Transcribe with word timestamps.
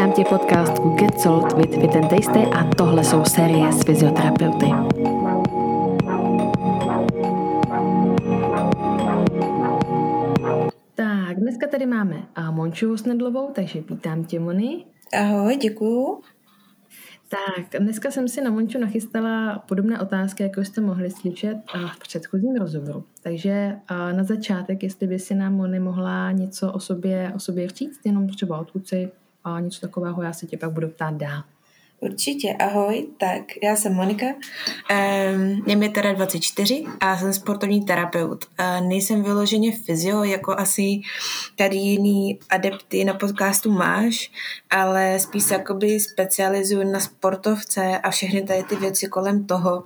Vítám 0.00 0.12
tě 0.12 0.24
podcastu 0.24 0.88
Get 0.88 1.20
Sold 1.20 1.52
with 1.52 1.80
Fit 1.80 1.96
and 1.96 2.08
Tasty 2.08 2.38
a 2.38 2.74
tohle 2.76 3.04
jsou 3.04 3.24
série 3.24 3.72
s 3.72 3.84
fyzioterapeuty. 3.84 4.66
Tak, 10.94 11.40
dneska 11.40 11.66
tady 11.70 11.86
máme 11.86 12.22
Monču 12.50 12.96
Snedlovou, 12.96 13.50
takže 13.54 13.80
vítám 13.90 14.24
tě, 14.24 14.40
Moni. 14.40 14.84
Ahoj, 15.18 15.56
děkuju. 15.56 16.20
Tak, 17.28 17.80
dneska 17.82 18.10
jsem 18.10 18.28
si 18.28 18.40
na 18.40 18.50
Monču 18.50 18.78
nachystala 18.78 19.58
podobné 19.58 20.00
otázky, 20.00 20.42
jako 20.42 20.64
jste 20.64 20.80
mohli 20.80 21.10
slyšet 21.10 21.56
v 21.94 21.98
předchozím 21.98 22.56
rozhovoru. 22.56 23.04
Takže 23.22 23.76
na 24.12 24.24
začátek, 24.24 24.82
jestli 24.82 25.06
by 25.06 25.18
si 25.18 25.34
nám 25.34 25.54
Moni 25.54 25.80
mohla 25.80 26.32
něco 26.32 26.72
o 26.72 26.80
sobě, 26.80 27.32
o 27.36 27.38
sobě 27.38 27.68
říct, 27.68 28.00
jenom 28.04 28.28
třeba 28.28 28.60
odkud 28.60 28.88
si 28.88 29.10
a 29.44 29.60
něco 29.60 29.80
takového, 29.80 30.22
já 30.22 30.32
se 30.32 30.46
tě 30.46 30.56
pak 30.56 30.72
budu 30.72 30.88
ptát 30.88 31.14
dál. 31.14 31.42
Určitě, 32.02 32.54
ahoj, 32.58 33.06
tak 33.18 33.42
já 33.62 33.76
jsem 33.76 33.94
Monika, 33.94 34.26
um, 34.26 35.64
je 35.66 35.76
mi 35.76 35.88
teda 35.88 36.12
24 36.12 36.84
a 37.00 37.18
jsem 37.18 37.32
sportovní 37.32 37.84
terapeut. 37.84 38.44
Uh, 38.60 38.88
nejsem 38.88 39.22
vyloženě 39.22 39.72
fyzio, 39.72 40.24
jako 40.24 40.52
asi 40.52 41.00
tady 41.56 41.76
jiný 41.76 42.38
adepty 42.50 43.04
na 43.04 43.14
podcastu 43.14 43.72
máš, 43.72 44.30
ale 44.70 45.18
spíš 45.20 45.50
jakoby 45.50 46.00
specializuju 46.00 46.92
na 46.92 47.00
sportovce 47.00 47.98
a 47.98 48.10
všechny 48.10 48.42
tady 48.42 48.62
ty 48.62 48.76
věci 48.76 49.06
kolem 49.06 49.44
toho, 49.44 49.84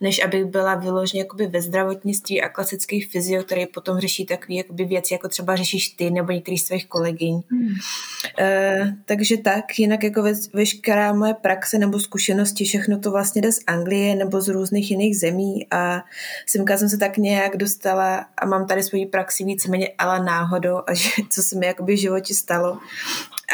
než 0.00 0.24
abych 0.24 0.44
byla 0.44 0.74
vyloženě 0.74 1.22
jakoby 1.22 1.46
ve 1.46 1.62
zdravotnictví 1.62 2.42
a 2.42 2.48
klasický 2.48 3.00
fyzio, 3.00 3.42
který 3.42 3.66
potom 3.66 3.98
řeší 3.98 4.26
takové 4.26 4.54
jakoby 4.54 4.84
věci, 4.84 5.14
jako 5.14 5.28
třeba 5.28 5.56
řešíš 5.56 5.88
ty 5.88 6.10
nebo 6.10 6.32
některý 6.32 6.58
z 6.58 6.66
svých 6.66 6.86
kolegyň. 6.86 7.42
Hmm. 7.50 7.68
Uh, 7.68 8.88
takže 9.04 9.36
tak, 9.36 9.78
jinak 9.78 10.02
jako 10.02 10.22
ve, 10.22 10.32
veškerá 10.52 11.12
moje 11.12 11.34
praxe 11.34 11.55
praxe 11.56 11.78
nebo 11.78 12.00
zkušenosti, 12.00 12.64
všechno 12.64 12.98
to 12.98 13.10
vlastně 13.10 13.42
jde 13.42 13.52
z 13.52 13.60
Anglie 13.66 14.14
nebo 14.14 14.40
z 14.40 14.48
různých 14.48 14.90
jiných 14.90 15.18
zemí 15.18 15.66
a 15.70 16.04
semka 16.46 16.76
jsem 16.76 16.88
se 16.88 16.98
tak 16.98 17.16
nějak 17.16 17.56
dostala 17.56 18.26
a 18.36 18.46
mám 18.46 18.66
tady 18.66 18.82
svoji 18.82 19.06
praxi 19.06 19.44
víceméně 19.44 19.88
ale 19.98 20.24
náhodou 20.24 20.76
a 20.86 20.94
že, 20.94 21.08
co 21.30 21.42
se 21.42 21.58
mi 21.58 21.66
jakoby 21.66 21.94
v 21.94 22.00
životě 22.00 22.34
stalo. 22.34 22.78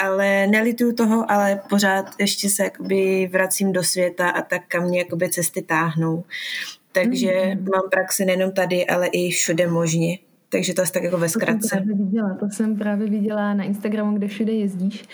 Ale 0.05 0.47
nelituju 0.47 0.93
toho, 0.93 1.31
ale 1.31 1.61
pořád 1.69 2.07
ještě 2.19 2.49
se 2.49 2.65
jakoby 2.65 3.29
vracím 3.33 3.73
do 3.73 3.83
světa 3.83 4.31
a 4.31 4.43
tak 4.43 4.63
kam 4.69 4.85
mě 4.85 4.99
jakoby 4.99 5.31
cesty 5.31 5.63
táhnou. 5.63 6.25
Takže 6.93 7.33
mm. 7.55 7.67
mám 7.73 7.91
praxi 7.91 8.25
nejenom 8.25 8.53
tady, 8.53 8.87
ale 8.87 9.07
i 9.07 9.31
všude 9.31 9.67
možně. 9.67 10.19
Takže 10.53 10.75
to 10.75 10.81
je 10.81 10.87
tak 10.93 11.03
jako 11.03 11.19
ve 11.19 11.29
zkratce. 11.29 11.69
To 11.69 11.69
jsem 11.69 11.85
právě 11.85 12.05
viděla, 12.05 12.35
to 12.41 12.47
jsem 12.51 12.77
právě 12.77 13.09
viděla 13.09 13.55
na 13.55 13.65
Instagramu, 13.65 14.17
kde 14.17 14.29
všude 14.29 14.53
jezdíš. 14.53 15.05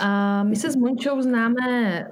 A 0.00 0.42
my 0.42 0.56
se 0.56 0.70
s 0.70 0.76
Mončou 0.76 1.22
známe 1.22 2.06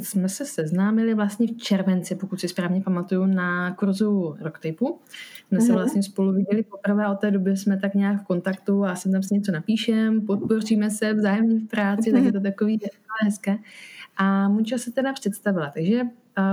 jsme 0.00 0.28
se 0.28 0.44
seznámili 0.44 1.14
vlastně 1.14 1.46
v 1.46 1.56
červenci, 1.56 2.14
pokud 2.14 2.40
si 2.40 2.48
správně 2.48 2.80
pamatuju, 2.80 3.26
na 3.26 3.74
kurzu 3.74 4.36
Rocktapu. 4.40 4.98
Jsme 5.48 5.60
se 5.60 5.66
mhm. 5.66 5.74
vlastně 5.74 6.02
spolu 6.02 6.32
viděli 6.32 6.62
poprvé, 6.62 7.08
od 7.08 7.20
té 7.20 7.30
doby 7.30 7.56
jsme 7.56 7.80
tak 7.80 7.94
nějak 7.94 8.22
v 8.22 8.24
kontaktu 8.24 8.84
a 8.84 8.94
jsem 8.94 9.12
tam 9.12 9.22
si 9.22 9.34
něco 9.34 9.52
napíšem, 9.52 10.26
podpoříme 10.26 10.90
se 10.90 11.14
vzájemně 11.14 11.58
v 11.58 11.68
práci, 11.68 12.12
tak 12.12 12.22
je 12.22 12.32
to 12.32 12.40
takový 12.40 12.80
hezké. 13.24 13.56
A 14.16 14.48
Munča 14.48 14.78
se 14.78 14.92
teda 14.92 15.12
představila, 15.12 15.70
takže 15.74 16.02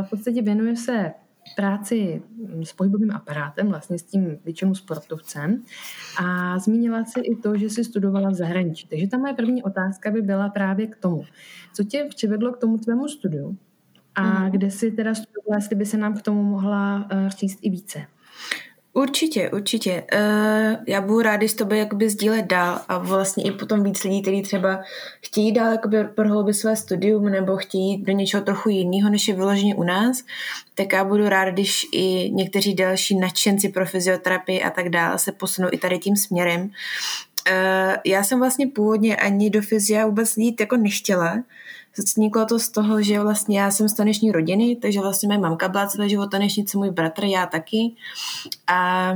v 0.01 0.09
podstatě 0.09 0.41
věnuje 0.41 0.75
se 0.75 1.11
práci 1.55 2.21
s 2.63 2.73
pohybovým 2.73 3.11
aparátem, 3.11 3.67
vlastně 3.67 3.99
s 3.99 4.03
tím 4.03 4.37
většinou 4.45 4.75
sportovcem 4.75 5.63
a 6.23 6.59
zmínila 6.59 7.05
si 7.05 7.19
i 7.19 7.35
to, 7.35 7.57
že 7.57 7.69
si 7.69 7.83
studovala 7.83 8.29
v 8.29 8.33
zahraničí. 8.33 8.87
Takže 8.87 9.07
ta 9.07 9.17
moje 9.17 9.33
první 9.33 9.63
otázka 9.63 10.11
by 10.11 10.21
byla 10.21 10.49
právě 10.49 10.87
k 10.87 10.95
tomu. 10.95 11.23
Co 11.73 11.83
tě 11.83 12.05
přivedlo 12.09 12.53
k 12.53 12.57
tomu 12.57 12.77
tvému 12.77 13.07
studiu 13.07 13.57
a 14.15 14.43
mm. 14.43 14.51
kde 14.51 14.71
si 14.71 14.91
teda 14.91 15.13
studovala, 15.15 15.57
jestli 15.57 15.75
by 15.75 15.85
se 15.85 15.97
nám 15.97 16.13
k 16.13 16.21
tomu 16.21 16.43
mohla 16.43 17.09
uh, 17.13 17.29
říct 17.29 17.59
i 17.61 17.69
více? 17.69 17.99
Určitě, 18.99 19.49
určitě. 19.49 20.03
Uh, 20.13 20.75
já 20.87 21.01
budu 21.01 21.21
rád, 21.21 21.43
s 21.43 21.53
tobě 21.53 21.77
jakoby 21.77 22.09
sdílet 22.09 22.45
dál 22.45 22.79
a 22.87 22.97
vlastně 22.97 23.43
i 23.43 23.51
potom 23.51 23.83
víc 23.83 24.03
lidí, 24.03 24.21
kteří 24.21 24.41
třeba 24.41 24.79
chtějí 25.25 25.51
dál 25.51 25.71
jakoby 25.71 26.03
prohloubit 26.03 26.55
své 26.55 26.75
studium 26.75 27.25
nebo 27.25 27.57
chtějí 27.57 28.03
do 28.03 28.13
něčeho 28.13 28.43
trochu 28.43 28.69
jiného, 28.69 29.09
než 29.09 29.27
je 29.27 29.33
vyloženě 29.33 29.75
u 29.75 29.83
nás, 29.83 30.23
tak 30.75 30.93
já 30.93 31.03
budu 31.03 31.29
rád, 31.29 31.49
když 31.49 31.85
i 31.93 32.31
někteří 32.33 32.73
další 32.75 33.17
nadšenci 33.17 33.69
pro 33.69 33.85
fyzioterapii 33.85 34.63
a 34.63 34.69
tak 34.69 34.89
dále 34.89 35.19
se 35.19 35.31
posunou 35.31 35.69
i 35.71 35.77
tady 35.77 35.99
tím 35.99 36.15
směrem. 36.15 36.61
Uh, 36.61 37.95
já 38.05 38.23
jsem 38.23 38.39
vlastně 38.39 38.67
původně 38.67 39.15
ani 39.15 39.49
do 39.49 39.61
fyzia 39.61 40.05
vůbec 40.05 40.37
jít 40.37 40.59
jako 40.59 40.77
nechtěla, 40.77 41.43
Vzniklo 41.97 42.45
to 42.45 42.59
z 42.59 42.69
toho, 42.69 43.01
že 43.01 43.19
vlastně 43.19 43.59
já 43.59 43.71
jsem 43.71 43.89
z 43.89 43.93
taneční 43.93 44.31
rodiny, 44.31 44.75
takže 44.75 44.99
vlastně 44.99 45.27
moje 45.27 45.39
mamka 45.39 45.67
byla 45.67 45.87
celý 45.87 46.09
život 46.09 46.31
tanečnice, 46.31 46.77
můj 46.77 46.91
bratr, 46.91 47.23
já 47.23 47.45
taky. 47.45 47.95
A 48.67 49.13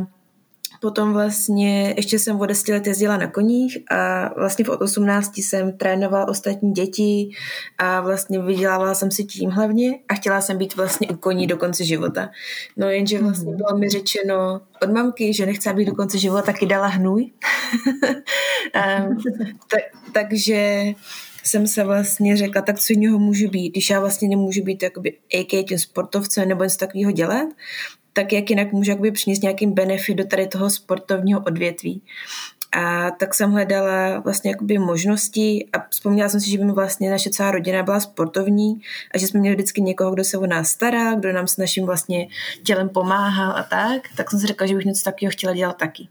potom 0.84 1.14
vlastně 1.14 1.94
ještě 1.98 2.20
jsem 2.20 2.40
o 2.40 2.46
10 2.46 2.68
let 2.68 2.88
jezdila 2.88 3.18
na 3.18 3.28
koních 3.28 3.78
a 3.92 4.30
vlastně 4.40 4.66
v 4.66 4.70
18 4.70 5.38
jsem 5.38 5.78
trénovala 5.78 6.28
ostatní 6.28 6.72
děti 6.72 7.30
a 7.78 8.02
vlastně 8.02 8.40
vydělávala 8.40 8.96
jsem 8.96 9.12
si 9.12 9.24
tím 9.24 9.50
hlavně 9.50 10.00
a 10.10 10.14
chtěla 10.14 10.42
jsem 10.42 10.58
být 10.58 10.76
vlastně 10.76 11.08
u 11.08 11.16
koní 11.16 11.48
do 11.48 11.58
konce 11.58 11.86
života. 11.86 12.30
No 12.78 12.90
jenže 12.90 13.20
vlastně 13.20 13.50
mhm. 13.50 13.58
bylo 13.58 13.78
mi 13.80 13.90
řečeno 13.90 14.62
od 14.82 14.92
mamky, 14.92 15.34
že 15.34 15.46
nechce 15.46 15.74
být 15.74 15.86
do 15.86 15.96
konce 15.96 16.18
života, 16.18 16.42
taky 16.42 16.66
dala 16.66 16.88
hnůj. 16.88 17.32
um, 19.06 19.18
tak, 19.72 19.82
takže 20.14 20.86
jsem 21.44 21.68
se 21.68 21.84
vlastně 21.84 22.38
řekla, 22.38 22.62
tak 22.62 22.80
co 22.80 22.94
jiného 22.94 23.20
můžu 23.20 23.50
být, 23.50 23.72
když 23.72 23.90
já 23.90 24.00
vlastně 24.00 24.28
nemůžu 24.28 24.64
být 24.64 24.84
jakoby 24.84 25.18
AK 25.40 25.68
tím 25.68 25.80
sportovcem 25.80 26.50
nebo 26.50 26.64
něco 26.64 26.78
takového 26.78 27.12
dělat, 27.12 27.48
tak 28.14 28.34
jak 28.34 28.50
jinak 28.50 28.72
můžu 28.72 28.92
jakoby 28.92 29.12
přinést 29.12 29.42
nějaký 29.42 29.68
benefit 29.68 30.18
do 30.18 30.26
tady 30.26 30.48
toho 30.48 30.70
sportovního 30.70 31.40
odvětví. 31.40 32.02
A 32.72 33.12
tak 33.12 33.34
jsem 33.34 33.52
hledala 33.52 34.20
vlastně 34.20 34.52
jakoby 34.52 34.78
možnosti 34.78 35.66
a 35.74 35.78
vzpomněla 35.90 36.30
jsem 36.30 36.40
si, 36.40 36.50
že 36.50 36.58
by 36.58 36.66
mi 36.66 36.72
vlastně 36.72 37.12
naše 37.12 37.30
celá 37.30 37.52
rodina 37.52 37.84
byla 37.84 38.00
sportovní 38.00 38.82
a 39.14 39.18
že 39.18 39.28
jsme 39.28 39.40
měli 39.40 39.56
vždycky 39.56 39.82
někoho, 39.82 40.12
kdo 40.12 40.24
se 40.24 40.38
o 40.38 40.48
nás 40.48 40.70
stará, 40.70 41.16
kdo 41.16 41.34
nám 41.34 41.48
s 41.48 41.58
naším 41.58 41.86
vlastně 41.86 42.28
tělem 42.64 42.90
pomáhal 42.90 43.52
a 43.52 43.64
tak, 43.64 44.02
tak 44.18 44.32
jsem 44.32 44.40
si 44.40 44.48
řekla, 44.48 44.68
že 44.68 44.76
bych 44.76 44.86
něco 44.86 45.04
takového 45.04 45.32
chtěla 45.32 45.54
dělat 45.54 45.78
taky 45.78 46.08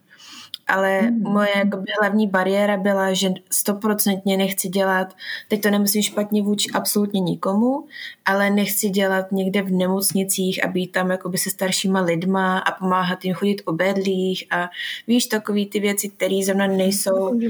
ale 0.69 1.03
mm. 1.03 1.23
moje 1.23 1.51
jakoby, 1.57 1.85
hlavní 2.01 2.27
bariéra 2.27 2.77
byla, 2.77 3.13
že 3.13 3.31
stoprocentně 3.51 4.37
nechci 4.37 4.69
dělat, 4.69 5.17
teď 5.49 5.63
to 5.63 5.71
nemyslím 5.71 6.03
špatně 6.03 6.43
vůči 6.43 6.71
absolutně 6.75 7.21
nikomu, 7.21 7.87
ale 8.25 8.51
nechci 8.51 8.91
dělat 8.91 9.33
někde 9.33 9.63
v 9.63 9.71
nemocnicích 9.71 10.65
a 10.65 10.69
být 10.69 10.93
tam 10.93 11.11
jakoby 11.11 11.39
se 11.39 11.51
staršíma 11.51 12.01
lidma 12.01 12.59
a 12.59 12.73
pomáhat 12.73 13.25
jim 13.25 13.35
chodit 13.35 13.63
obedlých 13.65 14.47
a 14.51 14.71
víš, 15.07 15.27
takový 15.27 15.67
ty 15.67 15.81
věci, 15.81 16.09
které 16.09 16.41
zrovna 16.45 16.67
nejsou, 16.67 17.41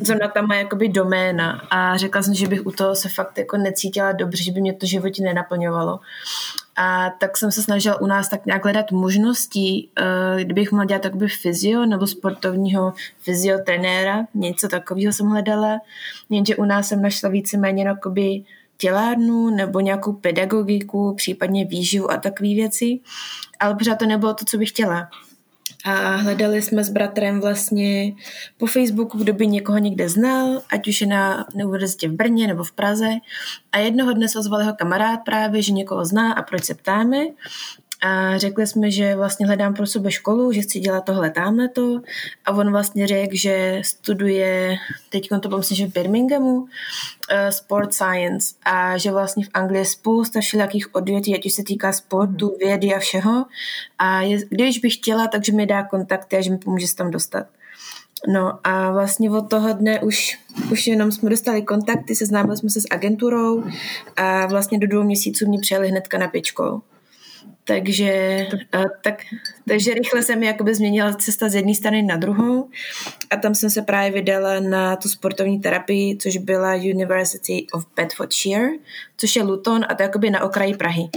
zrovna 0.00 0.28
tam 0.28 0.46
má 0.46 0.54
jakoby 0.54 0.88
doména 0.88 1.62
a 1.70 1.96
řekla 1.96 2.22
jsem, 2.22 2.34
že 2.34 2.48
bych 2.48 2.66
u 2.66 2.70
toho 2.70 2.94
se 2.94 3.08
fakt 3.08 3.38
jako 3.38 3.56
necítila 3.56 4.12
dobře, 4.12 4.42
že 4.42 4.52
by 4.52 4.60
mě 4.60 4.72
to 4.72 4.86
životě 4.86 5.22
nenaplňovalo. 5.22 6.00
A 6.80 7.10
tak 7.10 7.36
jsem 7.36 7.52
se 7.52 7.62
snažila 7.62 8.00
u 8.00 8.06
nás 8.06 8.28
tak 8.28 8.46
nějak 8.46 8.64
hledat 8.64 8.92
možnosti, 8.92 9.88
uh, 10.00 10.40
kdybych 10.40 10.72
mohla 10.72 10.84
dělat 10.84 11.02
takový 11.02 11.28
fyzio 11.28 11.86
nebo 11.86 12.06
sportovního 12.06 12.92
fyziotrenéra, 13.20 14.26
něco 14.34 14.68
takového 14.68 15.12
jsem 15.12 15.26
hledala, 15.26 15.80
jenže 16.30 16.56
u 16.56 16.64
nás 16.64 16.88
jsem 16.88 17.02
našla 17.02 17.28
víceméně 17.28 17.84
jakoby 17.84 18.44
tělárnu 18.76 19.50
nebo 19.50 19.80
nějakou 19.80 20.12
pedagogiku, 20.12 21.14
případně 21.14 21.64
výživu 21.64 22.10
a 22.10 22.16
takové 22.16 22.48
věci, 22.48 23.00
ale 23.60 23.74
pořád 23.74 23.98
to 23.98 24.06
nebylo 24.06 24.34
to, 24.34 24.44
co 24.44 24.58
bych 24.58 24.68
chtěla 24.68 25.08
a 25.84 26.16
hledali 26.16 26.62
jsme 26.62 26.84
s 26.84 26.90
bratrem 26.90 27.40
vlastně 27.40 28.12
po 28.56 28.66
Facebooku, 28.66 29.18
kdo 29.18 29.32
by 29.32 29.46
někoho 29.46 29.78
někde 29.78 30.08
znal, 30.08 30.62
ať 30.70 30.88
už 30.88 31.00
je 31.00 31.06
na 31.06 31.46
univerzitě 31.54 32.08
v 32.08 32.12
Brně 32.12 32.46
nebo 32.46 32.64
v 32.64 32.72
Praze. 32.72 33.08
A 33.72 33.78
jednoho 33.78 34.12
dne 34.12 34.28
se 34.28 34.38
ozval 34.38 34.60
jeho 34.60 34.74
kamarád 34.74 35.20
právě, 35.24 35.62
že 35.62 35.72
někoho 35.72 36.04
zná 36.04 36.32
a 36.32 36.42
proč 36.42 36.64
se 36.64 36.74
ptáme. 36.74 37.18
A 38.02 38.38
řekli 38.38 38.66
jsme, 38.66 38.90
že 38.90 39.16
vlastně 39.16 39.46
hledám 39.46 39.74
pro 39.74 39.86
sebe 39.86 40.10
školu, 40.10 40.52
že 40.52 40.60
chci 40.60 40.80
dělat 40.80 41.04
tohle, 41.04 41.30
tamhle 41.30 41.68
to. 41.68 42.00
A 42.44 42.52
on 42.52 42.70
vlastně 42.70 43.06
řekl, 43.06 43.36
že 43.36 43.80
studuje, 43.84 44.76
teď 45.10 45.28
to 45.42 45.58
myslím, 45.58 45.76
že 45.76 45.86
v 45.86 45.92
Birminghamu, 45.92 46.56
uh, 46.56 46.68
sport 47.50 47.94
science 47.94 48.54
a 48.64 48.98
že 48.98 49.10
vlastně 49.10 49.44
v 49.44 49.50
Anglii 49.54 49.80
je 49.80 49.86
spousta 49.86 50.40
všelijakých 50.40 50.94
odvětví, 50.94 51.34
ať 51.34 51.46
už 51.46 51.52
se 51.52 51.62
týká 51.62 51.92
sportu, 51.92 52.46
mhm. 52.46 52.58
vědy 52.58 52.94
a 52.94 52.98
všeho. 52.98 53.44
A 53.98 54.20
je, 54.20 54.38
když 54.48 54.78
bych 54.78 54.94
chtěla, 54.94 55.26
takže 55.26 55.52
mi 55.52 55.66
dá 55.66 55.82
kontakty 55.82 56.36
a 56.36 56.40
že 56.40 56.50
mi 56.50 56.58
pomůže 56.58 56.86
se 56.86 56.96
tam 56.96 57.10
dostat. 57.10 57.46
No 58.26 58.58
a 58.64 58.90
vlastně 58.92 59.30
od 59.30 59.50
toho 59.50 59.72
dne 59.72 60.00
už, 60.00 60.38
už 60.72 60.86
jenom 60.86 61.12
jsme 61.12 61.30
dostali 61.30 61.62
kontakty, 61.62 62.14
seznámili 62.14 62.56
jsme 62.56 62.70
se 62.70 62.80
s 62.80 62.86
agenturou 62.90 63.64
a 64.16 64.46
vlastně 64.46 64.78
do 64.78 64.86
dvou 64.86 65.02
měsíců 65.02 65.48
mě 65.48 65.58
přijeli 65.60 65.88
hnedka 65.88 66.18
na 66.18 66.28
pěčkou. 66.28 66.82
Takže, 67.68 68.46
a, 68.72 68.78
tak, 69.02 69.22
takže 69.68 69.94
rychle 69.94 70.22
jsem 70.22 70.42
jakoby 70.42 70.74
změnila 70.74 71.12
cesta 71.12 71.48
z 71.48 71.54
jedné 71.54 71.74
strany 71.74 72.02
na 72.02 72.16
druhou 72.16 72.68
a 73.30 73.36
tam 73.36 73.54
jsem 73.54 73.70
se 73.70 73.82
právě 73.82 74.10
vydala 74.10 74.60
na 74.60 74.96
tu 74.96 75.08
sportovní 75.08 75.60
terapii, 75.60 76.16
což 76.16 76.36
byla 76.36 76.74
University 76.74 77.66
of 77.72 77.86
Bedfordshire, 77.96 78.68
což 79.16 79.36
je 79.36 79.42
Luton 79.42 79.84
a 79.88 79.94
to 79.94 80.02
je 80.02 80.04
jakoby 80.04 80.30
na 80.30 80.42
okraji 80.42 80.74
Prahy. 80.74 81.08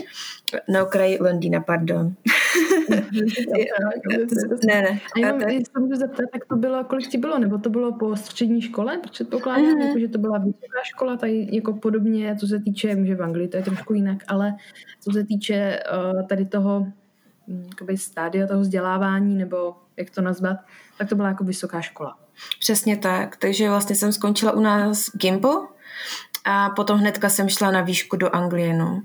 Na 0.67 0.83
okraji 0.83 1.17
Londýna, 1.21 1.61
pardon. 1.61 2.13
ne, 4.67 4.81
ne. 4.81 4.99
A 5.15 5.19
jenom, 5.19 5.41
se 5.41 5.79
můžu 5.79 5.95
zeptat, 5.95 6.25
tak 6.33 6.45
to 6.45 6.55
bylo, 6.55 6.83
kolik 6.83 7.07
ti 7.07 7.17
bylo? 7.17 7.39
Nebo 7.39 7.57
to 7.57 7.69
bylo 7.69 7.93
po 7.93 8.15
střední 8.15 8.61
škole? 8.61 8.99
Předpokládám, 9.11 9.65
mm-hmm. 9.65 9.87
jako, 9.87 9.99
že 9.99 10.07
to 10.07 10.17
byla 10.17 10.37
vysoká 10.37 10.79
škola, 10.83 11.17
tady 11.17 11.47
jako 11.51 11.73
podobně, 11.73 12.35
co 12.39 12.47
se 12.47 12.59
týče, 12.59 13.05
že 13.05 13.15
v 13.15 13.23
Anglii 13.23 13.47
to 13.47 13.57
je 13.57 13.63
trošku 13.63 13.93
jinak, 13.93 14.17
ale 14.27 14.55
co 14.99 15.11
se 15.11 15.23
týče 15.23 15.79
uh, 16.13 16.27
tady 16.27 16.45
toho 16.45 16.87
hm, 17.47 17.65
jakoby 17.69 17.97
stádia 17.97 18.47
toho 18.47 18.61
vzdělávání, 18.61 19.37
nebo 19.37 19.75
jak 19.97 20.09
to 20.09 20.21
nazvat, 20.21 20.57
tak 20.97 21.09
to 21.09 21.15
byla 21.15 21.27
jako 21.27 21.43
vysoká 21.43 21.81
škola. 21.81 22.17
Přesně 22.59 22.97
tak. 22.97 23.37
Takže 23.37 23.69
vlastně 23.69 23.95
jsem 23.95 24.13
skončila 24.13 24.51
u 24.51 24.59
nás 24.59 25.09
Gimpo 25.15 25.67
a 26.45 26.69
potom 26.69 26.99
hnedka 26.99 27.29
jsem 27.29 27.49
šla 27.49 27.71
na 27.71 27.81
výšku 27.81 28.17
do 28.17 28.35
Anglie, 28.35 28.73
no. 28.73 29.01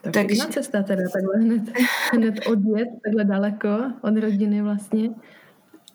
Tak 0.00 0.12
Takže... 0.12 0.46
cesta 0.50 0.82
teda, 0.82 1.02
takhle 1.12 1.38
hned, 1.40 1.62
hned 2.12 2.34
odjet, 2.46 2.88
takhle 3.04 3.24
daleko 3.24 3.68
od 4.02 4.16
rodiny 4.16 4.62
vlastně. 4.62 5.10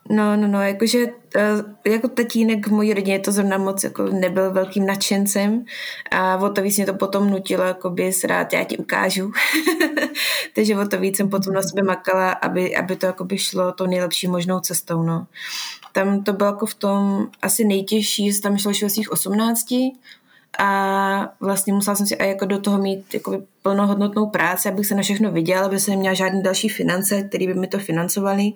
No, 0.09 0.37
no, 0.37 0.47
no, 0.47 0.61
jakože 0.61 1.07
eh, 1.35 1.89
jako 1.91 2.07
tatínek 2.07 2.67
v 2.67 2.71
mojí 2.71 2.93
rodině 2.93 3.19
to 3.19 3.31
zrovna 3.31 3.57
moc 3.57 3.83
jako 3.83 4.03
nebyl 4.03 4.51
velkým 4.51 4.85
nadšencem 4.85 5.65
a 6.11 6.37
o 6.37 6.49
to 6.49 6.61
víc 6.61 6.77
mě 6.77 6.85
to 6.85 6.93
potom 6.93 7.29
nutilo, 7.29 7.63
jako 7.63 7.89
bys 7.89 8.23
rád, 8.23 8.53
já 8.53 8.63
ti 8.63 8.77
ukážu. 8.77 9.31
Takže 10.55 10.77
o 10.77 10.87
to 10.87 10.99
víc 10.99 11.17
jsem 11.17 11.29
potom 11.29 11.53
na 11.53 11.61
sebe 11.61 11.83
makala, 11.83 12.31
aby, 12.31 12.75
aby 12.75 12.95
to 12.95 13.05
jako 13.05 13.23
by 13.23 13.37
šlo 13.37 13.71
tou 13.71 13.85
nejlepší 13.85 14.27
možnou 14.27 14.59
cestou, 14.59 15.03
no. 15.03 15.27
Tam 15.91 16.23
to 16.23 16.33
bylo 16.33 16.49
jako 16.49 16.65
v 16.65 16.73
tom 16.73 17.27
asi 17.41 17.65
nejtěžší, 17.65 18.31
že 18.31 18.41
tam 18.41 18.57
šlo 18.57 18.73
svých 18.73 19.11
18, 19.11 19.65
a 20.59 21.33
vlastně 21.39 21.73
musela 21.73 21.95
jsem 21.95 22.07
si 22.07 22.17
a 22.17 22.23
jako 22.23 22.45
do 22.45 22.59
toho 22.59 22.77
mít 22.77 23.13
jako 23.13 23.41
plnohodnotnou 23.61 24.29
práci, 24.29 24.69
abych 24.69 24.85
se 24.87 24.95
na 24.95 25.01
všechno 25.01 25.31
viděla, 25.31 25.65
aby 25.65 25.79
jsem 25.79 25.93
neměla 25.93 26.13
žádné 26.13 26.41
další 26.41 26.69
finance, 26.69 27.23
které 27.23 27.47
by 27.47 27.53
mi 27.53 27.67
to 27.67 27.79
financovaly. 27.79 28.51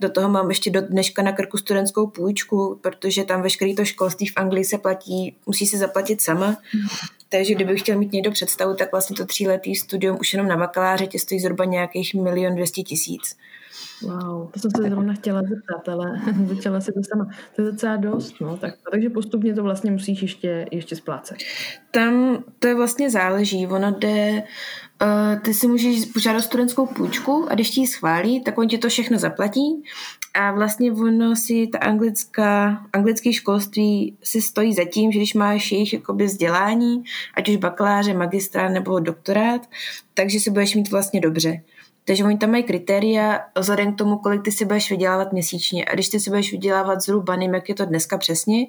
Do 0.00 0.10
toho 0.10 0.28
mám 0.28 0.48
ještě 0.48 0.70
do 0.70 0.80
dneška 0.80 1.22
na 1.22 1.32
krku 1.32 1.56
studentskou 1.56 2.06
půjčku, 2.06 2.78
protože 2.80 3.24
tam 3.24 3.42
veškeré 3.42 3.74
to 3.74 3.84
školství 3.84 4.26
v 4.26 4.32
Anglii 4.36 4.64
se 4.64 4.78
platí, 4.78 5.36
musí 5.46 5.66
se 5.66 5.78
zaplatit 5.78 6.22
sama. 6.22 6.56
Takže 7.32 7.54
kdybych 7.54 7.80
chtěl 7.80 7.98
mít 7.98 8.12
někdo 8.12 8.30
představu, 8.30 8.74
tak 8.74 8.92
vlastně 8.92 9.16
to 9.16 9.26
tříletý 9.26 9.74
studium 9.74 10.16
už 10.20 10.32
jenom 10.32 10.48
na 10.48 10.56
bakaláře 10.56 11.06
tě 11.06 11.18
stojí 11.18 11.40
zhruba 11.40 11.64
nějakých 11.64 12.14
milion 12.14 12.54
dvěstě 12.54 12.82
tisíc. 12.82 13.36
Wow, 14.02 14.50
to 14.50 14.60
jsem 14.60 14.70
se 14.76 14.82
zrovna 14.82 15.14
chtěla 15.14 15.42
zeptat, 15.42 15.88
ale 15.88 16.20
začala 16.46 16.80
si 16.80 16.92
to 16.92 17.00
sama. 17.02 17.30
To 17.56 17.62
je 17.62 17.70
docela 17.70 17.96
dost, 17.96 18.40
no. 18.40 18.56
Tak, 18.56 18.74
takže 18.90 19.10
postupně 19.10 19.54
to 19.54 19.62
vlastně 19.62 19.90
musíš 19.90 20.22
ještě, 20.22 20.66
ještě 20.70 20.96
splácet. 20.96 21.36
Tam 21.90 22.44
to 22.58 22.68
je 22.68 22.74
vlastně 22.74 23.10
záleží. 23.10 23.66
Ono 23.66 23.90
jde, 23.90 24.42
uh, 25.02 25.40
ty 25.40 25.54
si 25.54 25.66
můžeš 25.66 26.04
požádat 26.04 26.44
studentskou 26.44 26.86
půjčku 26.86 27.46
a 27.50 27.54
když 27.54 27.70
ti 27.70 27.80
ji 27.80 27.86
schválí, 27.86 28.44
tak 28.44 28.58
on 28.58 28.68
ti 28.68 28.78
to 28.78 28.88
všechno 28.88 29.18
zaplatí 29.18 29.82
a 30.34 30.52
vlastně 30.52 30.92
ono 30.92 31.36
si 31.36 31.66
ta 31.66 31.78
anglická, 31.78 32.80
anglické 32.92 33.32
školství 33.32 34.16
si 34.22 34.42
stojí 34.42 34.74
za 34.74 34.84
tím, 34.84 35.12
že 35.12 35.18
když 35.18 35.34
máš 35.34 35.72
jejich 35.72 35.92
jakoby 35.92 36.24
vzdělání, 36.24 37.04
ať 37.34 37.48
už 37.48 37.56
bakaláře, 37.56 38.14
magistra 38.14 38.68
nebo 38.68 39.00
doktorát, 39.00 39.68
takže 40.14 40.40
si 40.40 40.50
budeš 40.50 40.74
mít 40.74 40.90
vlastně 40.90 41.20
dobře. 41.20 41.62
Takže 42.04 42.24
oni 42.24 42.38
tam 42.38 42.50
mají 42.50 42.62
kritéria 42.62 43.40
vzhledem 43.58 43.94
k 43.94 43.98
tomu, 43.98 44.16
kolik 44.16 44.42
ty 44.42 44.52
si 44.52 44.64
budeš 44.64 44.90
vydělávat 44.90 45.32
měsíčně. 45.32 45.84
A 45.84 45.94
když 45.94 46.08
ty 46.08 46.20
si 46.20 46.30
budeš 46.30 46.52
vydělávat 46.52 47.00
zhruba, 47.00 47.36
nevím, 47.36 47.54
jak 47.54 47.68
je 47.68 47.74
to 47.74 47.84
dneska 47.84 48.18
přesně, 48.18 48.66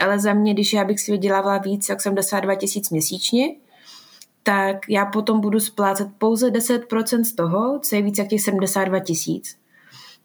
ale 0.00 0.18
za 0.18 0.34
mě, 0.34 0.54
když 0.54 0.72
já 0.72 0.84
bych 0.84 1.00
si 1.00 1.12
vydělávala 1.12 1.58
víc 1.58 1.88
jak 1.88 2.00
72 2.00 2.54
tisíc 2.54 2.90
měsíčně, 2.90 3.54
tak 4.42 4.76
já 4.88 5.06
potom 5.06 5.40
budu 5.40 5.60
splácet 5.60 6.08
pouze 6.18 6.50
10% 6.50 7.22
z 7.22 7.32
toho, 7.32 7.78
co 7.78 7.96
je 7.96 8.02
víc 8.02 8.18
jak 8.18 8.28
těch 8.28 8.42
72 8.42 8.98
tisíc. 8.98 9.61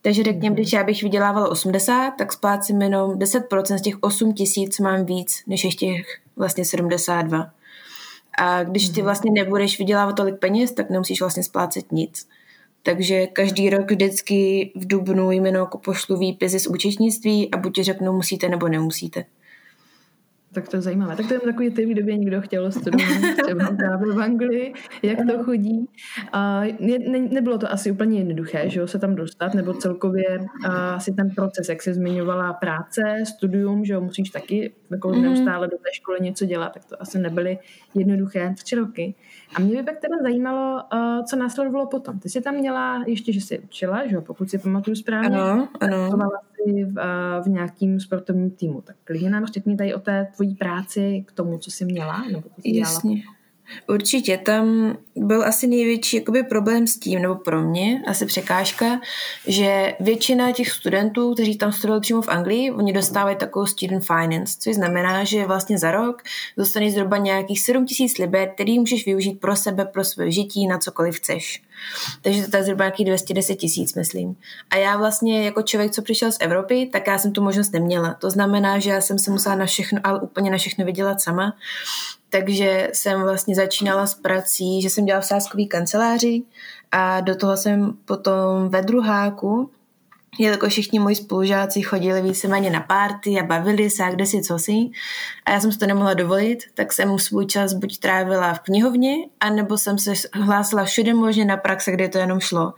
Takže 0.08 0.24
řekněme, 0.24 0.56
když 0.56 0.74
já 0.74 0.84
bych 0.84 1.04
vydělávala 1.04 1.50
80, 1.50 2.12
tak 2.12 2.34
splácím 2.34 2.82
jenom 2.82 3.12
10% 3.12 3.78
z 3.78 3.82
těch 3.82 3.96
8 4.02 4.34
tisíc 4.34 4.80
mám 4.80 5.06
víc, 5.06 5.44
než 5.48 5.64
ještě 5.64 5.86
těch 5.86 6.06
vlastně 6.36 6.66
72. 6.66 7.52
A 8.38 8.64
když 8.64 8.90
ty 8.90 8.94
mhm. 8.94 9.04
vlastně 9.04 9.32
nebudeš 9.32 9.80
vydělávat 9.80 10.14
tolik 10.14 10.40
peněz, 10.40 10.72
tak 10.72 10.90
nemusíš 10.90 11.20
vlastně 11.20 11.44
splácet 11.44 11.92
nic. 11.92 12.28
Takže 12.84 13.28
každý 13.28 13.70
rok 13.70 13.92
vždycky 13.92 14.72
v 14.76 14.88
Dubnu 14.88 15.32
jméno 15.32 15.60
jako 15.60 15.78
pošlu 15.78 16.18
výpisy 16.18 16.60
z 16.60 16.68
účetnictví 16.68 17.52
a 17.52 17.58
buď 17.58 17.76
ti 17.76 17.84
řeknu 17.84 18.14
musíte 18.14 18.50
nebo 18.50 18.68
nemusíte. 18.68 19.26
Tak 20.54 20.70
to 20.70 20.76
je 20.76 20.82
zajímavé. 20.82 21.16
Tak 21.16 21.28
to 21.28 21.34
je 21.34 21.40
takový 21.40 21.72
typ, 21.72 21.90
kdyby 21.90 22.18
někdo 22.18 22.42
chtěl 22.42 22.72
studovat 22.72 23.08
třeba 23.44 23.72
právě 23.78 24.14
v 24.14 24.22
Anglii, 24.22 24.74
jak 25.04 25.18
to 25.28 25.44
chodí. 25.44 25.90
A 26.34 26.62
ne, 26.80 26.98
ne, 27.10 27.20
nebylo 27.20 27.58
to 27.58 27.72
asi 27.72 27.92
úplně 27.92 28.20
jednoduché, 28.20 28.70
že 28.70 28.80
jo, 28.80 28.88
se 28.88 29.00
tam 29.00 29.16
dostat, 29.16 29.54
nebo 29.54 29.74
celkově 29.74 30.40
asi 30.96 31.14
ten 31.14 31.30
proces, 31.30 31.70
jak 31.70 31.82
se 31.82 31.94
zmiňovala 31.94 32.54
práce, 32.54 33.02
studium, 33.24 33.86
že 33.86 33.94
jo, 33.94 34.02
musíš 34.02 34.30
taky 34.30 34.74
jako 34.92 35.10
mm-hmm. 35.10 35.22
neustále 35.22 35.68
do 35.68 35.78
té 35.78 35.90
školy 35.94 36.18
něco 36.22 36.46
dělat, 36.46 36.74
tak 36.74 36.86
to 36.86 37.02
asi 37.02 37.20
nebyly 37.20 37.58
jednoduché 37.96 38.54
tři 38.64 38.76
roky. 38.76 39.16
A 39.56 39.60
mě 39.60 39.76
by 39.76 39.84
pak 39.84 40.00
teda 40.00 40.16
zajímalo, 40.22 40.84
uh, 40.94 41.26
co 41.26 41.36
následovalo 41.36 41.88
potom. 41.88 42.20
Ty 42.20 42.30
jsi 42.30 42.42
tam 42.42 42.56
měla 42.56 43.04
ještě, 43.08 43.34
že 43.34 43.42
jsi 43.42 43.60
učila, 43.60 44.08
že 44.08 44.16
jo, 44.16 44.22
pokud 44.22 44.50
si 44.50 44.58
pamatuju 44.58 44.96
správně. 44.96 45.38
Ano, 45.38 45.68
ano. 45.80 46.30
Jsi 46.54 46.84
v, 46.84 46.98
uh, 46.98 47.46
v 47.46 47.48
nějakým 47.48 48.00
sportovním 48.00 48.52
týmu. 48.52 48.82
Tak 48.82 48.96
klidně 49.04 49.30
nám 49.30 49.46
řekni 49.46 49.78
tady 49.78 49.94
o 49.94 50.00
té 50.00 50.28
tvojí 50.36 50.56
práci 50.56 51.24
k 51.28 51.32
tomu, 51.32 51.58
co 51.58 51.72
jsi 51.72 51.86
měla, 51.86 52.24
nebo 52.32 52.50
co 52.56 52.62
jsi 52.62 52.78
Jasně. 52.78 53.16
Dělala. 53.16 53.37
Určitě, 53.88 54.38
tam 54.38 54.98
byl 55.16 55.44
asi 55.44 55.68
největší 55.68 56.18
jakoby, 56.18 56.44
problém 56.44 56.88
s 56.88 57.00
tím, 57.00 57.22
nebo 57.22 57.36
pro 57.36 57.62
mě, 57.62 58.02
asi 58.08 58.26
překážka, 58.26 59.00
že 59.48 59.94
většina 60.00 60.52
těch 60.52 60.72
studentů, 60.72 61.34
kteří 61.34 61.58
tam 61.58 61.72
studovali 61.72 62.02
přímo 62.02 62.22
v 62.22 62.28
Anglii, 62.28 62.72
oni 62.72 62.94
dostávají 62.94 63.38
takovou 63.38 63.66
student 63.66 64.06
finance, 64.06 64.58
což 64.60 64.76
znamená, 64.76 65.24
že 65.24 65.46
vlastně 65.46 65.78
za 65.78 65.92
rok 65.92 66.24
dostaneš 66.58 66.94
zhruba 66.94 67.18
nějakých 67.18 67.62
7 67.62 67.86
tisíc 67.86 68.18
liber, 68.18 68.50
který 68.54 68.80
můžeš 68.80 69.06
využít 69.06 69.40
pro 69.40 69.56
sebe, 69.56 69.86
pro 69.86 70.04
své 70.04 70.32
žití, 70.32 70.68
na 70.68 70.78
cokoliv 70.78 71.16
chceš. 71.16 71.62
Takže 72.22 72.48
to 72.48 72.58
je 72.58 72.64
zhruba 72.64 72.84
nějakých 72.84 73.06
210 73.06 73.56
tisíc, 73.56 73.96
myslím. 73.96 74.36
A 74.70 74.76
já 74.76 74.98
vlastně 74.98 75.46
jako 75.46 75.62
člověk, 75.62 75.92
co 75.92 76.02
přišel 76.02 76.32
z 76.32 76.38
Evropy, 76.40 76.90
tak 76.94 77.08
já 77.08 77.18
jsem 77.18 77.32
tu 77.32 77.44
možnost 77.44 77.74
neměla. 77.74 78.14
To 78.14 78.30
znamená, 78.30 78.80
že 78.80 78.90
já 78.90 79.02
jsem 79.02 79.20
se 79.20 79.32
musela 79.32 79.56
na 79.56 79.66
všechno, 79.66 80.00
ale 80.04 80.22
úplně 80.22 80.52
na 80.52 80.58
všechno 80.58 80.86
vydělat 80.86 81.22
sama. 81.22 81.54
Takže 82.30 82.90
jsem 82.94 83.22
vlastně 83.22 83.56
začínala 83.56 84.08
s 84.08 84.16
prací, 84.16 84.82
že 84.82 84.90
jsem 84.90 85.06
dělala 85.06 85.22
v 85.22 85.26
sáskový 85.26 85.68
kanceláři 85.68 86.44
a 86.92 87.22
do 87.22 87.36
toho 87.36 87.58
jsem 87.58 87.94
potom 88.06 88.70
ve 88.70 88.82
druháku 88.82 89.72
jelikož 90.40 90.72
všichni 90.72 91.00
moji 91.00 91.16
spolužáci 91.16 91.82
chodili 91.82 92.22
víceméně 92.22 92.70
na 92.70 92.80
párty 92.80 93.40
a 93.40 93.44
bavili 93.44 93.90
se 93.90 94.04
a 94.04 94.12
kde 94.12 94.26
si 94.26 94.42
co 94.42 94.60
si 94.60 94.90
a 95.46 95.52
já 95.52 95.60
jsem 95.60 95.72
si 95.72 95.78
to 95.78 95.86
nemohla 95.86 96.14
dovolit, 96.14 96.64
tak 96.74 96.94
jsem 96.94 97.20
svůj 97.20 97.46
čas 97.46 97.74
buď 97.74 97.98
trávila 97.98 98.54
v 98.54 98.60
knihovně, 98.60 99.16
anebo 99.40 99.78
jsem 99.78 99.98
se 99.98 100.14
hlásila 100.34 100.86
všude 100.86 101.14
možně 101.14 101.46
na 101.46 101.58
praxe, 101.58 101.92
kde 101.92 102.10
to 102.10 102.18
jenom 102.18 102.40
šlo. 102.40 102.74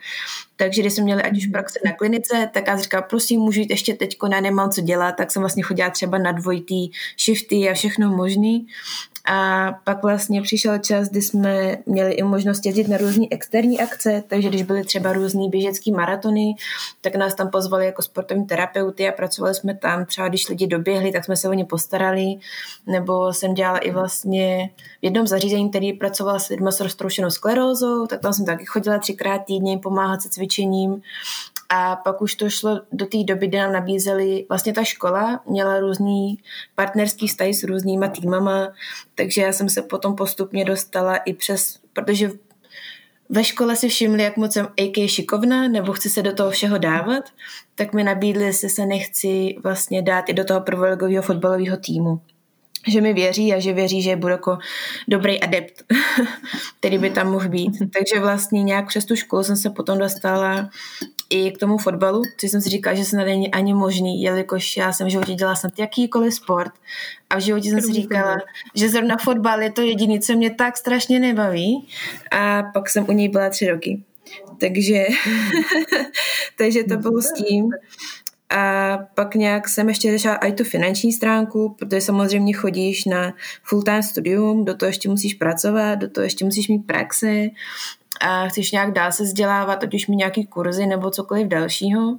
Takže 0.55 0.81
když 0.81 0.93
jsme 0.93 1.03
měli 1.03 1.23
ať 1.23 1.37
už 1.37 1.45
praxe 1.45 1.79
na 1.85 1.91
klinice, 1.91 2.49
tak 2.53 2.67
já 2.67 2.77
říkala, 2.77 3.01
prosím, 3.03 3.41
můžu 3.41 3.59
jít 3.59 3.69
ještě 3.69 3.93
teďko, 3.93 4.27
na 4.27 4.41
nemám 4.41 4.71
co 4.71 4.81
dělat, 4.81 5.11
tak 5.11 5.31
jsem 5.31 5.41
vlastně 5.41 5.63
chodila 5.63 5.89
třeba 5.89 6.17
na 6.17 6.31
dvojitý 6.31 6.89
shifty 7.19 7.69
a 7.69 7.73
všechno 7.73 8.09
možný. 8.09 8.67
A 9.31 9.71
pak 9.83 10.03
vlastně 10.03 10.41
přišel 10.41 10.79
čas, 10.79 11.09
kdy 11.09 11.21
jsme 11.21 11.77
měli 11.85 12.11
i 12.11 12.23
možnost 12.23 12.65
jezdit 12.65 12.87
na 12.87 12.97
různé 12.97 13.25
externí 13.31 13.81
akce, 13.81 14.23
takže 14.27 14.49
když 14.49 14.63
byly 14.63 14.83
třeba 14.83 15.13
různé 15.13 15.49
běžecké 15.49 15.91
maratony, 15.91 16.55
tak 17.01 17.15
nás 17.15 17.35
tam 17.35 17.49
pozvali 17.49 17.85
jako 17.85 18.01
sportovní 18.01 18.45
terapeuty 18.45 19.09
a 19.09 19.11
pracovali 19.11 19.55
jsme 19.55 19.75
tam. 19.75 20.05
Třeba 20.05 20.27
když 20.27 20.49
lidi 20.49 20.67
doběhli, 20.67 21.11
tak 21.11 21.25
jsme 21.25 21.35
se 21.35 21.49
o 21.49 21.53
ně 21.53 21.65
postarali. 21.65 22.35
Nebo 22.87 23.33
jsem 23.33 23.53
dělala 23.53 23.77
i 23.77 23.91
vlastně 23.91 24.69
v 25.01 25.05
jednom 25.05 25.27
zařízení, 25.27 25.69
který 25.69 25.93
pracoval 25.93 26.39
s 26.39 26.47
lidmi 26.47 26.71
s 26.71 26.79
roztroušenou 26.79 27.29
sklerózou, 27.29 28.07
tak 28.07 28.21
tam 28.21 28.33
jsem 28.33 28.45
taky 28.45 28.65
chodila 28.65 28.97
třikrát 28.97 29.39
týdně 29.39 29.77
pomáhat 29.77 30.21
se 30.21 30.29
cvičením. 30.29 31.01
A 31.69 31.95
pak 31.95 32.21
už 32.21 32.35
to 32.35 32.49
šlo 32.49 32.81
do 32.91 33.05
té 33.05 33.17
doby, 33.23 33.47
kdy 33.47 33.57
nám 33.57 33.73
nabízeli, 33.73 34.45
vlastně 34.49 34.73
ta 34.73 34.83
škola 34.83 35.41
měla 35.49 35.79
různý 35.79 36.37
partnerský 36.75 37.27
vztahy 37.27 37.53
s 37.53 37.63
různýma 37.63 38.07
týmama, 38.07 38.73
takže 39.15 39.41
já 39.41 39.53
jsem 39.53 39.69
se 39.69 39.81
potom 39.81 40.15
postupně 40.15 40.65
dostala 40.65 41.15
i 41.17 41.33
přes, 41.33 41.79
protože 41.93 42.31
ve 43.29 43.43
škole 43.43 43.75
si 43.75 43.89
všimli, 43.89 44.23
jak 44.23 44.37
moc 44.37 44.53
jsem 44.53 44.65
AK 44.65 45.09
šikovná, 45.09 45.67
nebo 45.67 45.93
chci 45.93 46.09
se 46.09 46.21
do 46.21 46.33
toho 46.33 46.51
všeho 46.51 46.77
dávat, 46.77 47.23
tak 47.75 47.93
mi 47.93 48.03
nabídli, 48.03 48.43
jestli 48.43 48.69
se 48.69 48.85
nechci 48.85 49.55
vlastně 49.63 50.01
dát 50.01 50.29
i 50.29 50.33
do 50.33 50.45
toho 50.45 50.61
prvoligového 50.61 51.23
fotbalového 51.23 51.77
týmu. 51.77 52.21
že 52.87 53.01
mi 53.01 53.13
věří 53.13 53.53
a 53.53 53.59
že 53.59 53.73
věří, 53.73 54.01
že 54.01 54.15
budu 54.15 54.31
jako 54.31 54.57
dobrý 55.07 55.41
adept, 55.41 55.83
který 56.79 56.97
by 56.97 57.09
tam 57.09 57.31
mohl 57.31 57.49
být. 57.49 57.71
Takže 57.93 58.19
vlastně 58.19 58.63
nějak 58.63 58.87
přes 58.87 59.05
tu 59.05 59.15
školu 59.15 59.43
jsem 59.43 59.55
se 59.55 59.69
potom 59.69 59.97
dostala 59.97 60.69
i 61.29 61.51
k 61.51 61.57
tomu 61.57 61.77
fotbalu, 61.77 62.21
což 62.37 62.51
jsem 62.51 62.61
si 62.61 62.69
říkala, 62.69 62.95
že 62.95 63.05
se 63.05 63.17
není 63.17 63.51
ani 63.51 63.73
možný, 63.73 64.21
jelikož 64.21 64.77
já 64.77 64.93
jsem 64.93 65.07
v 65.07 65.09
životě 65.09 65.33
dělala 65.33 65.55
snad 65.55 65.79
jakýkoliv 65.79 66.33
sport 66.33 66.71
a 67.29 67.37
v 67.37 67.41
životě 67.41 67.69
jsem 67.69 67.81
si 67.81 67.93
říkala, 67.93 68.37
že 68.75 68.89
zrovna 68.89 69.17
fotbal 69.17 69.61
je 69.61 69.71
to 69.71 69.81
jediné, 69.81 70.19
co 70.19 70.33
mě 70.33 70.49
tak 70.49 70.77
strašně 70.77 71.19
nebaví 71.19 71.87
a 72.31 72.63
pak 72.63 72.89
jsem 72.89 73.05
u 73.09 73.11
něj 73.11 73.29
byla 73.29 73.49
tři 73.49 73.69
roky. 73.69 74.03
Takže, 74.59 75.05
takže 76.57 76.83
to 76.83 76.97
bylo 76.97 77.21
s 77.21 77.33
tím. 77.33 77.69
A 78.49 78.97
pak 79.13 79.35
nějak 79.35 79.69
jsem 79.69 79.89
ještě 79.89 80.11
řešila 80.11 80.35
i 80.35 80.51
tu 80.53 80.63
finanční 80.63 81.13
stránku, 81.13 81.75
protože 81.79 82.01
samozřejmě 82.01 82.53
chodíš 82.53 83.05
na 83.05 83.33
full-time 83.63 84.03
studium, 84.03 84.65
do 84.65 84.75
toho 84.75 84.87
ještě 84.87 85.09
musíš 85.09 85.33
pracovat, 85.33 85.95
do 85.95 86.09
toho 86.09 86.23
ještě 86.23 86.45
musíš 86.45 86.67
mít 86.67 86.79
praxi 86.79 87.51
a 88.19 88.47
chceš 88.47 88.71
nějak 88.71 88.91
dál 88.91 89.11
se 89.11 89.23
vzdělávat, 89.23 89.83
ať 89.83 89.93
už 89.93 90.07
mi 90.07 90.15
nějaký 90.15 90.45
kurzy 90.45 90.85
nebo 90.85 91.11
cokoliv 91.11 91.47
dalšího, 91.47 92.17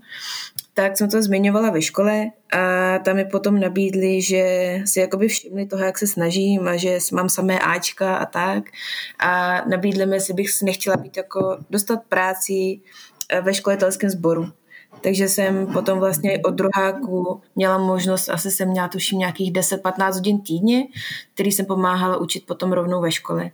tak 0.74 0.98
jsem 0.98 1.10
to 1.10 1.22
zmiňovala 1.22 1.70
ve 1.70 1.82
škole 1.82 2.26
a 2.52 2.98
tam 2.98 3.16
mi 3.16 3.24
potom 3.24 3.60
nabídli, 3.60 4.22
že 4.22 4.44
si 4.84 5.00
jakoby 5.00 5.28
všimli 5.28 5.66
toho, 5.66 5.84
jak 5.84 5.98
se 5.98 6.06
snažím 6.06 6.68
a 6.68 6.76
že 6.76 6.98
mám 7.12 7.28
samé 7.28 7.58
Ačka 7.58 8.16
a 8.16 8.26
tak 8.26 8.64
a 9.18 9.62
nabídli 9.68 10.06
mi, 10.06 10.16
jestli 10.16 10.34
bych 10.34 10.46
nechtěla 10.62 10.96
být 10.96 11.16
jako 11.16 11.58
dostat 11.70 12.00
práci 12.08 12.80
ve 13.42 13.54
školitelském 13.54 14.10
sboru. 14.10 14.52
Takže 15.00 15.28
jsem 15.28 15.66
potom 15.66 15.98
vlastně 15.98 16.38
od 16.44 16.54
druháku 16.54 17.42
měla 17.56 17.78
možnost, 17.78 18.28
asi 18.28 18.50
jsem 18.50 18.68
měla 18.68 18.88
tuším 18.88 19.18
nějakých 19.18 19.52
10-15 19.52 20.14
hodin 20.14 20.40
týdně, 20.40 20.86
který 21.34 21.52
jsem 21.52 21.66
pomáhala 21.66 22.16
učit 22.16 22.46
potom 22.46 22.72
rovnou 22.72 23.00
ve 23.00 23.12
škole. 23.12 23.50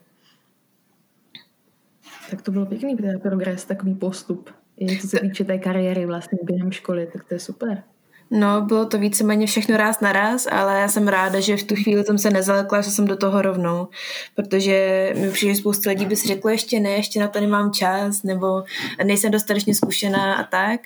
Tak 2.30 2.42
to 2.42 2.50
bylo 2.50 2.66
pěkný 2.66 2.96
progres, 3.22 3.64
takový 3.64 3.94
postup. 3.94 4.50
I 4.80 4.98
co 5.00 5.08
se 5.08 5.20
týče 5.20 5.44
té 5.44 5.58
kariéry 5.58 6.06
vlastně 6.06 6.38
během 6.42 6.72
školy, 6.72 7.08
tak 7.12 7.24
to 7.24 7.34
je 7.34 7.40
super. 7.40 7.82
No, 8.30 8.60
bylo 8.60 8.86
to 8.86 8.98
víceméně 8.98 9.46
všechno 9.46 9.76
ráz 9.76 10.00
na 10.00 10.12
ráz, 10.12 10.46
ale 10.50 10.80
já 10.80 10.88
jsem 10.88 11.08
ráda, 11.08 11.40
že 11.40 11.56
v 11.56 11.62
tu 11.62 11.74
chvíli 11.74 12.04
jsem 12.04 12.18
se 12.18 12.30
nezalekla, 12.30 12.80
že 12.80 12.90
jsem 12.90 13.06
do 13.06 13.16
toho 13.16 13.42
rovnou, 13.42 13.88
protože 14.34 15.12
mi 15.16 15.30
přijde 15.30 15.54
spoustu 15.54 15.88
lidí 15.88 16.06
by 16.06 16.16
si 16.16 16.28
řeklo, 16.28 16.50
ještě 16.50 16.80
ne, 16.80 16.90
ještě 16.90 17.20
na 17.20 17.28
to 17.28 17.40
nemám 17.40 17.72
čas, 17.72 18.22
nebo 18.22 18.64
nejsem 19.04 19.30
dostatečně 19.30 19.74
zkušená 19.74 20.34
a 20.34 20.44
tak, 20.44 20.80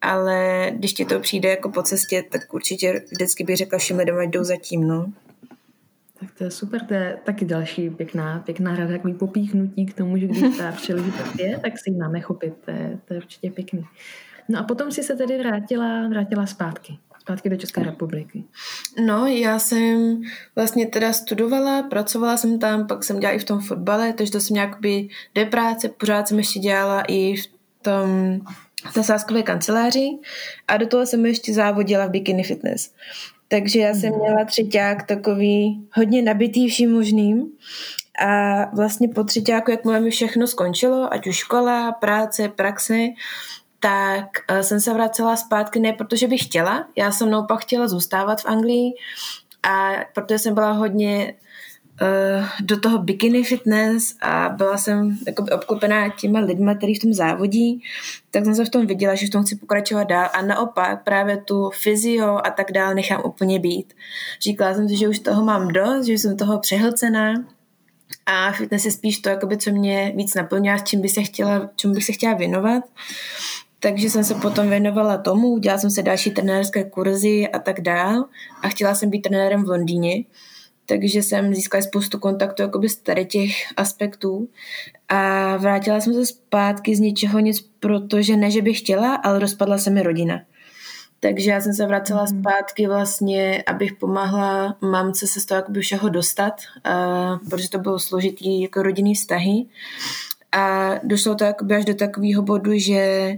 ale 0.00 0.70
když 0.74 0.92
ti 0.92 1.04
to 1.04 1.20
přijde 1.20 1.48
jako 1.48 1.68
po 1.68 1.82
cestě, 1.82 2.24
tak 2.30 2.54
určitě 2.54 3.02
vždycky 3.10 3.44
bych 3.44 3.56
řekla 3.56 3.78
všem 3.78 3.98
lidem, 3.98 4.18
ať 4.18 4.28
jdou 4.28 4.44
zatím, 4.44 4.88
no. 4.88 5.12
Tak 6.20 6.30
to 6.38 6.44
je 6.44 6.50
super, 6.50 6.84
to 6.84 6.94
je 6.94 7.18
taky 7.24 7.44
další 7.44 7.90
pěkná, 7.90 8.38
pěkná 8.38 8.76
rada, 8.76 8.92
takový 8.92 9.14
popíchnutí 9.14 9.86
k 9.86 9.94
tomu, 9.94 10.16
že 10.16 10.26
když 10.26 10.58
ta 10.58 10.72
příležitost 10.76 11.38
je, 11.38 11.58
tak 11.58 11.78
si 11.78 11.90
ji 11.90 11.96
máme 11.96 12.20
chopit, 12.20 12.54
to 12.64 12.70
je, 12.70 12.98
to 13.04 13.14
je 13.14 13.20
určitě 13.20 13.50
pěkný. 13.50 13.84
No 14.48 14.58
a 14.58 14.62
potom 14.62 14.90
si 14.92 15.02
se 15.02 15.16
tedy 15.16 15.38
vrátila, 15.38 16.08
vrátila 16.08 16.46
zpátky, 16.46 16.98
zpátky 17.20 17.48
do 17.48 17.56
České 17.56 17.82
republiky. 17.82 18.44
No, 19.06 19.26
já 19.26 19.58
jsem 19.58 20.22
vlastně 20.56 20.86
teda 20.86 21.12
studovala, 21.12 21.82
pracovala 21.82 22.36
jsem 22.36 22.58
tam, 22.58 22.86
pak 22.86 23.04
jsem 23.04 23.20
dělala 23.20 23.36
i 23.36 23.38
v 23.38 23.44
tom 23.44 23.60
fotbale, 23.60 24.12
takže 24.12 24.32
to 24.32 24.40
jsem 24.40 24.54
nějak 24.54 24.80
by 24.80 25.08
dvě 25.34 25.46
práce, 25.46 25.88
pořád 25.88 26.28
jsem 26.28 26.38
ještě 26.38 26.58
dělala 26.58 27.02
i 27.08 27.36
v 27.36 27.46
tom 27.82 28.40
na 28.96 29.02
sáskové 29.02 29.42
kanceláři 29.42 30.18
a 30.68 30.76
do 30.76 30.86
toho 30.86 31.06
jsem 31.06 31.26
ještě 31.26 31.54
závodila 31.54 32.06
v 32.06 32.10
bikini 32.10 32.42
fitness. 32.42 32.92
Takže 33.48 33.80
já 33.80 33.94
jsem 33.94 34.10
mhm. 34.10 34.20
měla 34.20 34.44
třeťák 34.44 35.06
takový 35.06 35.86
hodně 35.92 36.22
nabitý 36.22 36.68
vším 36.68 36.92
možným 36.92 37.46
a 38.26 38.64
vlastně 38.76 39.08
po 39.08 39.24
třetíku, 39.24 39.70
jak 39.70 39.84
mi 39.84 40.10
všechno 40.10 40.46
skončilo, 40.46 41.12
ať 41.12 41.26
už 41.26 41.36
škola, 41.36 41.92
práce, 41.92 42.48
praxe, 42.48 42.98
tak 43.80 44.26
eh, 44.48 44.62
jsem 44.62 44.80
se 44.80 44.94
vracela 44.94 45.36
zpátky 45.36 45.78
ne 45.78 45.92
protože 45.92 46.28
bych 46.28 46.44
chtěla, 46.44 46.88
já 46.96 47.12
jsem 47.12 47.30
naopak 47.30 47.60
chtěla 47.60 47.88
zůstávat 47.88 48.40
v 48.40 48.46
Anglii 48.46 48.92
a 49.62 49.90
protože 50.14 50.38
jsem 50.38 50.54
byla 50.54 50.72
hodně 50.72 51.34
do 52.60 52.80
toho 52.80 52.98
bikini 52.98 53.44
fitness 53.44 54.14
a 54.20 54.48
byla 54.48 54.78
jsem 54.78 55.18
obklopená 55.52 56.08
těma 56.08 56.40
lidma, 56.40 56.74
kteří 56.74 56.94
v 56.94 57.02
tom 57.02 57.12
závodí, 57.12 57.82
tak 58.30 58.44
jsem 58.44 58.54
se 58.54 58.64
v 58.64 58.70
tom 58.70 58.86
viděla, 58.86 59.14
že 59.14 59.26
v 59.26 59.30
tom 59.30 59.42
chci 59.44 59.56
pokračovat 59.56 60.04
dál 60.04 60.28
a 60.32 60.42
naopak 60.42 61.04
právě 61.04 61.36
tu 61.36 61.70
fyzio 61.82 62.38
a 62.44 62.50
tak 62.50 62.72
dál 62.72 62.94
nechám 62.94 63.22
úplně 63.24 63.58
být. 63.58 63.92
Říkala 64.42 64.74
jsem 64.74 64.88
si, 64.88 64.96
že 64.96 65.08
už 65.08 65.18
toho 65.18 65.44
mám 65.44 65.68
dost, 65.68 66.06
že 66.06 66.12
jsem 66.12 66.36
toho 66.36 66.58
přehlcená 66.58 67.34
a 68.26 68.52
fitness 68.52 68.84
je 68.84 68.90
spíš 68.90 69.18
to, 69.18 69.28
jakoby, 69.28 69.56
co 69.56 69.70
mě 69.70 70.12
víc 70.16 70.34
naplňuje, 70.34 70.78
s 70.78 70.82
čím 70.82 71.00
bych 71.00 71.10
se 71.10 71.22
chtěla, 71.22 71.70
čemu 71.76 71.94
bych 71.94 72.04
se 72.04 72.12
chtěla 72.12 72.34
věnovat. 72.34 72.84
Takže 73.80 74.10
jsem 74.10 74.24
se 74.24 74.34
potom 74.34 74.70
věnovala 74.70 75.18
tomu, 75.18 75.48
udělala 75.48 75.78
jsem 75.78 75.90
se 75.90 76.02
další 76.02 76.30
trenérské 76.30 76.84
kurzy 76.84 77.48
a 77.48 77.58
tak 77.58 77.80
dál 77.80 78.24
a 78.62 78.68
chtěla 78.68 78.94
jsem 78.94 79.10
být 79.10 79.20
trenérem 79.20 79.64
v 79.64 79.68
Londýně 79.68 80.24
takže 80.88 81.22
jsem 81.22 81.54
získala 81.54 81.82
spoustu 81.82 82.18
kontaktů 82.18 82.62
jakoby 82.62 82.88
z 82.88 82.96
tady 82.96 83.24
těch 83.24 83.52
aspektů 83.76 84.48
a 85.08 85.56
vrátila 85.56 86.00
jsem 86.00 86.14
se 86.14 86.26
zpátky 86.26 86.96
z 86.96 87.00
ničeho 87.00 87.38
nic, 87.38 87.60
protože 87.80 88.36
ne, 88.36 88.50
že 88.50 88.62
bych 88.62 88.78
chtěla, 88.78 89.14
ale 89.14 89.38
rozpadla 89.38 89.78
se 89.78 89.90
mi 89.90 90.02
rodina. 90.02 90.40
Takže 91.20 91.50
já 91.50 91.60
jsem 91.60 91.74
se 91.74 91.86
vracela 91.86 92.20
mm. 92.20 92.40
zpátky 92.40 92.86
vlastně, 92.86 93.64
abych 93.66 93.92
pomáhla 93.92 94.76
mamce 94.80 95.26
se 95.26 95.40
z 95.40 95.46
toho 95.46 95.56
jakoby 95.56 95.80
všeho 95.80 96.08
dostat, 96.08 96.54
a, 96.84 97.38
protože 97.50 97.70
to 97.70 97.78
bylo 97.78 97.98
složitý 97.98 98.62
jako 98.62 98.82
rodinný 98.82 99.14
vztahy. 99.14 99.66
A 100.52 100.90
došlo 101.02 101.34
to 101.34 101.44
jakoby 101.44 101.74
až 101.74 101.84
do 101.84 101.94
takového 101.94 102.42
bodu, 102.42 102.72
že 102.74 103.32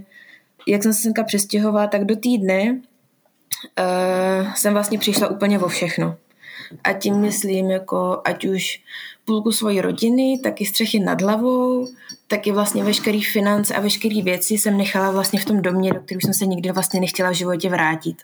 jak 0.67 0.83
jsem 0.83 0.93
se 0.93 1.01
semka 1.01 1.23
přestěhovala, 1.23 1.87
tak 1.87 2.05
do 2.05 2.15
týdne 2.15 2.71
uh, 2.71 4.53
jsem 4.53 4.73
vlastně 4.73 4.99
přišla 4.99 5.27
úplně 5.27 5.59
o 5.59 5.67
všechno. 5.67 6.17
A 6.83 6.93
tím 6.93 7.15
myslím, 7.15 7.71
jako 7.71 8.21
ať 8.25 8.45
už 8.45 8.81
půlku 9.25 9.51
svojí 9.51 9.81
rodiny, 9.81 10.39
tak 10.43 10.61
i 10.61 10.65
střechy 10.65 10.99
nad 10.99 11.21
hlavou, 11.21 11.87
tak 12.27 12.47
i 12.47 12.51
vlastně 12.51 12.83
veškerý 12.83 13.23
finance 13.23 13.75
a 13.75 13.81
veškeré 13.81 14.21
věci 14.21 14.53
jsem 14.53 14.77
nechala 14.77 15.11
vlastně 15.11 15.39
v 15.39 15.45
tom 15.45 15.61
domě, 15.61 15.93
do 15.93 15.99
kterého 15.99 16.21
jsem 16.21 16.33
se 16.33 16.45
nikdy 16.45 16.71
vlastně 16.71 16.99
nechtěla 16.99 17.29
v 17.29 17.33
životě 17.35 17.69
vrátit. 17.69 18.17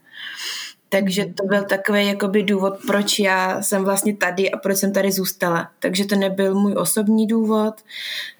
Takže 0.89 1.25
to 1.25 1.45
byl 1.45 1.63
takový 1.63 2.07
jakoby 2.07 2.43
důvod, 2.43 2.73
proč 2.87 3.19
já 3.19 3.61
jsem 3.61 3.83
vlastně 3.83 4.15
tady 4.15 4.51
a 4.51 4.57
proč 4.57 4.77
jsem 4.77 4.93
tady 4.93 5.11
zůstala. 5.11 5.69
Takže 5.79 6.05
to 6.05 6.15
nebyl 6.15 6.55
můj 6.55 6.73
osobní 6.77 7.27
důvod 7.27 7.73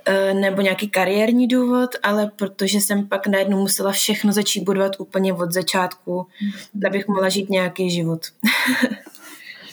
eh, 0.06 0.34
nebo 0.34 0.62
nějaký 0.62 0.89
kariérní 0.89 1.48
důvod, 1.48 1.89
ale 2.04 2.32
protože 2.36 2.77
jsem 2.82 3.08
pak 3.08 3.27
najednou 3.27 3.60
musela 3.60 3.92
všechno 3.92 4.34
začít 4.34 4.63
budovat 4.63 4.92
úplně 5.00 5.34
od 5.34 5.51
začátku, 5.51 6.27
abych 6.88 7.08
mohla 7.08 7.30
žít 7.30 7.50
nějaký 7.50 7.92
život. 7.92 8.22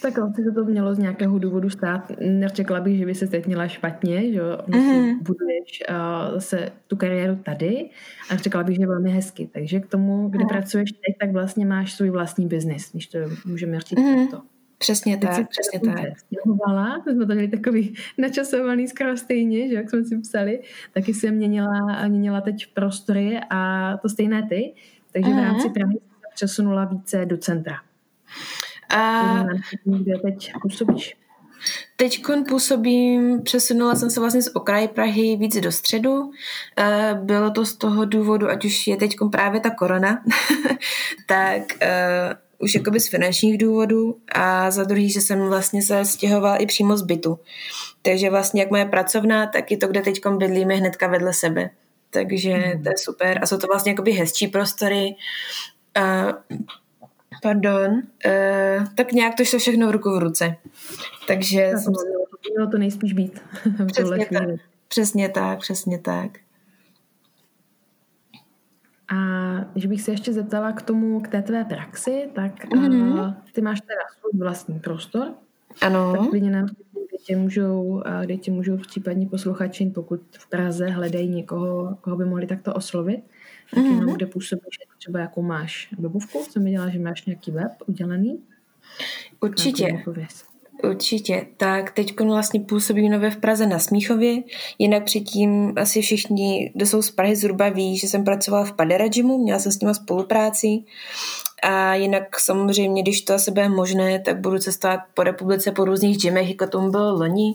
Tak 0.04 0.18
asi 0.18 0.42
se 0.42 0.52
to 0.52 0.64
mělo 0.64 0.94
z 0.94 0.98
nějakého 0.98 1.38
důvodu 1.38 1.70
stát. 1.70 2.12
Nečekala 2.20 2.80
bych, 2.80 2.98
že 2.98 3.06
by 3.06 3.14
se 3.14 3.26
teď 3.26 3.46
měla 3.46 3.68
špatně, 3.68 4.32
že 4.32 4.40
mm-hmm. 4.42 5.22
buduješ 5.22 5.82
uh, 5.90 6.38
se 6.38 6.72
tu 6.86 6.96
kariéru 6.96 7.36
tady 7.36 7.90
a 8.30 8.36
čekala 8.36 8.64
bych, 8.64 8.76
že 8.76 8.86
velmi 8.86 9.10
hezky. 9.10 9.48
Takže 9.52 9.80
k 9.80 9.86
tomu, 9.86 10.28
kde 10.28 10.44
mm. 10.44 10.48
pracuješ 10.48 10.92
teď, 10.92 11.16
tak 11.20 11.32
vlastně 11.32 11.66
máš 11.66 11.92
svůj 11.92 12.10
vlastní 12.10 12.46
biznis, 12.46 12.92
když 12.92 13.06
to 13.06 13.18
můžeme 13.46 13.80
říct 13.80 13.98
mm-hmm. 13.98 14.30
to. 14.30 14.42
Přesně 14.78 15.16
teď 15.16 15.30
tak, 15.30 15.48
přesně 15.48 15.80
tak. 15.80 16.18
Stěhovala, 16.18 17.02
jsme 17.02 17.26
to 17.26 17.34
měli 17.34 17.48
takový 17.48 17.94
načasovaný 18.18 18.88
skoro 18.88 19.16
stejně, 19.16 19.68
že 19.68 19.74
jak 19.74 19.90
jsme 19.90 20.04
si 20.04 20.18
psali, 20.18 20.60
taky 20.92 21.14
jsem 21.14 21.34
měnila, 21.34 22.08
měnila 22.08 22.40
teď 22.40 22.66
prostory 22.74 23.40
a 23.50 23.90
to 23.96 24.08
stejné 24.08 24.46
ty, 24.48 24.74
takže 25.12 25.30
mm-hmm. 25.30 25.40
v 25.40 25.44
rámci 25.44 25.70
Prahy 25.70 25.98
přesunula 26.34 26.84
více 26.84 27.26
do 27.26 27.36
centra. 27.36 27.76
A 28.90 29.44
kde 29.84 30.18
teď 30.18 30.52
působíš? 30.62 31.16
Teď 31.96 32.22
působím, 32.48 33.42
přesunula 33.42 33.94
jsem 33.94 34.10
se 34.10 34.20
vlastně 34.20 34.42
z 34.42 34.50
okraje 34.54 34.88
Prahy 34.88 35.36
víc 35.36 35.56
do 35.60 35.72
středu. 35.72 36.30
Eh, 36.78 37.18
bylo 37.22 37.50
to 37.50 37.66
z 37.66 37.76
toho 37.76 38.04
důvodu, 38.04 38.50
ať 38.50 38.64
už 38.64 38.86
je 38.86 38.96
teď 38.96 39.16
právě 39.32 39.60
ta 39.60 39.70
korona, 39.70 40.22
tak 41.26 41.62
uh, 41.82 42.34
už 42.58 42.74
jakoby 42.74 43.00
z 43.00 43.08
finančních 43.08 43.58
důvodů 43.58 44.16
a 44.32 44.70
za 44.70 44.84
druhý, 44.84 45.10
že 45.10 45.20
jsem 45.20 45.48
vlastně 45.48 45.82
se 45.82 46.04
stěhovala 46.04 46.56
i 46.56 46.66
přímo 46.66 46.96
z 46.96 47.02
bytu. 47.02 47.38
Takže 48.02 48.30
vlastně 48.30 48.62
jak 48.62 48.70
moje 48.70 48.84
pracovná, 48.84 49.46
tak 49.46 49.72
i 49.72 49.76
to, 49.76 49.88
kde 49.88 50.00
teď 50.00 50.20
bydlíme 50.36 50.74
hnedka 50.74 51.06
vedle 51.06 51.32
sebe. 51.32 51.70
Takže 52.10 52.56
mm. 52.56 52.82
to 52.82 52.88
je 52.88 52.98
super. 52.98 53.38
A 53.42 53.46
jsou 53.46 53.58
to 53.58 53.66
vlastně 53.66 53.92
jakoby 53.92 54.12
hezčí 54.12 54.48
prostory. 54.48 55.14
Pardon, 57.44 57.92
uh, 57.92 58.86
tak 58.94 59.12
nějak 59.12 59.34
to 59.34 59.44
šlo 59.44 59.58
všechno 59.58 59.88
v 59.88 59.90
ruku 59.90 60.10
v 60.10 60.18
ruce. 60.18 60.56
Takže... 61.26 61.70
Tak, 61.70 61.80
jsem... 61.80 61.92
Mělo 62.54 62.70
to 62.70 62.78
nejspíš 62.78 63.12
být. 63.12 63.42
Přesně 63.86 64.26
tak, 64.28 64.60
přesně 64.88 65.28
tak, 65.28 65.58
přesně 65.58 65.98
tak. 65.98 66.30
A 69.08 69.16
když 69.72 69.86
bych 69.86 70.02
se 70.02 70.10
ještě 70.10 70.32
zeptala 70.32 70.72
k 70.72 70.82
tomu, 70.82 71.20
k 71.20 71.28
té 71.28 71.42
tvé 71.42 71.64
praxi, 71.64 72.28
tak 72.34 72.64
mm-hmm. 72.64 73.12
uh, 73.12 73.34
ty 73.52 73.60
máš 73.60 73.80
teda 73.80 74.02
svůj 74.20 74.40
vlastní 74.40 74.80
prostor, 74.80 75.34
Ano. 75.80 76.12
Tak 76.12 76.30
klidně 76.30 76.50
nám 76.50 76.66
kde 76.66 77.18
tě 77.24 77.36
můžou, 77.36 78.02
kde 78.20 78.36
tě 78.36 78.52
můžou 78.52 78.76
případně 78.76 79.26
posluchači, 79.26 79.86
pokud 79.94 80.20
v 80.38 80.48
Praze 80.48 80.86
hledají 80.86 81.28
někoho, 81.28 81.98
koho 82.00 82.16
by 82.16 82.24
mohli 82.24 82.46
takto 82.46 82.74
oslovit, 82.74 83.20
tak 83.74 83.84
mm-hmm. 83.84 83.94
jenom 83.94 84.14
kde 84.14 84.26
působíš, 84.26 84.78
třeba 85.04 85.20
jakou 85.20 85.42
máš 85.42 85.88
webovku, 85.98 86.44
co 86.50 86.60
mi 86.60 86.70
dělá, 86.70 86.88
že 86.88 86.98
máš 86.98 87.24
nějaký 87.24 87.50
web 87.50 87.72
udělaný. 87.86 88.38
Určitě. 89.40 90.04
Určitě. 90.82 91.46
Tak 91.56 91.90
teď 91.90 92.20
vlastně 92.20 92.60
působím 92.60 93.12
nově 93.12 93.30
v 93.30 93.36
Praze 93.36 93.66
na 93.66 93.78
Smíchově. 93.78 94.42
Jinak 94.78 95.04
předtím 95.04 95.74
asi 95.76 96.02
všichni, 96.02 96.72
kdo 96.74 96.86
jsou 96.86 97.02
z 97.02 97.10
Prahy 97.10 97.36
zhruba 97.36 97.68
ví, 97.68 97.98
že 97.98 98.08
jsem 98.08 98.24
pracovala 98.24 98.64
v 98.64 98.72
Padera 98.72 99.08
Gymu, 99.08 99.38
měla 99.38 99.58
jsem 99.58 99.72
s 99.72 99.80
nimi 99.80 99.94
spolupráci. 99.94 100.84
A 101.62 101.94
jinak 101.94 102.40
samozřejmě, 102.40 103.02
když 103.02 103.20
to 103.20 103.34
asi 103.34 103.50
bude 103.50 103.68
možné, 103.68 104.20
tak 104.20 104.40
budu 104.40 104.58
cestovat 104.58 105.00
po 105.14 105.22
republice 105.22 105.72
po 105.72 105.84
různých 105.84 106.18
gymech, 106.18 106.48
jako 106.48 106.66
tomu 106.66 106.90
bylo 106.90 107.12
loni. 107.12 107.54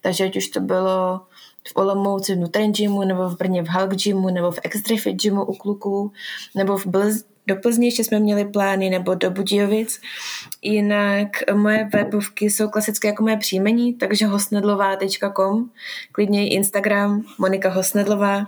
Takže 0.00 0.24
ať 0.24 0.36
už 0.36 0.48
to 0.48 0.60
bylo 0.60 1.20
v 1.68 1.72
Olomouci 1.74 2.34
v 2.34 2.38
Nutrient 2.38 2.76
Gymu, 2.76 3.04
nebo 3.04 3.28
v 3.28 3.36
Brně 3.36 3.62
v 3.62 3.68
Hulk 3.68 3.94
Gymu, 3.94 4.30
nebo 4.30 4.50
v 4.50 4.58
Extra 4.62 4.96
Fit 4.96 5.22
Gymu 5.22 5.44
u 5.44 5.54
kluků, 5.54 6.12
nebo 6.54 6.78
v 6.78 6.86
Blz, 6.86 7.24
do 7.46 7.56
Plzně 7.56 7.86
ještě 7.86 8.04
jsme 8.04 8.20
měli 8.20 8.44
plány, 8.44 8.90
nebo 8.90 9.14
do 9.14 9.30
Budějovic. 9.30 10.00
Jinak 10.62 11.28
moje 11.54 11.88
webovky 11.92 12.50
jsou 12.50 12.68
klasické 12.68 13.08
jako 13.08 13.22
moje 13.22 13.36
příjmení, 13.36 13.94
takže 13.94 14.26
hosnedlová.com, 14.26 15.70
klidně 16.12 16.48
i 16.48 16.54
Instagram, 16.54 17.22
Monika 17.38 17.70
Hosnedlová, 17.70 18.46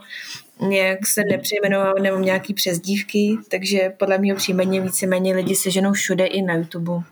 nějak 0.60 1.06
se 1.06 1.20
nepřejmenoval, 1.30 1.94
nemám 2.00 2.22
nějaký 2.22 2.54
přezdívky, 2.54 3.38
takže 3.48 3.92
podle 3.98 4.18
mého 4.18 4.36
příjmení 4.36 4.80
víceméně 4.80 5.34
lidi 5.34 5.54
se 5.54 5.70
ženou 5.70 5.92
všude 5.92 6.26
i 6.26 6.42
na 6.42 6.54
YouTube. 6.54 7.02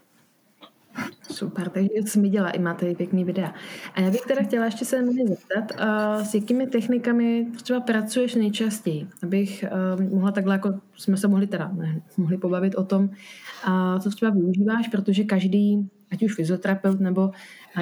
Super, 1.30 1.68
takže 1.68 2.20
mi 2.20 2.28
dělá, 2.28 2.50
i 2.50 2.58
máte 2.58 2.94
pěkný 2.94 3.24
videa. 3.24 3.54
A 3.94 4.00
já 4.00 4.10
bych 4.10 4.20
teda 4.20 4.42
chtěla 4.42 4.64
ještě 4.64 4.84
se 4.84 5.02
mě 5.02 5.26
zeptat, 5.26 5.72
uh, 5.80 6.24
s 6.24 6.34
jakými 6.34 6.66
technikami 6.66 7.46
třeba 7.62 7.80
pracuješ 7.80 8.34
nejčastěji, 8.34 9.08
abych 9.22 9.64
uh, 9.96 10.12
mohla 10.12 10.32
takhle, 10.32 10.54
jako 10.54 10.80
jsme 10.96 11.16
se 11.16 11.28
mohli 11.28 11.46
teda, 11.46 11.70
ne, 11.72 12.02
mohli 12.16 12.38
pobavit 12.38 12.74
o 12.74 12.84
tom, 12.84 13.04
uh, 13.04 13.98
co 14.00 14.10
třeba 14.10 14.30
využíváš, 14.30 14.88
protože 14.88 15.24
každý, 15.24 15.88
ať 16.12 16.22
už 16.22 16.34
fyzioterapeut 16.34 17.00
nebo 17.00 17.30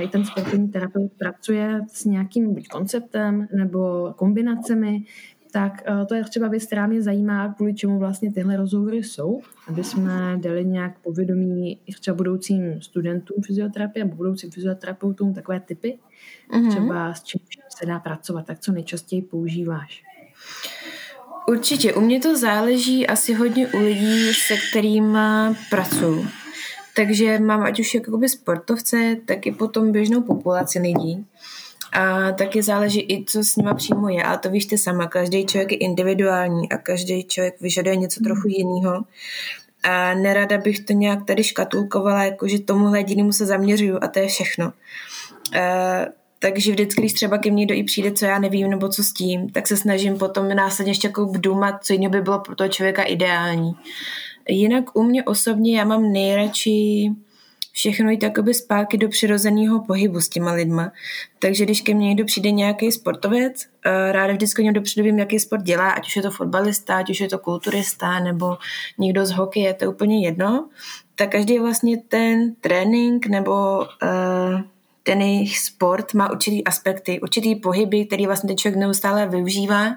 i 0.03 0.09
ten 0.09 0.25
sportovní 0.25 0.69
terapeut 0.69 1.13
pracuje 1.19 1.81
s 1.89 2.05
nějakým 2.05 2.57
konceptem 2.71 3.49
nebo 3.57 4.13
kombinacemi, 4.17 5.05
tak 5.53 5.83
eh, 5.87 6.07
to 6.07 6.15
je 6.15 6.25
třeba 6.25 6.49
věc, 6.49 6.67
která 6.67 6.87
mě 6.87 7.03
zajímá, 7.03 7.55
kvůli 7.55 7.75
čemu 7.75 7.99
vlastně 7.99 8.33
tyhle 8.33 8.57
rozhovory 8.57 8.97
jsou, 8.97 9.41
aby 9.69 9.85
jsme 9.85 10.39
dali 10.41 10.65
nějak 10.65 10.99
povědomí 10.99 11.81
i 11.87 11.93
třeba 11.93 12.15
budoucím 12.15 12.83
studentům 12.83 13.43
fyzioterapie 13.43 14.05
nebo 14.05 14.17
budoucím 14.17 14.51
fyzioterapeutům 14.51 15.35
takové 15.35 15.61
typy, 15.61 15.99
mm-hmm. 16.51 16.71
třeba 16.71 17.15
s 17.15 17.23
čím 17.23 17.41
se 17.79 17.87
dá 17.87 17.99
pracovat, 17.99 18.47
tak 18.47 18.59
co 18.59 18.73
nejčastěji 18.73 19.23
používáš. 19.23 20.03
Určitě, 21.49 21.95
u 21.95 22.01
mě 22.01 22.21
to 22.21 22.37
záleží 22.37 23.07
asi 23.07 23.35
hodně 23.35 23.69
u 23.69 23.79
lidí, 23.79 24.35
se 24.35 24.55
kterými 24.57 25.19
pracuji. 25.71 26.27
Takže 26.97 27.39
mám 27.39 27.63
ať 27.63 27.81
už 27.81 27.95
jakoby 27.95 28.29
sportovce, 28.29 29.17
tak 29.25 29.47
i 29.47 29.53
potom 29.53 29.93
běžnou 29.93 30.23
populaci 30.23 30.79
lidí. 30.79 31.27
A 31.93 32.33
taky 32.33 32.63
záleží 32.63 33.01
i, 33.01 33.25
co 33.25 33.45
s 33.45 33.57
nima 33.57 33.75
přímo 33.75 34.09
je. 34.09 34.23
A 34.23 34.37
to 34.37 34.51
víš 34.51 34.67
ty 34.67 34.79
sama, 34.79 35.07
každý 35.07 35.47
člověk 35.47 35.73
je 35.73 35.79
individuální 35.79 36.73
a 36.73 36.79
každý 36.79 37.25
člověk 37.25 37.61
vyžaduje 37.61 37.97
něco 37.97 38.21
trochu 38.25 38.49
jiného. 38.49 39.05
A 39.83 40.15
nerada 40.15 40.59
bych 40.59 40.81
to 40.81 40.93
nějak 40.93 41.25
tady 41.25 41.45
škatulkovala, 41.45 42.25
jako 42.25 42.49
že 42.49 42.59
tomuhle 42.59 42.99
jedinému 42.99 43.33
se 43.33 43.47
zaměřuju 43.47 43.99
a 44.03 44.09
to 44.09 44.19
je 44.19 44.29
všechno. 44.29 44.67
A, 44.67 44.73
takže 46.39 46.73
vždycky, 46.73 47.01
když 47.01 47.13
třeba 47.13 47.39
ke 47.39 47.51
mně 47.51 47.61
někdo 47.61 47.75
i 47.75 47.83
přijde, 47.83 48.13
co 48.13 48.25
já 48.25 48.39
nevím, 48.39 48.71
nebo 48.71 48.89
co 48.89 49.05
s 49.05 49.13
tím, 49.13 49.49
tak 49.49 49.67
se 49.67 49.77
snažím 49.77 50.19
potom 50.19 50.49
následně 50.49 50.91
ještě 50.91 51.09
jako 51.09 51.27
vdůmat, 51.27 51.85
co 51.85 51.93
jiného 51.93 52.11
by 52.11 52.21
bylo 52.21 52.39
pro 52.39 52.55
toho 52.55 52.69
člověka 52.69 53.03
ideální. 53.03 53.73
Jinak 54.49 54.97
u 54.97 55.03
mě 55.03 55.25
osobně 55.25 55.79
já 55.79 55.85
mám 55.85 56.13
nejradši 56.13 57.11
všechno 57.79 58.11
jít 58.11 58.23
jakoby 58.23 58.55
zpátky 58.55 58.99
do 58.99 59.09
přirozeného 59.09 59.85
pohybu 59.85 60.21
s 60.21 60.29
těma 60.29 60.53
lidma. 60.53 60.93
Takže 61.39 61.65
když 61.65 61.81
ke 61.81 61.95
mně 61.95 62.09
někdo 62.09 62.25
přijde 62.25 62.51
nějaký 62.51 62.93
sportovec, 62.93 63.67
eh, 63.85 64.13
ráda 64.13 64.33
vždycky 64.33 64.65
něm 64.65 64.75
dopředu 64.75 65.05
vím, 65.05 65.19
jaký 65.19 65.39
sport 65.39 65.63
dělá, 65.63 65.91
ať 65.91 66.07
už 66.07 66.17
je 66.17 66.23
to 66.23 66.31
fotbalista, 66.31 66.97
ať 66.97 67.11
už 67.11 67.21
je 67.21 67.29
to 67.29 67.39
kulturista, 67.39 68.21
nebo 68.21 68.59
někdo 68.99 69.27
z 69.27 69.31
hokeje, 69.31 69.75
to 69.75 69.85
je 69.85 69.89
úplně 69.89 70.27
jedno. 70.27 70.69
Tak 71.15 71.31
každý 71.31 71.59
vlastně 71.59 71.97
ten 72.09 72.55
trénink 72.61 73.27
nebo 73.27 73.79
uh, 73.79 74.61
ten 75.03 75.23
jejich 75.23 75.59
sport 75.59 76.15
má 76.15 76.33
určitý 76.33 76.65
aspekty, 76.65 77.21
určitý 77.21 77.55
pohyby, 77.55 78.07
který 78.07 78.27
vlastně 78.27 78.49
ten 78.49 78.57
člověk 78.57 78.81
neustále 78.81 79.27
využívá 79.27 79.97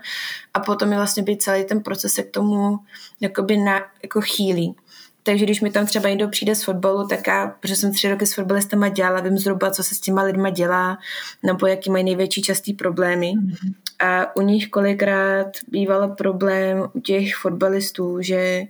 a 0.53 0.59
potom 0.59 0.91
je 0.91 0.97
vlastně 0.97 1.23
být 1.23 1.41
celý 1.41 1.65
ten 1.65 1.83
proces 1.83 2.13
se 2.13 2.23
k 2.23 2.31
tomu 2.31 2.79
jakoby 3.21 3.57
na, 3.57 3.81
jako 4.03 4.21
chýlí. 4.21 4.75
Takže 5.23 5.45
když 5.45 5.62
mi 5.62 5.71
tam 5.71 5.86
třeba 5.86 6.10
někdo 6.10 6.27
přijde 6.29 6.55
z 6.55 6.63
fotbalu, 6.63 7.07
tak 7.07 7.27
já, 7.27 7.47
protože 7.47 7.75
jsem 7.75 7.91
tři 7.91 8.10
roky 8.10 8.25
s 8.25 8.34
fotbalistama 8.34 8.89
dělala, 8.89 9.19
vím 9.19 9.38
zhruba, 9.38 9.71
co 9.71 9.84
se 9.84 9.95
s 9.95 9.99
těma 9.99 10.23
lidma 10.23 10.49
dělá, 10.49 10.97
nebo 11.43 11.67
jaký 11.67 11.89
mají 11.91 12.03
největší 12.03 12.41
častý 12.41 12.73
problémy. 12.73 13.34
Mm-hmm. 13.34 13.73
A 13.99 14.36
u 14.36 14.41
nich 14.41 14.69
kolikrát 14.69 15.47
býval 15.67 16.10
problém 16.15 16.88
u 16.93 16.99
těch 16.99 17.36
fotbalistů, 17.36 18.21
že 18.21 18.62
uh, 18.62 18.67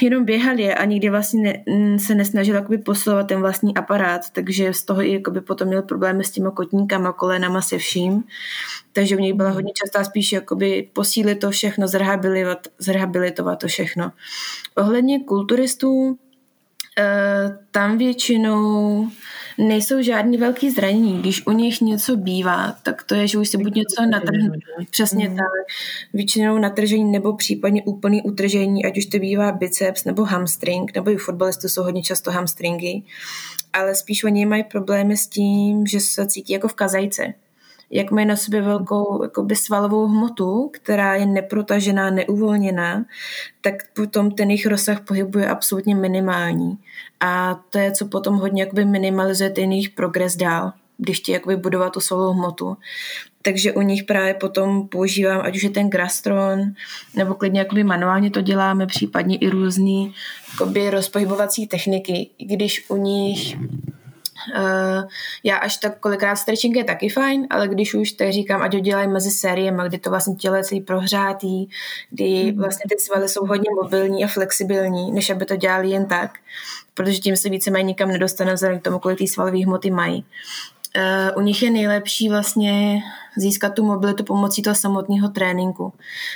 jenom 0.00 0.24
běhali 0.24 0.74
a 0.74 0.84
nikdy 0.84 1.10
vlastně 1.10 1.64
ne, 1.68 1.98
se 1.98 2.14
nesnažil 2.14 2.54
jakoby 2.54 2.78
posilovat 2.78 3.26
ten 3.26 3.40
vlastní 3.40 3.76
aparát, 3.76 4.30
takže 4.32 4.74
z 4.74 4.84
toho 4.84 5.02
i 5.02 5.12
jakoby 5.12 5.40
potom 5.40 5.68
měl 5.68 5.82
problémy 5.82 6.24
s 6.24 6.30
těma 6.30 6.50
kotníkama, 6.50 7.12
kolenama, 7.12 7.62
se 7.62 7.78
vším. 7.78 8.24
Takže 8.92 9.16
u 9.16 9.20
nich 9.20 9.34
byla 9.34 9.50
hodně 9.50 9.72
častá 9.84 10.04
spíš 10.04 10.32
jakoby 10.32 10.88
posílit 10.92 11.40
to 11.40 11.50
všechno, 11.50 11.88
zrehabilitovat, 11.88 12.68
zrehabilitovat 12.78 13.58
to 13.58 13.66
všechno. 13.66 14.12
Ohledně 14.76 15.20
kulturistů, 15.24 16.18
Uh, 16.98 17.56
tam 17.70 17.98
většinou 17.98 19.08
nejsou 19.68 20.02
žádný 20.02 20.36
velký 20.36 20.70
zranění. 20.70 21.20
Když 21.20 21.46
u 21.46 21.52
nich 21.52 21.80
něco 21.80 22.16
bývá, 22.16 22.76
tak 22.82 23.02
to 23.02 23.14
je, 23.14 23.28
že 23.28 23.38
už 23.38 23.48
se 23.48 23.58
buď 23.58 23.74
něco 23.74 24.06
natrhne. 24.10 24.58
Přesně 24.90 25.28
mm. 25.28 25.36
tak. 25.36 25.46
Většinou 26.14 26.58
natržení 26.58 27.12
nebo 27.12 27.36
případně 27.36 27.82
úplný 27.82 28.22
utržení, 28.22 28.84
ať 28.84 28.98
už 28.98 29.06
to 29.06 29.18
bývá 29.18 29.52
biceps 29.52 30.04
nebo 30.04 30.24
hamstring, 30.24 30.94
nebo 30.94 31.10
i 31.10 31.16
fotbalistů 31.16 31.68
jsou 31.68 31.82
hodně 31.82 32.02
často 32.02 32.30
hamstringy, 32.30 33.02
ale 33.72 33.94
spíš 33.94 34.24
oni 34.24 34.46
mají 34.46 34.64
problémy 34.64 35.16
s 35.16 35.26
tím, 35.26 35.86
že 35.86 36.00
se 36.00 36.26
cítí 36.26 36.52
jako 36.52 36.68
v 36.68 36.74
kazajce 36.74 37.34
jak 37.90 38.10
mají 38.10 38.26
na 38.26 38.36
sobě 38.36 38.62
velkou 38.62 39.22
jakoby 39.22 39.56
svalovou 39.56 40.06
hmotu, 40.06 40.70
která 40.72 41.14
je 41.14 41.26
neprotažená, 41.26 42.10
neuvolněná, 42.10 43.04
tak 43.60 43.74
potom 43.92 44.30
ten 44.30 44.50
jejich 44.50 44.66
rozsah 44.66 45.00
pohybu 45.00 45.38
je 45.38 45.48
absolutně 45.48 45.94
minimální. 45.94 46.78
A 47.20 47.60
to 47.70 47.78
je, 47.78 47.92
co 47.92 48.06
potom 48.06 48.34
hodně 48.36 48.62
jakoby 48.62 48.84
minimalizuje 48.84 49.50
ten 49.50 49.72
jejich 49.72 49.90
progres 49.90 50.36
dál, 50.36 50.72
když 50.98 51.18
chtějí 51.18 51.34
jakoby 51.34 51.56
budovat 51.56 51.92
tu 51.92 52.00
svalovou 52.00 52.32
hmotu. 52.32 52.76
Takže 53.42 53.72
u 53.72 53.80
nich 53.82 54.04
právě 54.04 54.34
potom 54.34 54.88
používám, 54.88 55.40
ať 55.44 55.56
už 55.56 55.62
je 55.62 55.70
ten 55.70 55.90
grastron, 55.90 56.60
nebo 57.14 57.34
klidně 57.34 57.60
jakoby 57.60 57.84
manuálně 57.84 58.30
to 58.30 58.40
děláme, 58.40 58.86
případně 58.86 59.36
i 59.36 59.50
jakoby 60.52 60.90
rozpohybovací 60.90 61.66
techniky, 61.66 62.30
když 62.38 62.84
u 62.88 62.96
nich 62.96 63.56
já 65.44 65.56
až 65.56 65.76
tak 65.76 65.98
kolikrát 65.98 66.36
stretching 66.36 66.76
je 66.76 66.84
taky 66.84 67.08
fajn, 67.08 67.46
ale 67.50 67.68
když 67.68 67.94
už 67.94 68.12
tak 68.12 68.32
říkám, 68.32 68.62
ať 68.62 68.74
ho 68.74 68.80
dělají 68.80 69.08
mezi 69.08 69.30
sériemi, 69.30 69.82
kdy 69.86 69.98
to 69.98 70.10
vlastně 70.10 70.34
tělo 70.34 70.56
je 70.56 70.64
celý 70.64 70.80
prohřátý, 70.80 71.68
kdy 72.10 72.52
mhm. 72.52 72.62
vlastně 72.62 72.84
ty 72.88 73.02
svaly 73.02 73.28
jsou 73.28 73.46
hodně 73.46 73.70
mobilní 73.82 74.24
a 74.24 74.28
flexibilní, 74.28 75.12
než 75.12 75.30
aby 75.30 75.44
to 75.44 75.56
dělali 75.56 75.90
jen 75.90 76.06
tak, 76.06 76.38
protože 76.94 77.18
tím 77.18 77.36
se 77.36 77.48
víceméně 77.48 77.86
nikam 77.86 78.08
nedostane 78.08 78.54
vzhledem 78.54 78.80
k 78.80 78.82
tomu, 78.82 78.98
kolik 78.98 79.18
ty 79.18 79.28
svalové 79.28 79.64
hmoty 79.64 79.90
mají. 79.90 80.24
Uh, 80.96 81.38
u 81.38 81.40
nich 81.40 81.62
je 81.62 81.70
nejlepší 81.70 82.28
vlastně 82.28 83.02
získat 83.36 83.74
tu 83.74 83.84
mobilitu 83.84 84.24
pomocí 84.24 84.62
toho 84.62 84.74
samotného 84.74 85.28
tréninku. 85.28 85.92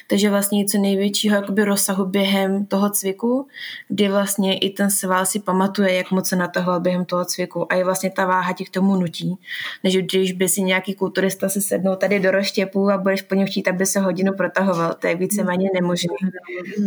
Takže 0.08 0.30
vlastně 0.30 0.58
něco 0.58 0.78
největšího 0.78 1.36
jakoby 1.36 1.64
rozsahu 1.64 2.04
během 2.04 2.66
toho 2.66 2.90
cviku, 2.90 3.46
kdy 3.88 4.08
vlastně 4.08 4.58
i 4.58 4.70
ten 4.70 4.90
sval 4.90 5.26
si 5.26 5.40
pamatuje, 5.40 5.94
jak 5.94 6.10
moc 6.10 6.28
se 6.28 6.36
natahoval 6.36 6.80
během 6.80 7.04
toho 7.04 7.24
cviku 7.24 7.72
a 7.72 7.74
je 7.74 7.84
vlastně 7.84 8.10
ta 8.10 8.26
váha 8.26 8.52
ti 8.52 8.64
k 8.64 8.70
tomu 8.70 8.96
nutí. 8.96 9.38
Než 9.84 9.96
když 9.96 10.32
by 10.32 10.48
si 10.48 10.62
nějaký 10.62 10.94
kulturista 10.94 11.48
se 11.48 11.60
sednul 11.60 11.96
tady 11.96 12.20
do 12.20 12.30
roštěpu 12.30 12.90
a 12.90 12.98
budeš 12.98 13.22
po 13.22 13.34
něm 13.34 13.46
chtít, 13.46 13.68
aby 13.68 13.86
se 13.86 14.00
hodinu 14.00 14.32
protahoval. 14.32 14.94
To 14.94 15.06
je 15.06 15.14
víceméně 15.14 15.70
nemožné. 15.74 16.14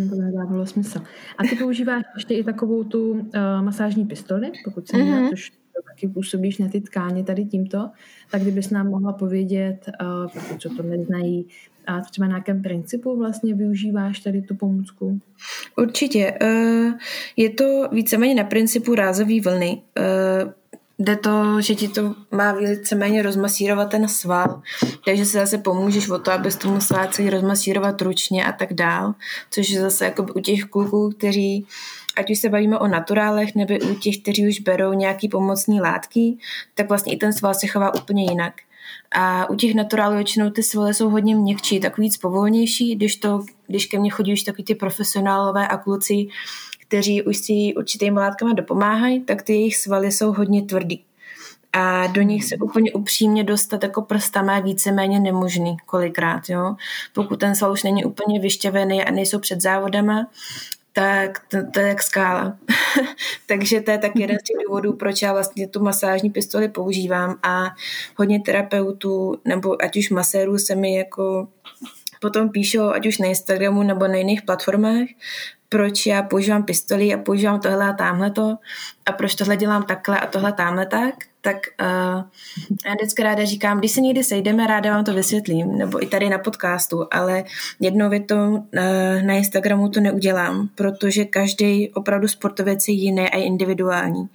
To 0.09 0.15
nedávalo 0.15 0.65
smysl. 0.65 1.01
A 1.37 1.43
ty 1.43 1.55
používáš 1.55 2.03
ještě 2.15 2.33
i 2.33 2.43
takovou 2.43 2.83
tu 2.83 3.11
uh, 3.11 3.21
masážní 3.61 4.05
pistoli, 4.05 4.51
pokud 4.63 4.87
se 4.87 4.97
mm-hmm. 4.97 5.29
což 5.29 5.51
taky 5.89 6.07
působíš 6.07 6.57
na 6.57 6.67
ty 6.67 6.81
tkáně 6.81 7.23
tady 7.23 7.45
tímto, 7.45 7.89
tak 8.31 8.41
kdybys 8.41 8.69
nám 8.69 8.89
mohla 8.89 9.13
povědět, 9.13 9.89
uh, 10.01 10.31
pokud 10.33 10.61
co 10.61 10.69
to 10.69 10.83
neznají, 10.83 11.47
a 11.87 12.01
třeba 12.01 12.27
na 12.27 12.35
jakém 12.35 12.61
principu 12.61 13.17
vlastně 13.17 13.53
využíváš 13.53 14.19
tady 14.19 14.41
tu 14.41 14.55
pomůcku? 14.55 15.19
Určitě. 15.77 16.33
Uh, 16.41 16.93
je 17.37 17.49
to 17.49 17.89
víceméně 17.91 18.35
na 18.35 18.43
principu 18.43 18.95
rázové 18.95 19.41
vlny. 19.41 19.81
Uh, 19.99 20.51
jde 20.99 21.15
to, 21.15 21.61
že 21.61 21.75
ti 21.75 21.87
to 21.87 22.15
má 22.31 22.51
víceméně 22.51 23.21
rozmasírovat 23.21 23.89
ten 23.89 24.07
sval, 24.07 24.61
takže 25.05 25.25
se 25.25 25.37
zase 25.37 25.57
pomůžeš 25.57 26.09
o 26.09 26.19
to, 26.19 26.31
abys 26.31 26.55
to 26.55 26.71
musela 26.71 27.09
rozmasírovat 27.29 28.01
ručně 28.01 28.45
a 28.45 28.51
tak 28.51 28.73
dál, 28.73 29.13
což 29.51 29.69
je 29.69 29.81
zase 29.81 30.05
jako 30.05 30.25
u 30.35 30.39
těch 30.39 30.63
kluků, 30.63 31.09
kteří 31.17 31.65
ať 32.17 32.31
už 32.31 32.39
se 32.39 32.49
bavíme 32.49 32.79
o 32.79 32.87
naturálech 32.87 33.55
nebo 33.55 33.73
u 33.91 33.95
těch, 33.95 34.17
kteří 34.17 34.47
už 34.47 34.59
berou 34.59 34.93
nějaký 34.93 35.29
pomocní 35.29 35.81
látky, 35.81 36.37
tak 36.75 36.89
vlastně 36.89 37.13
i 37.13 37.17
ten 37.17 37.33
sval 37.33 37.53
se 37.53 37.67
chová 37.67 37.95
úplně 37.95 38.23
jinak. 38.23 38.53
A 39.11 39.49
u 39.49 39.55
těch 39.55 39.75
naturálů 39.75 40.15
většinou 40.15 40.49
ty 40.49 40.63
svaly 40.63 40.93
jsou 40.93 41.09
hodně 41.09 41.35
měkčí, 41.35 41.79
tak 41.79 41.97
víc 41.97 42.17
povolnější, 42.17 42.95
když, 42.95 43.15
to, 43.15 43.43
když 43.67 43.85
ke 43.85 43.99
mně 43.99 44.09
chodí 44.09 44.33
už 44.33 44.43
takový 44.43 44.63
ty 44.63 44.75
profesionálové 44.75 45.67
a 45.67 45.77
kluci, 45.77 46.27
kteří 46.87 47.23
už 47.23 47.37
si 47.37 47.73
určitými 47.77 48.19
látkami 48.19 48.53
dopomáhají, 48.53 49.23
tak 49.23 49.41
ty 49.41 49.53
jejich 49.53 49.77
svaly 49.77 50.11
jsou 50.11 50.33
hodně 50.33 50.61
tvrdý. 50.61 51.03
A 51.73 52.07
do 52.07 52.21
nich 52.21 52.45
se 52.45 52.55
úplně 52.55 52.93
upřímně 52.93 53.43
dostat 53.43 53.83
jako 53.83 54.01
prstama 54.01 54.55
je 54.55 54.61
víceméně 54.61 55.19
nemožný 55.19 55.77
kolikrát. 55.85 56.49
Jo? 56.49 56.75
Pokud 57.13 57.39
ten 57.39 57.55
sval 57.55 57.71
už 57.71 57.83
není 57.83 58.05
úplně 58.05 58.39
vyšťavený 58.39 59.03
a 59.03 59.11
nejsou 59.11 59.39
před 59.39 59.61
závodama, 59.61 60.27
tak 60.97 61.41
to, 61.71 61.79
je 61.79 61.87
jak 61.87 62.03
skála. 62.03 62.57
Takže 63.45 63.81
to 63.81 63.91
je 63.91 63.97
tak 63.97 64.11
jeden 64.15 64.39
z 64.39 64.43
těch 64.43 64.55
důvodů, 64.67 64.93
proč 64.93 65.21
já 65.21 65.33
vlastně 65.33 65.67
tu 65.67 65.83
masážní 65.83 66.29
pistoli 66.29 66.69
používám 66.69 67.39
a 67.43 67.65
hodně 68.15 68.39
terapeutů 68.39 69.35
nebo 69.45 69.83
ať 69.83 69.97
už 69.97 70.09
masérů 70.09 70.57
se 70.57 70.75
mi 70.75 70.97
jako 70.97 71.47
potom 72.21 72.49
píšou, 72.49 72.89
ať 72.89 73.07
už 73.07 73.17
na 73.17 73.27
Instagramu 73.27 73.83
nebo 73.83 74.07
na 74.07 74.15
jiných 74.15 74.41
platformách, 74.41 75.07
proč 75.69 76.05
já 76.05 76.23
používám 76.23 76.63
pistoli 76.63 77.13
a 77.13 77.17
používám 77.17 77.59
tohle 77.59 77.89
a 77.89 77.93
tamhle 77.93 78.31
to 78.31 78.55
a 79.05 79.11
proč 79.11 79.35
tohle 79.35 79.57
dělám 79.57 79.83
takhle 79.83 80.19
a 80.19 80.27
tohle 80.27 80.53
tamhle 80.53 80.85
tak, 80.85 81.15
tak 81.41 81.57
uh, 81.81 82.23
já 82.85 82.93
vždycky 82.93 83.23
ráda 83.23 83.45
říkám, 83.45 83.79
když 83.79 83.91
se 83.91 84.01
někdy 84.01 84.23
sejdeme, 84.23 84.67
ráda 84.67 84.91
vám 84.91 85.05
to 85.05 85.13
vysvětlím, 85.13 85.77
nebo 85.77 86.03
i 86.03 86.07
tady 86.07 86.29
na 86.29 86.37
podcastu, 86.37 87.07
ale 87.11 87.43
jednou 87.79 88.09
větou 88.09 88.49
uh, 88.51 88.63
na 89.21 89.33
Instagramu 89.33 89.89
to 89.89 89.99
neudělám, 89.99 90.69
protože 90.75 91.25
každý 91.25 91.89
opravdu 91.89 92.27
sportovec 92.27 92.87
je 92.87 92.93
jiný 92.93 93.29
a 93.29 93.37
individuální. 93.37 94.29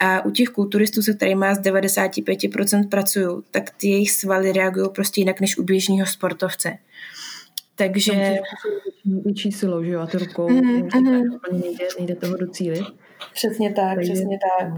A 0.00 0.24
u 0.24 0.30
těch 0.30 0.48
kulturistů, 0.48 1.02
se 1.02 1.14
kterými 1.14 1.46
já 1.46 1.54
z 1.54 1.60
95% 1.60 2.88
pracuju, 2.88 3.44
tak 3.50 3.70
ty 3.70 3.88
jejich 3.88 4.10
svaly 4.10 4.52
reagují 4.52 4.88
prostě 4.94 5.20
jinak 5.20 5.40
než 5.40 5.58
u 5.58 5.62
běžného 5.62 6.06
sportovce. 6.06 6.78
Takže... 7.74 8.36
Větší 9.24 9.52
silou, 9.52 9.84
že 9.84 9.90
jo, 9.90 10.00
a 10.00 10.06
to 10.06 10.18
rukou 10.18 10.48
mm, 10.48 10.60
mm. 10.60 11.30
nejde, 11.52 11.84
nejde 11.98 12.14
toho 12.14 12.36
docílit. 12.36 12.84
Přesně 13.34 13.72
tak, 13.72 13.94
Takže, 13.94 14.12
přesně 14.12 14.38
tak. 14.58 14.72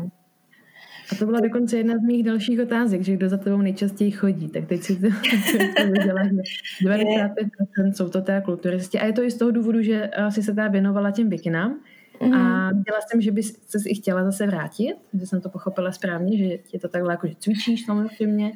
A 1.13 1.15
to 1.19 1.27
byla 1.27 1.41
dokonce 1.41 1.77
jedna 1.77 1.99
z 1.99 2.03
mých 2.03 2.25
dalších 2.25 2.61
otázek, 2.61 3.03
že 3.03 3.13
kdo 3.13 3.29
za 3.29 3.37
tebou 3.37 3.57
nejčastěji 3.57 4.11
chodí. 4.11 4.49
Tak 4.49 4.67
teď 4.67 4.83
si 4.83 4.97
to, 4.97 5.09
viděla, 5.93 6.25
že 6.25 6.89
95% 6.89 7.93
jsou 7.93 8.09
to 8.09 8.21
teda 8.23 8.41
kulturisti. 8.41 8.99
A 8.99 9.07
je 9.07 9.13
to 9.13 9.23
i 9.23 9.31
z 9.31 9.37
toho 9.37 9.51
důvodu, 9.51 9.83
že 9.83 10.11
si 10.29 10.43
se 10.43 10.53
teda 10.53 10.69
věnovala 10.69 11.11
těm 11.11 11.29
bikinám. 11.29 11.81
Mm. 12.21 12.35
A 12.35 12.71
viděla 12.73 12.99
jsem, 13.01 13.21
že 13.21 13.33
bys 13.33 13.57
se 13.67 13.79
i 13.87 13.95
chtěla 13.95 14.25
zase 14.25 14.47
vrátit, 14.47 14.95
že 15.21 15.27
jsem 15.27 15.41
to 15.41 15.49
pochopila 15.49 15.93
správně, 15.93 16.39
že 16.39 16.45
je 16.73 16.81
to 16.81 16.89
takhle 16.89 17.13
jako, 17.13 17.27
že 17.27 17.35
cvičíš 17.39 17.85
samozřejmě. 17.85 18.53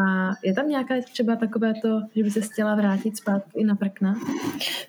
A 0.00 0.30
je 0.44 0.54
tam 0.54 0.68
nějaká 0.68 0.94
třeba 1.12 1.36
takové 1.36 1.74
to, 1.82 2.00
že 2.16 2.22
by 2.22 2.30
se 2.30 2.40
chtěla 2.40 2.74
vrátit 2.74 3.16
zpátky 3.16 3.50
i 3.54 3.64
na 3.64 3.76
prkna? 3.76 4.14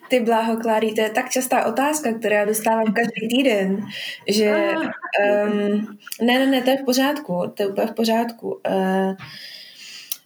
Ty 0.10 0.20
bláho, 0.20 0.58
Klárí, 0.58 0.96
to 0.96 1.02
je 1.02 1.10
tak 1.10 1.30
častá 1.30 1.66
otázka, 1.66 2.13
kterou 2.13 2.36
já 2.36 2.46
dostávám 2.46 2.94
každý 2.94 3.28
týden, 3.28 3.86
že 4.28 4.74
um, 5.46 5.98
ne, 6.22 6.39
ne, 6.39 6.46
ne, 6.46 6.62
to 6.62 6.70
je 6.70 6.78
v 6.78 6.86
pořádku, 6.86 7.52
to 7.54 7.63
je 7.63 7.68
úplně 7.68 7.88
v 7.88 7.94
pořádku. 7.94 8.60
Uh, 8.70 9.16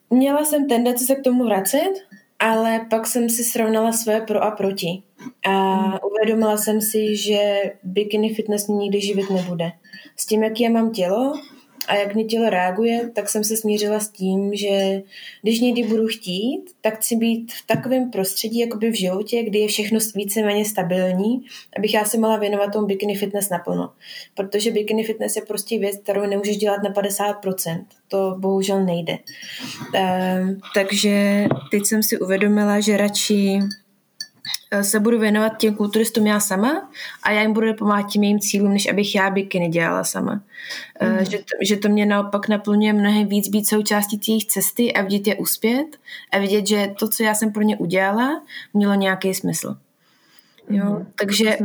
měla 0.10 0.46
jsem 0.46 0.68
tendenci 0.68 1.06
se 1.06 1.16
k 1.16 1.24
tomu 1.24 1.46
vracet, 1.46 1.94
ale 2.39 2.86
pak 2.89 3.08
jsem 3.08 3.30
si 3.30 3.43
srovnala 3.43 3.91
své 3.91 4.21
pro 4.21 4.43
a 4.43 4.52
proti. 4.52 5.04
A 5.50 6.04
uvědomila 6.04 6.58
jsem 6.58 6.82
si, 6.82 7.15
že 7.15 7.62
bikini 7.84 8.34
fitness 8.34 8.67
mě 8.67 8.78
nikdy 8.78 9.02
živit 9.02 9.30
nebude. 9.30 9.71
S 10.17 10.26
tím, 10.26 10.43
jaký 10.43 10.63
já 10.63 10.69
mám 10.69 10.91
tělo 10.91 11.34
a 11.88 11.95
jak 11.95 12.15
mě 12.15 12.23
tělo 12.23 12.50
reaguje, 12.50 13.10
tak 13.15 13.30
jsem 13.30 13.43
se 13.43 13.58
smířila 13.58 14.00
s 14.00 14.10
tím, 14.10 14.56
že 14.56 15.02
když 15.41 15.60
někdy 15.60 15.84
budu 15.84 16.08
chtít, 16.08 16.63
tak 16.82 16.95
chci 16.95 17.15
být 17.15 17.52
v 17.52 17.67
takovém 17.67 18.12
prostředí, 18.12 18.60
jakoby 18.60 18.91
v 18.91 18.97
životě, 18.97 19.43
kdy 19.43 19.60
je 19.60 19.67
všechno 19.67 20.00
víceméně 20.15 20.65
stabilní, 20.65 21.41
abych 21.78 21.93
já 21.93 22.06
se 22.06 22.17
mohla 22.17 22.38
věnovat 22.38 22.73
tomu 22.73 22.88
bikini 22.88 23.15
fitness 23.15 23.50
naplno. 23.50 23.93
Protože 24.36 24.71
bikini 24.71 25.04
fitness 25.04 25.36
je 25.36 25.41
prostě 25.41 25.80
věc, 25.80 25.97
kterou 25.97 26.26
nemůžeš 26.26 26.58
dělat 26.58 26.84
na 26.84 26.93
50%. 26.93 27.86
To 28.08 28.36
bohužel 28.38 28.86
nejde. 28.86 29.17
Um, 29.93 30.60
takže 30.73 31.45
teď 31.71 31.86
jsem 31.86 32.04
si 32.04 32.19
uvědomila, 32.19 32.80
že 32.80 32.97
radši 32.97 33.60
se 34.81 34.99
budu 34.99 35.19
věnovat 35.19 35.57
těm 35.57 35.75
kulturistům 35.75 36.27
já 36.27 36.39
sama 36.39 36.91
a 37.23 37.31
já 37.31 37.41
jim 37.41 37.53
budu 37.53 37.73
pomáhat 37.73 38.10
tím 38.10 38.23
jejím 38.23 38.39
cílům, 38.39 38.73
než 38.73 38.89
abych 38.89 39.15
já 39.15 39.29
bikiny 39.29 39.67
dělala 39.67 40.03
sama. 40.03 40.41
Mm. 41.01 41.25
Že, 41.25 41.38
to, 41.38 41.43
že 41.62 41.77
to 41.77 41.89
mě 41.89 42.05
naopak 42.05 42.47
naplňuje 42.47 42.93
mnohem 42.93 43.27
víc 43.27 43.47
být 43.49 43.67
součástí 43.67 44.17
těch 44.17 44.45
cesty 44.45 44.93
a 44.93 45.01
vidět 45.01 45.27
je 45.27 45.36
uspět 45.36 45.97
a 46.31 46.39
vidět, 46.39 46.67
že 46.67 46.93
to, 46.99 47.10
co 47.10 47.23
já 47.23 47.33
jsem 47.33 47.51
pro 47.51 47.62
ně 47.62 47.77
udělala, 47.77 48.43
mělo 48.73 48.93
nějaký 48.93 49.33
smysl. 49.33 49.77
Jo, 50.69 50.86
mm. 50.86 51.07
takže... 51.19 51.57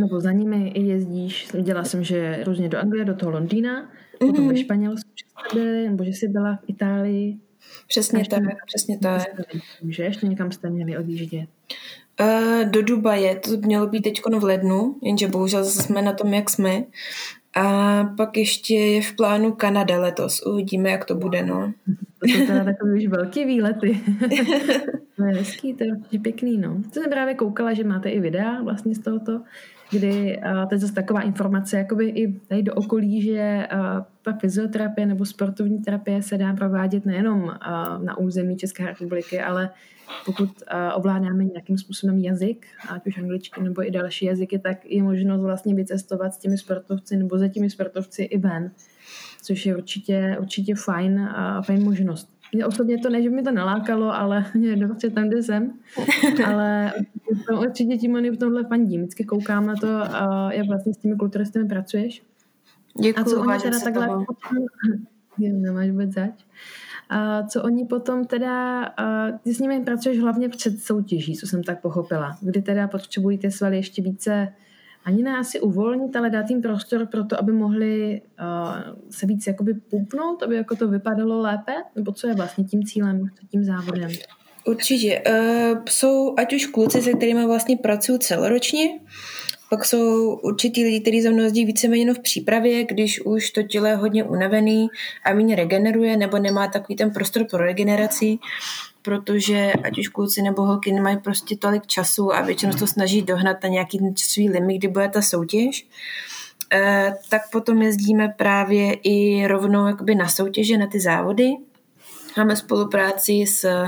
Nebo 0.00 0.20
za 0.20 0.32
nimi 0.32 0.68
i 0.68 0.82
jezdíš, 0.82 1.52
viděla 1.52 1.84
jsem, 1.84 2.04
že 2.04 2.44
různě 2.44 2.68
do 2.68 2.78
Anglie, 2.78 3.04
do 3.04 3.14
toho 3.14 3.32
Londýna, 3.32 3.80
mm. 3.80 3.88
potom 4.18 4.48
ve 4.48 4.56
Španělsku, 4.56 5.10
byli, 5.54 5.88
nebo 5.88 6.04
že 6.04 6.10
jsi 6.10 6.28
byla 6.28 6.56
v 6.56 6.64
Itálii. 6.66 7.38
Přesně 7.88 8.24
tak, 8.30 8.42
přesně 8.66 8.98
tak. 8.98 9.22
Že 9.88 10.02
ještě 10.02 10.26
někam 10.26 10.52
jste 10.52 10.70
měli 10.70 10.98
odjíždět? 10.98 11.48
Uh, 12.22 12.70
do 12.70 12.82
Dubaje, 12.82 13.36
to 13.36 13.50
mělo 13.56 13.86
být 13.86 14.00
teď 14.00 14.20
v 14.38 14.44
lednu, 14.44 14.96
jenže 15.02 15.28
bohužel 15.28 15.64
jsme 15.64 16.02
na 16.02 16.12
tom, 16.12 16.34
jak 16.34 16.50
jsme. 16.50 16.82
A 17.56 18.04
pak 18.16 18.36
ještě 18.36 18.74
je 18.74 19.02
v 19.02 19.16
plánu 19.16 19.52
Kanada 19.52 20.00
letos. 20.00 20.42
Uvidíme, 20.46 20.90
jak 20.90 21.04
to 21.04 21.14
bude, 21.14 21.46
no. 21.46 21.72
To 22.18 22.28
jsou 22.28 22.46
takové 22.46 22.94
už 22.96 23.06
velké 23.06 23.46
výlety. 23.46 24.00
to 25.16 25.24
je 25.24 25.34
hezký, 25.34 25.74
to 25.74 25.84
je 26.12 26.20
pěkný, 26.20 26.58
no. 26.58 26.82
To 26.94 27.00
jsem 27.00 27.10
právě 27.10 27.34
koukala, 27.34 27.72
že 27.74 27.84
máte 27.84 28.08
i 28.08 28.20
videa 28.20 28.62
vlastně 28.62 28.94
z 28.94 28.98
tohoto, 28.98 29.40
kdy 29.90 30.38
uh, 30.38 30.68
to 30.68 30.74
je 30.74 30.78
zase 30.78 30.94
taková 30.94 31.20
informace, 31.20 31.78
jakoby 31.78 32.08
i 32.08 32.32
tady 32.32 32.62
do 32.62 32.74
okolí, 32.74 33.22
že 33.22 33.68
uh, 33.72 33.80
ta 34.22 34.32
fyzioterapie 34.32 35.06
nebo 35.06 35.24
sportovní 35.24 35.78
terapie 35.78 36.22
se 36.22 36.38
dá 36.38 36.52
provádět 36.52 37.06
nejenom 37.06 37.42
uh, 37.42 37.50
na 38.04 38.18
území 38.18 38.56
České 38.56 38.86
republiky, 38.86 39.40
ale 39.40 39.70
pokud 40.26 40.48
uh, 40.48 40.76
ovládáme 40.94 41.44
nějakým 41.44 41.78
způsobem 41.78 42.18
jazyk, 42.18 42.66
ať 42.88 43.06
už 43.06 43.18
angličky 43.18 43.62
nebo 43.62 43.86
i 43.86 43.90
další 43.90 44.24
jazyky, 44.24 44.58
tak 44.58 44.84
je 44.84 45.02
možnost 45.02 45.40
vlastně 45.40 45.74
vycestovat 45.74 46.34
s 46.34 46.38
těmi 46.38 46.58
sportovci 46.58 47.16
nebo 47.16 47.38
za 47.38 47.48
těmi 47.48 47.70
sportovci 47.70 48.22
i 48.22 48.38
ven, 48.38 48.70
což 49.42 49.66
je 49.66 49.76
určitě, 49.76 50.36
určitě 50.40 50.74
fajn 50.74 51.20
a 51.20 51.62
fajn 51.62 51.84
možnost. 51.84 52.28
Mě 52.54 52.66
osobně 52.66 52.98
to 52.98 53.10
ne, 53.10 53.22
že 53.22 53.30
mi 53.30 53.42
to 53.42 53.52
nalákalo, 53.52 54.14
ale 54.14 54.44
mě 54.54 54.76
dobře 54.76 55.10
tam, 55.10 55.28
kde 55.28 55.42
jsem. 55.42 55.72
Ale 56.46 56.92
určitě 57.58 57.96
tím 57.96 58.14
oni 58.14 58.30
v 58.30 58.36
tomhle 58.36 58.64
fandím. 58.64 59.00
Vždycky 59.00 59.24
koukám 59.24 59.66
na 59.66 59.74
to, 59.76 59.86
uh, 59.86 60.50
jak 60.50 60.66
vlastně 60.66 60.94
s 60.94 60.98
těmi 60.98 61.16
kulturisty 61.16 61.64
pracuješ. 61.64 62.22
Děkuji, 63.00 63.20
a 63.20 63.24
co 63.24 63.40
oni 63.40 63.58
teda 63.58 63.80
takhle... 63.80 64.08
Nemáš 65.38 65.90
vůbec 65.90 66.12
zač. 66.12 66.44
A 67.14 67.42
co 67.42 67.62
oni 67.62 67.84
potom 67.84 68.24
teda, 68.24 68.84
ty 69.44 69.54
s 69.54 69.58
nimi 69.58 69.80
pracuješ 69.80 70.20
hlavně 70.20 70.48
před 70.48 70.80
soutěží, 70.80 71.36
co 71.36 71.46
jsem 71.46 71.62
tak 71.62 71.80
pochopila, 71.80 72.38
kdy 72.40 72.62
teda 72.62 72.88
potřebují 72.88 73.38
ty 73.38 73.50
svaly 73.50 73.76
ještě 73.76 74.02
více 74.02 74.48
ani 75.04 75.22
ne 75.22 75.36
asi 75.38 75.60
uvolnit, 75.60 76.16
ale 76.16 76.30
dát 76.30 76.50
jim 76.50 76.62
prostor 76.62 77.06
pro 77.06 77.24
to, 77.24 77.40
aby 77.40 77.52
mohli 77.52 78.20
uh, 78.40 78.94
se 79.10 79.26
víc 79.26 79.46
jakoby 79.46 79.74
pupnout, 79.74 80.42
aby 80.42 80.56
jako 80.56 80.76
to 80.76 80.88
vypadalo 80.88 81.40
lépe? 81.40 81.72
Nebo 81.96 82.12
co 82.12 82.28
je 82.28 82.34
vlastně 82.34 82.64
tím 82.64 82.84
cílem, 82.84 83.26
tím 83.50 83.64
závodem? 83.64 84.10
Určitě. 84.66 85.22
Uh, 85.28 85.78
jsou 85.88 86.34
ať 86.38 86.52
už 86.52 86.66
kluci, 86.66 87.02
se 87.02 87.12
kterými 87.12 87.46
vlastně 87.46 87.76
pracují 87.76 88.18
celoročně, 88.18 89.00
pak 89.72 89.84
jsou 89.84 90.34
určitý 90.34 90.84
lidi, 90.84 91.00
kteří 91.00 91.22
za 91.22 91.30
mnou 91.30 91.42
jezdí 91.42 91.64
víceméně 91.64 92.14
v 92.14 92.18
přípravě, 92.18 92.84
když 92.84 93.20
už 93.20 93.50
to 93.50 93.62
tělo 93.62 93.86
je 93.86 93.96
hodně 93.96 94.24
unavený 94.24 94.88
a 95.24 95.34
méně 95.34 95.56
regeneruje 95.56 96.16
nebo 96.16 96.38
nemá 96.38 96.66
takový 96.68 96.96
ten 96.96 97.10
prostor 97.10 97.44
pro 97.50 97.58
regeneraci, 97.58 98.38
protože 99.02 99.72
ať 99.84 99.98
už 99.98 100.08
kluci 100.08 100.42
nebo 100.42 100.62
holky 100.62 100.92
nemají 100.92 101.16
prostě 101.16 101.56
tolik 101.56 101.86
času 101.86 102.34
a 102.34 102.40
většinou 102.40 102.72
to 102.72 102.86
snaží 102.86 103.22
dohnat 103.22 103.62
na 103.62 103.68
nějaký 103.68 103.98
časový 104.14 104.50
limit, 104.50 104.78
kdy 104.78 104.88
bude 104.88 105.08
ta 105.08 105.22
soutěž, 105.22 105.86
eh, 106.72 107.14
tak 107.28 107.42
potom 107.52 107.82
jezdíme 107.82 108.28
právě 108.36 108.94
i 108.94 109.46
rovnou 109.46 109.86
jakoby 109.86 110.14
na 110.14 110.28
soutěže, 110.28 110.78
na 110.78 110.86
ty 110.86 111.00
závody, 111.00 111.50
Máme 112.36 112.56
spolupráci 112.56 113.44
s 113.46 113.86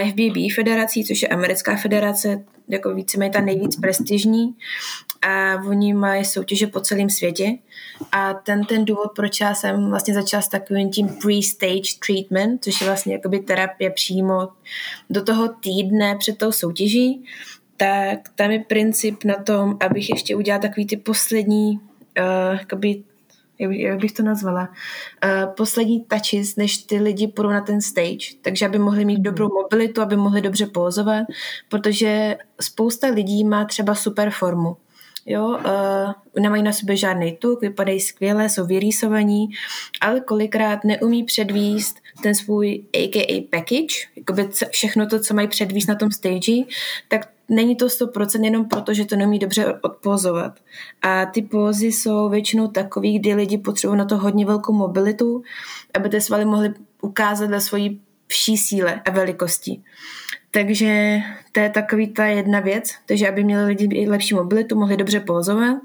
IFBB 0.00 0.54
federací, 0.54 1.04
což 1.04 1.22
je 1.22 1.28
americká 1.28 1.76
federace, 1.76 2.44
jako 2.68 2.94
víceméně 2.94 3.32
ta 3.32 3.40
nejvíc 3.40 3.76
prestižní. 3.76 4.54
A 5.22 5.54
oni 5.54 5.94
mají 5.94 6.24
soutěže 6.24 6.66
po 6.66 6.80
celém 6.80 7.10
světě. 7.10 7.52
A 8.12 8.34
ten, 8.34 8.64
ten 8.64 8.84
důvod, 8.84 9.12
proč 9.16 9.40
já 9.40 9.54
jsem 9.54 9.90
vlastně 9.90 10.14
začala 10.14 10.42
s 10.42 10.48
takovým 10.48 10.90
tím 10.90 11.08
pre-stage 11.08 11.98
treatment, 12.06 12.64
což 12.64 12.80
je 12.80 12.86
vlastně 12.86 13.12
jakoby 13.12 13.38
terapie 13.38 13.90
přímo 13.90 14.48
do 15.10 15.22
toho 15.22 15.48
týdne 15.48 16.16
před 16.18 16.38
tou 16.38 16.52
soutěží, 16.52 17.24
tak 17.76 18.18
tam 18.34 18.50
je 18.50 18.58
princip 18.58 19.24
na 19.24 19.34
tom, 19.34 19.76
abych 19.80 20.10
ještě 20.10 20.36
udělala 20.36 20.62
takový 20.62 20.86
ty 20.86 20.96
poslední 20.96 21.72
uh, 21.72 22.58
jakoby 22.58 23.02
jak 23.58 23.98
bych 23.98 24.12
to 24.12 24.22
nazvala, 24.22 24.68
uh, 24.68 25.54
poslední 25.54 26.04
touches, 26.04 26.56
než 26.56 26.78
ty 26.78 26.98
lidi 26.98 27.28
půjdou 27.28 27.50
na 27.50 27.60
ten 27.60 27.80
stage, 27.80 28.26
takže 28.42 28.66
aby 28.66 28.78
mohli 28.78 29.04
mít 29.04 29.20
dobrou 29.20 29.48
mobilitu, 29.48 30.02
aby 30.02 30.16
mohli 30.16 30.40
dobře 30.40 30.66
pozovat, 30.66 31.26
protože 31.68 32.36
spousta 32.60 33.06
lidí 33.08 33.44
má 33.44 33.64
třeba 33.64 33.94
super 33.94 34.30
formu. 34.30 34.76
Jo, 35.28 35.46
uh, 35.46 36.42
nemají 36.42 36.62
na 36.62 36.72
sobě 36.72 36.96
žádný 36.96 37.36
tuk, 37.36 37.60
vypadají 37.60 38.00
skvěle, 38.00 38.48
jsou 38.48 38.66
vyrýsovaní, 38.66 39.46
ale 40.00 40.20
kolikrát 40.20 40.84
neumí 40.84 41.24
předvíst 41.24 41.96
ten 42.22 42.34
svůj 42.34 42.84
AKA 42.94 43.42
package, 43.50 43.94
jakoby 44.16 44.48
všechno 44.70 45.06
to, 45.06 45.20
co 45.20 45.34
mají 45.34 45.48
předvíst 45.48 45.88
na 45.88 45.94
tom 45.94 46.10
stage, 46.10 46.52
tak 47.08 47.28
není 47.48 47.76
to 47.76 47.86
100% 47.86 48.44
jenom 48.44 48.64
proto, 48.64 48.94
že 48.94 49.04
to 49.04 49.16
neumí 49.16 49.38
dobře 49.38 49.78
odpozovat. 49.82 50.60
A 51.02 51.26
ty 51.26 51.42
pózy 51.42 51.86
jsou 51.86 52.28
většinou 52.28 52.68
takový, 52.68 53.18
kdy 53.18 53.34
lidi 53.34 53.58
potřebují 53.58 53.98
na 53.98 54.04
to 54.04 54.18
hodně 54.18 54.46
velkou 54.46 54.72
mobilitu, 54.72 55.42
aby 55.94 56.08
ty 56.08 56.20
svaly 56.20 56.44
mohly 56.44 56.74
ukázat 57.02 57.50
ve 57.50 57.60
svojí 57.60 58.00
vší 58.28 58.56
síle 58.56 59.00
a 59.04 59.10
velikosti. 59.10 59.82
Takže 60.56 61.18
to 61.52 61.60
je 61.60 61.70
takový 61.70 62.08
ta 62.08 62.26
jedna 62.26 62.60
věc, 62.60 62.94
takže 63.06 63.28
aby 63.28 63.44
měli 63.44 63.64
lidi 63.64 64.08
lepší 64.08 64.34
mobilitu, 64.34 64.78
mohli 64.78 64.96
dobře 64.96 65.20
pozovat. 65.20 65.76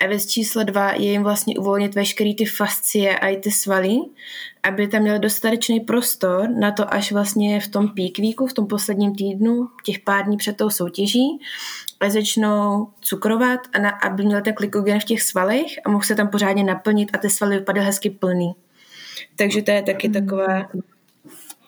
A 0.00 0.06
věc 0.06 0.26
číslo 0.26 0.64
dva 0.64 0.92
je 0.92 1.10
jim 1.10 1.22
vlastně 1.22 1.58
uvolnit 1.58 1.94
veškerý 1.94 2.34
ty 2.34 2.44
fascie 2.44 3.18
a 3.18 3.28
i 3.28 3.36
ty 3.36 3.50
svaly, 3.50 3.96
aby 4.62 4.88
tam 4.88 5.02
měli 5.02 5.18
dostatečný 5.18 5.80
prostor 5.80 6.48
na 6.48 6.72
to, 6.72 6.94
až 6.94 7.12
vlastně 7.12 7.60
v 7.60 7.68
tom 7.68 7.88
peak 7.88 8.18
weeku, 8.18 8.46
v 8.46 8.52
tom 8.52 8.66
posledním 8.66 9.14
týdnu, 9.14 9.68
těch 9.84 9.98
pár 9.98 10.24
dní 10.24 10.36
před 10.36 10.56
tou 10.56 10.70
soutěží, 10.70 11.38
a 12.00 12.10
začnou 12.10 12.88
cukrovat, 13.00 13.60
a 13.72 13.78
na, 13.78 13.90
aby 13.90 14.24
měl 14.24 14.40
ten 14.40 14.54
glykogen 14.54 15.00
v 15.00 15.04
těch 15.04 15.22
svalech 15.22 15.66
a 15.84 15.90
mohl 15.90 16.04
se 16.04 16.14
tam 16.14 16.28
pořádně 16.28 16.64
naplnit 16.64 17.08
a 17.12 17.18
ty 17.18 17.30
svaly 17.30 17.58
vypadaly 17.58 17.86
hezky 17.86 18.10
plný. 18.10 18.52
Takže 19.36 19.62
to 19.62 19.70
je 19.70 19.82
taky 19.82 20.08
taková 20.08 20.68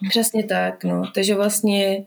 Přesně 0.08 0.44
tak, 0.44 0.84
no. 0.84 1.02
Takže 1.14 1.34
vlastně 1.34 2.04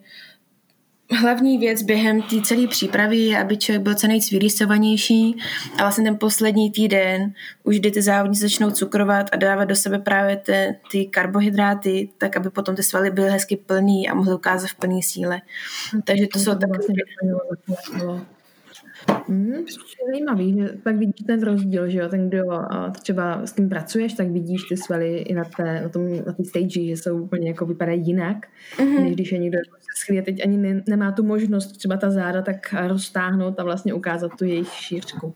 hlavní 1.12 1.58
věc 1.58 1.82
během 1.82 2.22
té 2.22 2.42
celé 2.42 2.68
přípravy 2.68 3.18
je, 3.18 3.40
aby 3.40 3.58
člověk 3.58 3.84
byl 3.84 3.96
co 3.96 4.08
nejvíc 4.08 4.32
vyrýsovanější 4.32 5.38
a 5.78 5.82
vlastně 5.82 6.04
ten 6.04 6.18
poslední 6.18 6.72
týden, 6.72 7.34
už 7.64 7.80
kdy 7.80 7.92
ty 7.92 8.02
závodníci 8.02 8.42
začnou 8.42 8.72
cukrovat 8.72 9.30
a 9.32 9.36
dávat 9.36 9.66
do 9.66 9.76
sebe 9.76 10.00
právě 10.00 10.38
ty, 10.38 10.76
ty 10.92 11.06
karbohydráty, 11.06 12.10
tak 12.18 12.38
aby 12.38 12.50
potom 12.50 12.76
ty 12.76 12.84
svaly 12.84 13.12
byly 13.12 13.30
hezky 13.30 13.58
plný 13.58 14.10
a 14.10 14.14
mohly 14.16 14.36
ukázat 14.36 14.68
v 14.68 14.76
plné 14.76 15.02
síle. 15.02 15.42
Takže 16.04 16.28
to 16.34 16.40
jsou 16.40 16.56
takové... 16.56 18.28
Hmm, 19.28 19.66
zajímavý, 20.12 20.54
že 20.54 20.70
tak 20.84 20.96
vidíš 20.96 21.26
ten 21.28 21.44
rozdíl, 21.44 21.90
že 21.90 22.00
jo, 22.00 22.10
ten, 22.10 22.30
kdo 22.30 22.44
třeba 23.02 23.46
s 23.46 23.54
tím 23.54 23.70
pracuješ, 23.70 24.14
tak 24.14 24.28
vidíš 24.28 24.64
ty 24.64 24.78
svaly 24.78 25.18
i 25.18 25.34
na 25.34 25.44
té, 25.44 25.82
na 25.82 25.90
tom, 25.90 26.26
na 26.26 26.34
té 26.34 26.44
stage, 26.44 26.86
že 26.86 26.92
jsou 26.92 27.22
úplně 27.22 27.48
jako 27.48 27.66
vypadají 27.66 28.08
jinak, 28.08 28.38
mm-hmm. 28.78 29.04
než 29.04 29.14
když 29.14 29.32
je 29.32 29.38
někdo 29.38 29.58
schylý 29.98 30.22
teď 30.22 30.44
ani 30.44 30.58
ne, 30.58 30.84
nemá 30.88 31.12
tu 31.12 31.24
možnost 31.24 31.78
třeba 31.78 31.98
ta 31.98 32.12
záda 32.12 32.42
tak 32.42 32.76
roztáhnout 32.88 33.60
a 33.60 33.64
vlastně 33.64 33.94
ukázat 33.94 34.32
tu 34.38 34.46
jejich 34.46 34.74
šířku. 34.74 35.34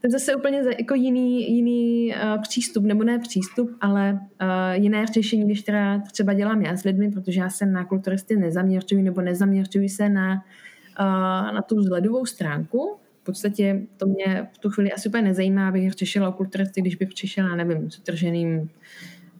To 0.00 0.06
je 0.06 0.10
zase 0.10 0.36
úplně 0.36 0.62
jako 0.78 0.94
jiný, 0.94 1.56
jiný 1.56 2.14
uh, 2.14 2.42
přístup, 2.42 2.84
nebo 2.84 3.04
ne 3.04 3.18
přístup, 3.18 3.76
ale 3.80 4.12
uh, 4.12 4.82
jiné 4.82 5.06
řešení, 5.06 5.44
když 5.44 5.62
teda 5.62 5.98
třeba 6.12 6.34
dělám 6.34 6.62
já 6.62 6.76
s 6.76 6.84
lidmi, 6.84 7.10
protože 7.10 7.40
já 7.40 7.50
se 7.50 7.66
na 7.66 7.84
kulturisty 7.84 8.36
nezaměřuji 8.36 9.02
nebo 9.02 9.20
nezaměřuji 9.20 9.88
se 9.88 10.08
na, 10.08 10.44
uh, 11.00 11.54
na 11.54 11.62
tu 11.62 11.76
vzhledovou 11.76 12.26
stránku, 12.26 12.96
v 13.22 13.24
podstatě 13.24 13.82
to 13.96 14.06
mě 14.06 14.48
v 14.52 14.58
tu 14.58 14.70
chvíli 14.70 14.92
asi 14.92 15.08
úplně 15.08 15.22
nezajímá, 15.22 15.68
abych 15.68 15.92
řešila 15.92 16.28
okulturisty, 16.28 16.80
když 16.80 16.94
bych 16.94 17.08
přišla, 17.08 17.56
nevím, 17.56 17.90
s 17.90 18.00
trženým 18.00 18.70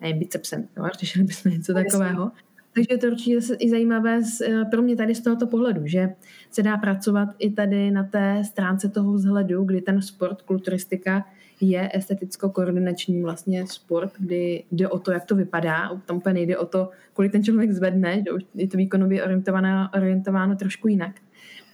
nevím, 0.00 0.18
bicepsem, 0.18 0.68
no, 0.76 0.88
řešili 1.00 1.24
bychom 1.24 1.52
něco 1.52 1.74
takového. 1.74 2.32
Takže 2.74 2.88
je 2.90 2.98
to 2.98 3.06
určitě 3.06 3.38
i 3.58 3.70
zajímavé 3.70 4.22
z, 4.22 4.40
eh, 4.40 4.64
pro 4.70 4.82
mě 4.82 4.96
tady 4.96 5.14
z 5.14 5.20
tohoto 5.20 5.46
pohledu, 5.46 5.86
že 5.86 6.08
se 6.50 6.62
dá 6.62 6.76
pracovat 6.76 7.28
i 7.38 7.50
tady 7.50 7.90
na 7.90 8.04
té 8.04 8.44
stránce 8.44 8.88
toho 8.88 9.12
vzhledu, 9.12 9.64
kdy 9.64 9.80
ten 9.80 10.02
sport, 10.02 10.42
kulturistika 10.42 11.24
je 11.60 11.90
esteticko-koordinační 11.94 13.22
vlastně 13.22 13.66
sport, 13.66 14.12
kdy 14.18 14.64
jde 14.70 14.88
o 14.88 14.98
to, 14.98 15.12
jak 15.12 15.24
to 15.24 15.36
vypadá. 15.36 16.00
Tam 16.06 16.16
úplně 16.16 16.34
nejde 16.34 16.58
o 16.58 16.66
to, 16.66 16.90
kolik 17.12 17.32
ten 17.32 17.44
člověk 17.44 17.72
zvedne, 17.72 18.22
že 18.26 18.32
už 18.32 18.42
je 18.54 18.68
to 18.68 18.76
výkonově 18.76 19.24
orientováno, 19.24 19.88
orientováno 19.94 20.56
trošku 20.56 20.88
jinak. 20.88 21.20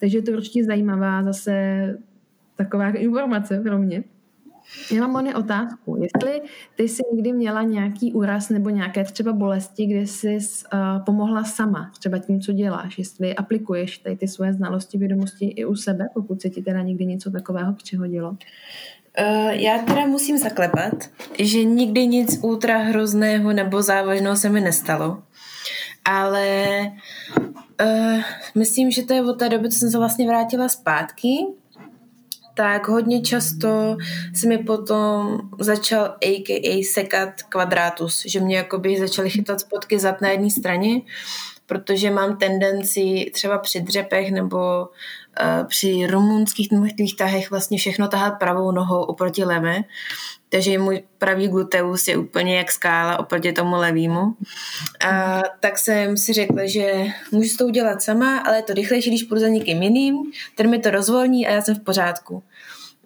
Takže 0.00 0.18
je 0.18 0.22
to 0.22 0.32
určitě 0.32 0.64
zajímavá 0.64 1.22
zase 1.22 1.98
taková 2.56 2.90
informace 2.90 3.60
pro 3.60 3.78
mě. 3.78 4.04
Já 4.92 5.00
mám 5.00 5.10
Moni 5.10 5.34
otázku. 5.34 5.96
Jestli 6.02 6.42
ty 6.76 6.88
jsi 6.88 7.02
někdy 7.14 7.32
měla 7.32 7.62
nějaký 7.62 8.12
úraz 8.12 8.48
nebo 8.48 8.70
nějaké 8.70 9.04
třeba 9.04 9.32
bolesti, 9.32 9.86
kde 9.86 10.00
jsi 10.00 10.36
uh, 10.36 11.04
pomohla 11.04 11.44
sama, 11.44 11.90
třeba 11.98 12.18
tím, 12.18 12.40
co 12.40 12.52
děláš, 12.52 12.98
jestli 12.98 13.34
aplikuješ 13.34 13.98
tady 13.98 14.16
ty 14.16 14.28
svoje 14.28 14.52
znalosti, 14.52 14.98
vědomosti 14.98 15.46
i 15.46 15.64
u 15.64 15.74
sebe, 15.74 16.08
pokud 16.14 16.42
se 16.42 16.50
ti 16.50 16.62
teda 16.62 16.82
někdy 16.82 17.06
něco 17.06 17.30
takového 17.30 17.72
přihodilo? 17.72 18.30
Uh, 18.30 19.50
já 19.50 19.78
teda 19.78 20.06
musím 20.06 20.38
zaklepat, 20.38 21.10
že 21.38 21.64
nikdy 21.64 22.06
nic 22.06 22.38
ultra 22.42 22.78
hrozného 22.78 23.52
nebo 23.52 23.82
závažného 23.82 24.36
se 24.36 24.48
mi 24.48 24.60
nestalo. 24.60 25.22
Ale 26.10 26.78
uh, 27.80 28.20
myslím, 28.54 28.90
že 28.90 29.02
to 29.02 29.12
je 29.12 29.22
od 29.22 29.38
té 29.38 29.48
doby, 29.48 29.70
co 29.70 29.78
jsem 29.78 29.90
se 29.90 29.98
vlastně 29.98 30.28
vrátila 30.28 30.68
zpátky, 30.68 31.46
tak 32.54 32.88
hodně 32.88 33.22
často 33.22 33.96
se 34.34 34.48
mi 34.48 34.58
potom 34.58 35.40
začal 35.60 36.04
AKA 36.04 36.82
sekat 36.92 37.42
kvadrátus, 37.42 38.22
že 38.26 38.40
mě 38.40 38.56
jakoby 38.56 38.98
začaly 38.98 39.30
chytat 39.30 39.60
spotky 39.60 39.98
zad 39.98 40.20
na 40.20 40.28
jedné 40.28 40.50
straně, 40.50 41.00
protože 41.68 42.10
mám 42.10 42.36
tendenci 42.36 43.30
třeba 43.34 43.58
při 43.58 43.80
dřepech 43.80 44.32
nebo 44.32 44.88
uh, 44.88 45.66
při 45.66 46.06
rumunských 46.06 46.68
tahech 47.18 47.50
vlastně 47.50 47.78
všechno 47.78 48.08
tahat 48.08 48.30
pravou 48.30 48.72
nohou 48.72 49.02
oproti 49.02 49.44
levé. 49.44 49.82
Takže 50.48 50.78
můj 50.78 51.02
pravý 51.18 51.48
gluteus 51.48 52.08
je 52.08 52.16
úplně 52.16 52.56
jak 52.56 52.72
skála 52.72 53.18
oproti 53.18 53.52
tomu 53.52 53.76
levému. 53.76 54.36
A 55.06 55.42
tak 55.60 55.78
jsem 55.78 56.16
si 56.16 56.32
řekla, 56.32 56.66
že 56.66 57.06
můžu 57.32 57.56
to 57.56 57.66
udělat 57.66 58.02
sama, 58.02 58.38
ale 58.38 58.56
je 58.56 58.62
to 58.62 58.72
rychlejší, 58.74 59.10
když 59.10 59.22
půjdu 59.22 59.40
za 59.40 59.48
někým 59.48 59.82
jiným, 59.82 60.16
ten 60.54 60.70
mi 60.70 60.78
to 60.78 60.90
rozvolní 60.90 61.46
a 61.46 61.52
já 61.52 61.62
jsem 61.62 61.74
v 61.74 61.84
pořádku. 61.84 62.42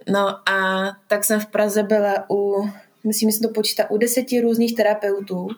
No 0.08 0.48
a 0.50 0.90
tak 1.06 1.24
jsem 1.24 1.40
v 1.40 1.46
Praze 1.46 1.82
byla 1.82 2.30
u, 2.30 2.70
myslím, 3.04 3.30
že 3.30 3.36
se 3.36 3.42
to 3.42 3.48
počítá, 3.48 3.90
u 3.90 3.98
deseti 3.98 4.40
různých 4.40 4.76
terapeutů 4.76 5.48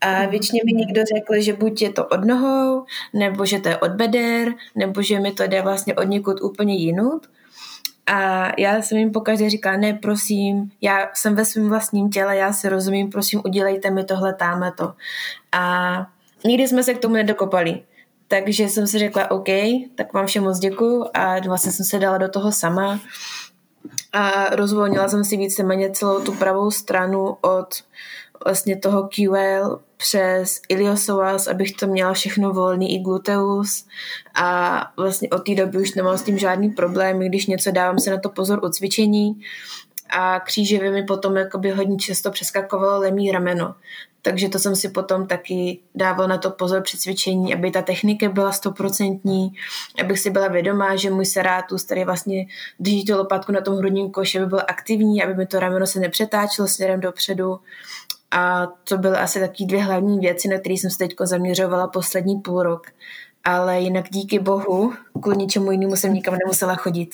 a 0.00 0.26
většině 0.26 0.62
mi 0.64 0.72
někdo 0.72 1.02
řekl, 1.14 1.42
že 1.42 1.52
buď 1.52 1.82
je 1.82 1.92
to 1.92 2.06
od 2.06 2.24
nohou, 2.24 2.84
nebo 3.14 3.46
že 3.46 3.58
to 3.58 3.68
je 3.68 3.76
od 3.76 3.90
beder, 3.90 4.48
nebo 4.74 5.02
že 5.02 5.20
mi 5.20 5.32
to 5.32 5.42
jde 5.42 5.62
vlastně 5.62 5.94
od 5.94 6.02
někud 6.02 6.42
úplně 6.42 6.76
jinut. 6.76 7.26
A 8.06 8.48
já 8.60 8.82
jsem 8.82 8.98
jim 8.98 9.12
pokaždé 9.12 9.50
říkala, 9.50 9.76
ne, 9.76 9.94
prosím, 9.94 10.70
já 10.80 11.10
jsem 11.14 11.34
ve 11.34 11.44
svém 11.44 11.68
vlastním 11.68 12.10
těle, 12.10 12.36
já 12.36 12.52
si 12.52 12.68
rozumím, 12.68 13.10
prosím, 13.10 13.40
udělejte 13.44 13.90
mi 13.90 14.04
tohle, 14.04 14.34
táme 14.34 14.72
to. 14.72 14.92
A 15.52 16.06
nikdy 16.44 16.68
jsme 16.68 16.82
se 16.82 16.94
k 16.94 16.98
tomu 16.98 17.14
nedokopali. 17.14 17.82
Takže 18.28 18.64
jsem 18.64 18.86
si 18.86 18.98
řekla, 18.98 19.30
OK, 19.30 19.48
tak 19.94 20.12
vám 20.12 20.26
všem 20.26 20.44
moc 20.44 20.58
děkuju 20.58 21.04
a 21.14 21.40
vlastně 21.40 21.72
jsem 21.72 21.86
se 21.86 21.98
dala 21.98 22.18
do 22.18 22.28
toho 22.28 22.52
sama 22.52 23.00
a 24.12 24.56
rozvolnila 24.56 25.08
jsem 25.08 25.24
si 25.24 25.36
víceméně 25.36 25.90
celou 25.90 26.24
tu 26.24 26.32
pravou 26.32 26.70
stranu 26.70 27.36
od 27.40 27.68
vlastně 28.44 28.76
toho 28.76 29.08
QL 29.08 29.80
přes 29.96 30.60
iliopsoas, 30.68 31.46
abych 31.46 31.72
to 31.72 31.86
měla 31.86 32.12
všechno 32.12 32.52
volný 32.52 32.94
i 32.94 32.98
gluteus. 32.98 33.86
A 34.34 34.80
vlastně 34.96 35.28
od 35.28 35.38
té 35.38 35.54
doby 35.54 35.78
už 35.78 35.94
nemám 35.94 36.18
s 36.18 36.22
tím 36.22 36.38
žádný 36.38 36.70
problém, 36.70 37.18
když 37.18 37.46
něco 37.46 37.70
dávám 37.70 37.98
se 37.98 38.10
na 38.10 38.20
to 38.20 38.28
pozor 38.28 38.64
u 38.64 38.68
cvičení. 38.68 39.40
A 40.10 40.40
kříživě 40.40 40.90
mi 40.90 41.02
potom 41.02 41.36
jakoby 41.36 41.70
hodně 41.70 41.96
často 41.96 42.30
přeskakovalo 42.30 43.00
lemí 43.00 43.30
rameno. 43.30 43.74
Takže 44.22 44.48
to 44.48 44.58
jsem 44.58 44.76
si 44.76 44.88
potom 44.88 45.26
taky 45.26 45.78
dával 45.94 46.28
na 46.28 46.38
to 46.38 46.50
pozor 46.50 46.82
při 46.82 46.98
cvičení, 46.98 47.54
aby 47.54 47.70
ta 47.70 47.82
technika 47.82 48.28
byla 48.28 48.52
stoprocentní, 48.52 49.52
abych 50.00 50.18
si 50.18 50.30
byla 50.30 50.48
vědomá, 50.48 50.96
že 50.96 51.10
můj 51.10 51.26
serátus, 51.26 51.82
který 51.82 52.04
vlastně 52.04 52.46
drží 52.80 53.04
tu 53.04 53.16
lopatku 53.16 53.52
na 53.52 53.60
tom 53.60 53.76
hrudním 53.76 54.10
koši, 54.10 54.38
aby 54.38 54.46
byl 54.46 54.60
aktivní, 54.68 55.22
aby 55.22 55.34
mi 55.34 55.46
to 55.46 55.60
rameno 55.60 55.86
se 55.86 56.00
nepřetáčelo 56.00 56.68
směrem 56.68 57.00
dopředu 57.00 57.60
A 58.30 58.66
to 58.66 58.98
byly 58.98 59.16
asi 59.16 59.40
taky 59.40 59.66
dvě 59.66 59.82
hlavní 59.82 60.18
věci, 60.18 60.48
na 60.48 60.58
které 60.58 60.72
jsem 60.72 60.90
se 60.90 60.98
teď 60.98 61.14
zaměřovala 61.22 61.88
poslední 61.88 62.40
půl 62.40 62.62
rok 62.62 62.86
ale 63.44 63.80
jinak 63.80 64.10
díky 64.10 64.38
bohu 64.38 64.92
kvůli 65.22 65.36
ničemu 65.36 65.70
jinému 65.70 65.96
jsem 65.96 66.14
nikam 66.14 66.36
nemusela 66.44 66.74
chodit. 66.74 67.10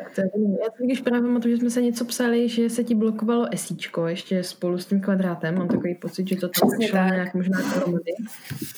tak 0.00 0.14
to 0.14 0.20
je, 0.20 0.28
já 0.50 0.70
si 0.76 0.84
když 0.84 1.00
právě 1.00 1.22
pamatuju, 1.22 1.54
že 1.54 1.60
jsme 1.60 1.70
se 1.70 1.82
něco 1.82 2.04
psali, 2.04 2.48
že 2.48 2.70
se 2.70 2.84
ti 2.84 2.94
blokovalo 2.94 3.46
esíčko 3.52 4.06
ještě 4.06 4.44
spolu 4.44 4.78
s 4.78 4.86
tím 4.86 5.00
kvadrátem, 5.00 5.58
mám 5.58 5.68
takový 5.68 5.94
pocit, 5.94 6.28
že 6.28 6.36
to 6.36 6.48
tam 6.48 6.70
šlo 6.82 6.98
nějak 6.98 7.34
možná 7.34 7.58
dohromady. 7.60 8.12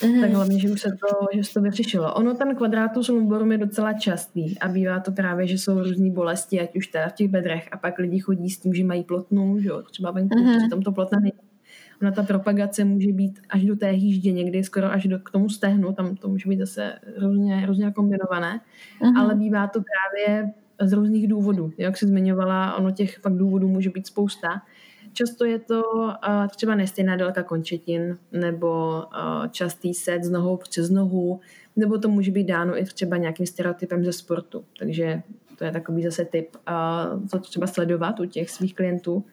Mm-hmm. 0.01 0.21
Tak 0.21 0.31
hlavně, 0.31 0.59
že 0.59 0.71
už 0.71 0.81
se 0.81 0.89
to, 0.89 1.27
že 1.35 1.45
se 1.45 1.55
to 1.55 1.61
vyřešilo. 1.61 2.15
Ono 2.15 2.35
ten 2.35 2.57
kvadrátus 2.57 3.09
lumborum 3.09 3.53
je 3.53 3.59
docela 3.59 3.93
častý 3.93 4.59
a 4.59 4.69
bývá 4.69 5.01
to 5.01 5.13
právě, 5.13 5.47
že 5.47 5.59
jsou 5.59 5.79
různé 5.79 6.11
bolesti, 6.11 6.61
ať 6.61 6.77
už 6.77 6.87
teda 6.87 7.09
v 7.09 7.13
těch 7.13 7.29
bedrech 7.29 7.69
a 7.73 7.77
pak 7.77 7.99
lidi 7.99 8.19
chodí 8.19 8.51
s 8.51 8.59
tím, 8.59 8.75
že 8.75 8.85
mají 8.85 9.05
plotnu, 9.05 9.59
že 9.61 9.69
jo, 9.69 9.83
třeba 9.83 10.11
venku, 10.11 10.39
mm-hmm. 10.39 10.59
přitom 10.59 10.83
to 10.83 10.93
plotna 10.93 11.21
není 11.21 11.33
Ona 12.03 12.11
ta 12.11 12.23
propagace 12.23 12.85
může 12.85 13.13
být 13.13 13.41
až 13.49 13.65
do 13.65 13.77
té 13.77 13.91
hýždě, 13.91 14.33
někdy 14.33 14.65
skoro 14.65 14.93
až 14.93 15.07
do, 15.07 15.19
k 15.19 15.31
tomu 15.31 15.49
stehnu, 15.49 15.93
tam 15.93 16.17
to 16.17 16.29
může 16.29 16.49
být 16.49 16.59
zase 16.59 16.93
různě, 17.19 17.67
různě 17.67 17.91
kombinované, 17.91 18.61
uh-huh. 19.01 19.19
ale 19.19 19.35
bývá 19.35 19.67
to 19.67 19.81
právě 19.81 20.51
z 20.83 20.93
různých 20.93 21.29
důvodů. 21.29 21.73
Jak 21.79 21.97
jsi 21.97 22.07
zmiňovala, 22.07 22.77
ono 22.77 22.91
těch 22.91 23.19
fakt 23.19 23.37
důvodů 23.37 23.69
může 23.69 23.91
být 23.91 24.07
spousta. 24.07 24.49
Často 25.13 25.45
je 25.45 25.59
to 25.59 25.83
uh, 25.83 26.47
třeba 26.57 26.75
nestejná 26.75 27.17
délka 27.17 27.43
končetin, 27.43 28.19
nebo 28.33 29.03
uh, 29.03 29.47
častý 29.49 29.95
set 29.95 30.25
z 30.25 30.31
nohou 30.31 30.57
přes 30.57 30.91
nohu, 30.91 31.41
nebo 31.77 31.99
to 31.99 32.09
může 32.09 32.31
být 32.31 32.45
dáno 32.45 32.79
i 32.79 32.85
třeba 32.85 33.17
nějakým 33.17 33.47
stereotypem 33.47 34.05
ze 34.05 34.13
sportu. 34.13 34.65
Takže 34.79 35.23
to 35.59 35.65
je 35.65 35.71
takový 35.71 36.03
zase 36.03 36.25
typ, 36.25 36.49
uh, 36.57 37.27
co 37.29 37.39
třeba 37.39 37.67
sledovat 37.67 38.21
u 38.21 38.25
těch 38.25 38.51
svých 38.51 38.75
klientů. 38.75 39.25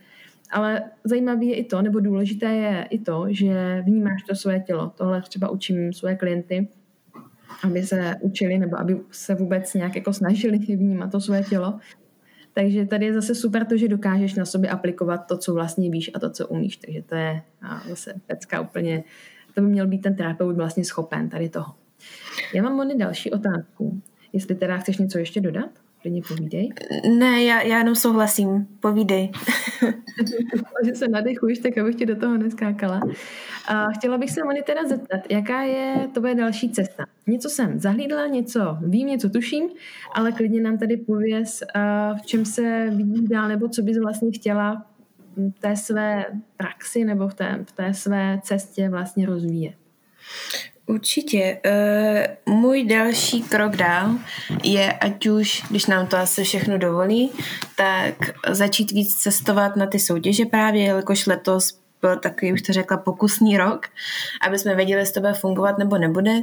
Ale 0.51 0.83
zajímavé 1.03 1.45
je 1.45 1.55
i 1.55 1.63
to, 1.63 1.81
nebo 1.81 1.99
důležité 1.99 2.45
je 2.45 2.87
i 2.89 2.99
to, 2.99 3.25
že 3.29 3.81
vnímáš 3.85 4.23
to 4.23 4.35
svoje 4.35 4.59
tělo. 4.59 4.91
Tohle 4.95 5.21
třeba 5.21 5.49
učím 5.49 5.93
svoje 5.93 6.15
klienty, 6.15 6.67
aby 7.63 7.83
se 7.83 8.15
učili 8.21 8.57
nebo 8.57 8.79
aby 8.79 8.99
se 9.11 9.35
vůbec 9.35 9.73
nějak 9.73 9.95
jako 9.95 10.13
snažili 10.13 10.57
vnímat 10.75 11.11
to 11.11 11.21
svoje 11.21 11.43
tělo. 11.43 11.79
Takže 12.53 12.85
tady 12.85 13.05
je 13.05 13.13
zase 13.13 13.35
super 13.35 13.65
to, 13.65 13.77
že 13.77 13.87
dokážeš 13.87 14.35
na 14.35 14.45
sobě 14.45 14.69
aplikovat 14.69 15.17
to, 15.17 15.37
co 15.37 15.53
vlastně 15.53 15.89
víš 15.89 16.11
a 16.13 16.19
to, 16.19 16.29
co 16.29 16.47
umíš. 16.47 16.77
Takže 16.77 17.01
to 17.01 17.15
je 17.15 17.41
zase 17.89 18.13
pecka 18.27 18.61
úplně, 18.61 19.03
to 19.55 19.61
by 19.61 19.67
měl 19.67 19.87
být 19.87 20.01
ten 20.01 20.15
terapeut 20.15 20.55
vlastně 20.55 20.85
schopen 20.85 21.29
tady 21.29 21.49
toho. 21.49 21.75
Já 22.53 22.63
mám 22.63 22.75
Moni 22.75 22.97
další 22.97 23.31
otázku. 23.31 24.01
Jestli 24.33 24.55
teda 24.55 24.77
chceš 24.77 24.97
něco 24.97 25.17
ještě 25.17 25.41
dodat? 25.41 25.69
Klidně 26.01 26.21
povídej. 26.27 26.69
Ne, 27.17 27.43
já, 27.43 27.61
já 27.61 27.77
jenom 27.77 27.95
souhlasím. 27.95 28.67
Povídej. 28.79 29.31
že 30.85 30.95
se 30.95 31.07
nadechuješ, 31.07 31.59
tak 31.59 31.77
abych 31.77 31.95
ti 31.95 32.05
do 32.05 32.15
toho 32.15 32.37
neskákala. 32.37 33.01
A 33.67 33.85
chtěla 33.91 34.17
bych 34.17 34.31
se 34.31 34.43
Moni 34.43 34.61
teda 34.61 34.87
zeptat, 34.87 35.19
jaká 35.29 35.61
je 35.61 36.07
tvoje 36.13 36.35
další 36.35 36.69
cesta? 36.69 37.05
Něco 37.27 37.49
jsem 37.49 37.79
zahlídla, 37.79 38.27
něco 38.27 38.77
vím, 38.81 39.07
něco 39.07 39.29
tuším, 39.29 39.69
ale 40.13 40.31
klidně 40.31 40.61
nám 40.61 40.77
tady 40.77 40.97
pověz, 40.97 41.63
v 42.21 42.25
čem 42.25 42.45
se 42.45 42.89
vidíš 42.89 43.29
dál, 43.29 43.47
nebo 43.47 43.69
co 43.69 43.81
bys 43.81 43.97
vlastně 43.97 44.31
chtěla 44.31 44.85
v 45.37 45.59
té 45.59 45.75
své 45.75 46.25
praxi 46.57 47.05
nebo 47.05 47.27
v 47.27 47.33
té, 47.33 47.59
v 47.65 47.71
té 47.71 47.93
své 47.93 48.39
cestě 48.43 48.89
vlastně 48.89 49.25
rozvíjet. 49.25 49.75
Určitě. 50.87 51.59
Uh, 52.45 52.53
můj 52.55 52.85
další 52.85 53.41
krok 53.41 53.75
dál 53.75 54.11
je, 54.63 54.93
ať 54.93 55.27
už, 55.27 55.63
když 55.69 55.85
nám 55.85 56.07
to 56.07 56.17
asi 56.17 56.43
všechno 56.43 56.77
dovolí, 56.77 57.31
tak 57.75 58.13
začít 58.49 58.91
víc 58.91 59.15
cestovat 59.15 59.75
na 59.75 59.85
ty 59.85 59.99
soutěže 59.99 60.45
právě, 60.45 60.83
jelikož 60.83 61.27
letos 61.27 61.79
byl 62.01 62.17
takový, 62.19 62.53
už 62.53 62.61
to 62.61 62.73
řekla, 62.73 62.97
pokusný 62.97 63.57
rok, 63.57 63.87
aby 64.41 64.59
jsme 64.59 64.75
věděli, 64.75 65.01
jestli 65.01 65.13
to 65.13 65.19
bude 65.19 65.33
fungovat 65.33 65.77
nebo 65.77 65.97
nebude. 65.97 66.41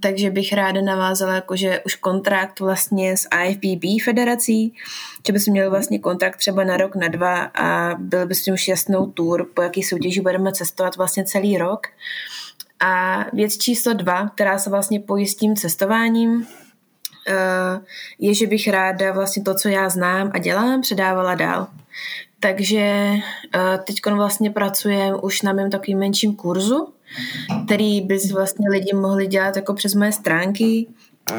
Takže 0.00 0.30
bych 0.30 0.52
ráda 0.52 0.80
navázala 0.80 1.34
jakože 1.34 1.80
už 1.86 1.94
kontrakt 1.94 2.60
vlastně 2.60 3.16
s 3.16 3.28
IFBB 3.44 4.04
federací, 4.04 4.74
že 5.26 5.32
bychom 5.32 5.52
měli 5.52 5.70
vlastně 5.70 5.98
kontrakt 5.98 6.36
třeba 6.36 6.64
na 6.64 6.76
rok, 6.76 6.96
na 6.96 7.08
dva 7.08 7.42
a 7.42 7.94
byl 7.98 8.26
bychom 8.26 8.54
už 8.54 8.68
jasnou 8.68 9.06
tour, 9.06 9.46
po 9.54 9.62
jaký 9.62 9.82
soutěži 9.82 10.20
budeme 10.20 10.52
cestovat 10.52 10.96
vlastně 10.96 11.24
celý 11.24 11.58
rok. 11.58 11.86
A 12.80 13.24
věc 13.32 13.56
číslo 13.56 13.92
dva, 13.92 14.28
která 14.28 14.58
se 14.58 14.70
vlastně 14.70 15.00
pojí 15.00 15.26
s 15.26 15.36
tím 15.36 15.56
cestováním, 15.56 16.46
eh, 17.28 17.80
je, 18.18 18.34
že 18.34 18.46
bych 18.46 18.68
ráda 18.68 19.12
vlastně 19.12 19.42
to, 19.42 19.54
co 19.54 19.68
já 19.68 19.88
znám 19.88 20.30
a 20.34 20.38
dělám, 20.38 20.80
předávala 20.80 21.34
dál. 21.34 21.66
Takže 22.40 22.80
eh, 23.54 23.78
teď 23.86 23.96
vlastně 24.06 24.50
pracujeme 24.50 25.16
už 25.16 25.42
na 25.42 25.52
mém 25.52 25.70
takovým 25.70 25.98
menším 25.98 26.36
kurzu, 26.36 26.92
který 27.64 28.00
by 28.00 28.18
vlastně 28.32 28.70
lidi 28.70 28.94
mohli 28.94 29.26
dělat 29.26 29.56
jako 29.56 29.74
přes 29.74 29.94
moje 29.94 30.12
stránky. 30.12 30.86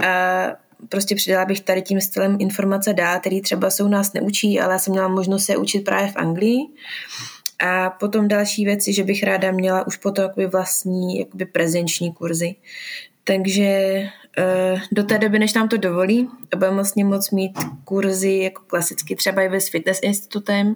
A 0.08 0.70
prostě 0.90 1.16
přidala 1.16 1.46
bych 1.46 1.62
tady 1.62 1.82
tím 1.82 2.02
stylem 2.02 2.38
informace 2.40 2.94
dál, 2.94 3.20
který 3.20 3.42
třeba 3.42 3.70
se 3.70 3.84
u 3.84 3.88
nás 3.88 4.14
neučí, 4.14 4.60
ale 4.60 4.74
já 4.74 4.80
jsem 4.80 4.92
měla 4.92 5.08
možnost 5.08 5.46
se 5.46 5.58
učit 5.58 5.82
právě 5.82 6.12
v 6.12 6.16
Anglii. 6.16 6.60
A 7.60 7.90
potom 7.90 8.28
další 8.28 8.66
věci, 8.66 8.94
že 8.94 9.04
bych 9.04 9.24
ráda 9.24 9.52
měla 9.52 9.88
už 9.88 9.98
potom 9.98 10.24
jakoby 10.24 10.48
vlastní 10.48 11.20
jakoby 11.20 11.46
prezenční 11.46 12.14
kurzy. 12.14 12.56
Takže 13.24 14.02
uh, 14.74 14.80
do 14.92 15.04
té 15.04 15.18
doby, 15.18 15.40
než 15.40 15.54
nám 15.54 15.70
to 15.70 15.78
dovolí, 15.78 16.30
budeme 16.56 16.76
vlastně 16.76 17.06
moc 17.06 17.32
mít 17.32 17.60
kurzy 17.84 18.38
jako 18.38 18.62
klasicky 18.68 19.16
třeba 19.16 19.42
i 19.42 19.62
s 19.62 19.70
fitness 19.70 20.00
institutem, 20.02 20.76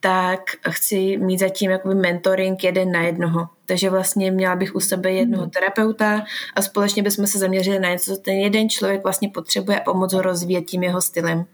tak 0.00 0.40
chci 0.70 1.16
mít 1.16 1.38
zatím 1.38 1.70
jakoby 1.70 1.94
mentoring 1.94 2.64
jeden 2.64 2.92
na 2.92 3.02
jednoho. 3.02 3.48
Takže 3.66 3.90
vlastně 3.90 4.30
měla 4.30 4.56
bych 4.56 4.74
u 4.74 4.80
sebe 4.80 5.12
jednoho 5.12 5.42
mhm. 5.42 5.50
terapeuta 5.50 6.24
a 6.56 6.62
společně 6.62 7.02
bychom 7.02 7.26
se 7.26 7.38
zaměřili 7.38 7.78
na 7.78 7.90
něco, 7.90 8.16
co 8.16 8.20
ten 8.22 8.34
jeden 8.34 8.68
člověk 8.68 9.02
vlastně 9.02 9.28
potřebuje 9.28 9.80
a 9.80 9.84
pomoct 9.84 10.12
ho 10.12 10.22
rozvíjet 10.22 10.62
tím 10.62 10.82
jeho 10.82 11.00
stylem. 11.00 11.38
Uh, 11.38 11.44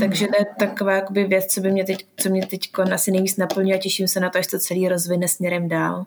takže 0.00 0.26
to 0.26 0.32
je 0.38 0.46
taková 0.58 0.92
jakoby 0.92 1.24
věc, 1.24 1.46
co, 1.46 1.60
by 1.60 1.70
mě 1.70 1.84
teď, 1.84 2.06
co 2.16 2.30
mě 2.30 2.46
teď 2.46 2.60
asi 2.92 3.10
nejvíc 3.10 3.36
naplňuje 3.36 3.76
a 3.76 3.80
těším 3.80 4.08
se 4.08 4.20
na 4.20 4.30
to, 4.30 4.38
až 4.38 4.46
to 4.46 4.58
celý 4.58 4.88
rozvine 4.88 5.28
směrem 5.28 5.68
dál. 5.68 6.06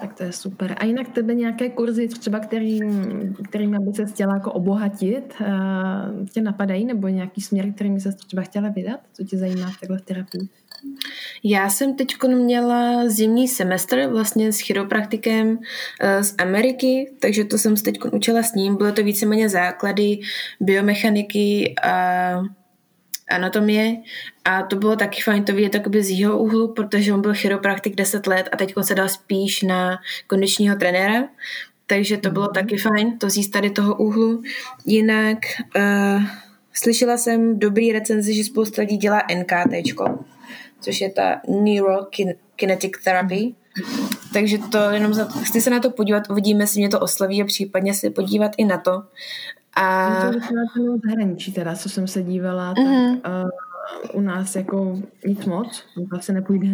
Tak 0.00 0.14
to 0.14 0.22
je 0.22 0.32
super. 0.32 0.76
A 0.78 0.84
jinak 0.84 1.08
tebe 1.08 1.34
nějaké 1.34 1.68
kurzy, 1.70 2.08
třeba 2.08 2.38
kterým, 2.38 3.34
kterým 3.48 3.84
by 3.84 3.92
se 3.94 4.06
chtěla 4.06 4.34
jako 4.34 4.52
obohatit, 4.52 5.34
uh, 5.40 6.26
tě 6.28 6.40
napadají, 6.40 6.84
nebo 6.84 7.08
nějaký 7.08 7.40
směr, 7.40 7.72
kterým 7.72 8.00
se 8.00 8.12
třeba 8.12 8.42
chtěla 8.42 8.68
vydat? 8.68 9.00
Co 9.12 9.24
tě 9.24 9.38
zajímá 9.38 9.70
v 9.70 9.80
takhle 9.80 10.00
terapii? 10.00 10.48
Já 11.44 11.70
jsem 11.70 11.96
teď 11.96 12.14
měla 12.28 13.08
zimní 13.08 13.48
semestr 13.48 14.06
vlastně 14.06 14.52
s 14.52 14.58
chiropraktikem 14.60 15.58
eh, 16.00 16.24
z 16.24 16.34
Ameriky, 16.38 17.12
takže 17.20 17.44
to 17.44 17.58
jsem 17.58 17.76
se 17.76 17.82
teď 17.82 17.98
učila 18.12 18.42
s 18.42 18.54
ním. 18.54 18.76
Bylo 18.76 18.92
to 18.92 19.02
víceméně 19.02 19.48
základy 19.48 20.18
biomechaniky 20.60 21.74
a 21.82 22.42
anatomie 23.30 23.96
a 24.44 24.62
to 24.62 24.76
bylo 24.76 24.96
taky 24.96 25.22
fajn 25.22 25.44
to 25.44 25.52
vidět 25.52 25.82
z 26.00 26.10
jeho 26.10 26.38
úhlu, 26.38 26.72
protože 26.72 27.12
on 27.12 27.20
byl 27.20 27.34
chiropraktik 27.34 27.94
10 27.94 28.26
let 28.26 28.48
a 28.52 28.56
teď 28.56 28.74
se 28.82 28.94
dal 28.94 29.08
spíš 29.08 29.62
na 29.62 29.98
kondičního 30.26 30.76
trenéra, 30.76 31.28
takže 31.86 32.16
to 32.16 32.30
bylo 32.30 32.44
mhm. 32.44 32.54
taky 32.54 32.76
fajn 32.76 33.18
to 33.18 33.30
zjistit 33.30 33.52
tady 33.52 33.70
toho 33.70 33.96
úhlu. 33.96 34.42
Jinak 34.86 35.38
uh, 35.76 36.22
slyšela 36.72 37.16
jsem 37.16 37.58
dobrý 37.58 37.92
recenzi, 37.92 38.34
že 38.34 38.44
spousta 38.44 38.82
lidí 38.82 38.96
dělá 38.96 39.22
NKT, 39.34 39.88
což 40.82 41.00
je 41.00 41.10
ta 41.10 41.40
Neurokinetic 41.48 42.92
Therapy. 43.04 43.54
Takže 44.32 44.58
to 44.58 44.78
jenom 44.78 45.14
za, 45.14 45.24
chci 45.24 45.60
se 45.60 45.70
na 45.70 45.80
to 45.80 45.90
podívat, 45.90 46.30
uvidíme, 46.30 46.62
jestli 46.62 46.80
mě 46.80 46.88
to 46.88 47.00
osloví 47.00 47.42
a 47.42 47.44
případně 47.44 47.94
se 47.94 48.10
podívat 48.10 48.52
i 48.56 48.64
na 48.64 48.78
to. 48.78 49.02
A... 49.76 50.10
To 50.20 50.34
je 50.82 50.98
zahraničí 51.04 51.52
teda, 51.52 51.74
co 51.74 51.88
jsem 51.88 52.06
se 52.06 52.22
dívala, 52.22 52.74
mm-hmm. 52.74 53.20
tak 53.20 53.44
uh, 53.44 53.50
u 54.12 54.20
nás 54.20 54.56
jako 54.56 54.98
nic 55.26 55.44
moc, 55.44 55.84
to 56.10 56.16
asi 56.16 56.32
nepůjde, 56.32 56.66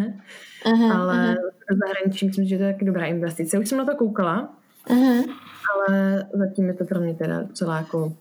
uh-huh, 0.64 0.96
ale 0.96 1.36
uh-huh. 1.70 1.78
zahraničí 1.86 2.26
myslím, 2.26 2.46
že 2.46 2.58
to 2.58 2.64
je 2.64 2.72
taky 2.72 2.84
dobrá 2.84 3.06
investice. 3.06 3.58
Už 3.58 3.68
jsem 3.68 3.78
na 3.78 3.84
to 3.84 3.96
koukala, 3.96 4.54
uh-huh. 4.86 5.24
ale 5.74 6.24
zatím 6.32 6.68
je 6.68 6.74
to 6.74 6.84
pro 6.84 7.00
mě 7.00 7.14
teda 7.14 7.44
celá 7.52 7.76
jako 7.76 8.12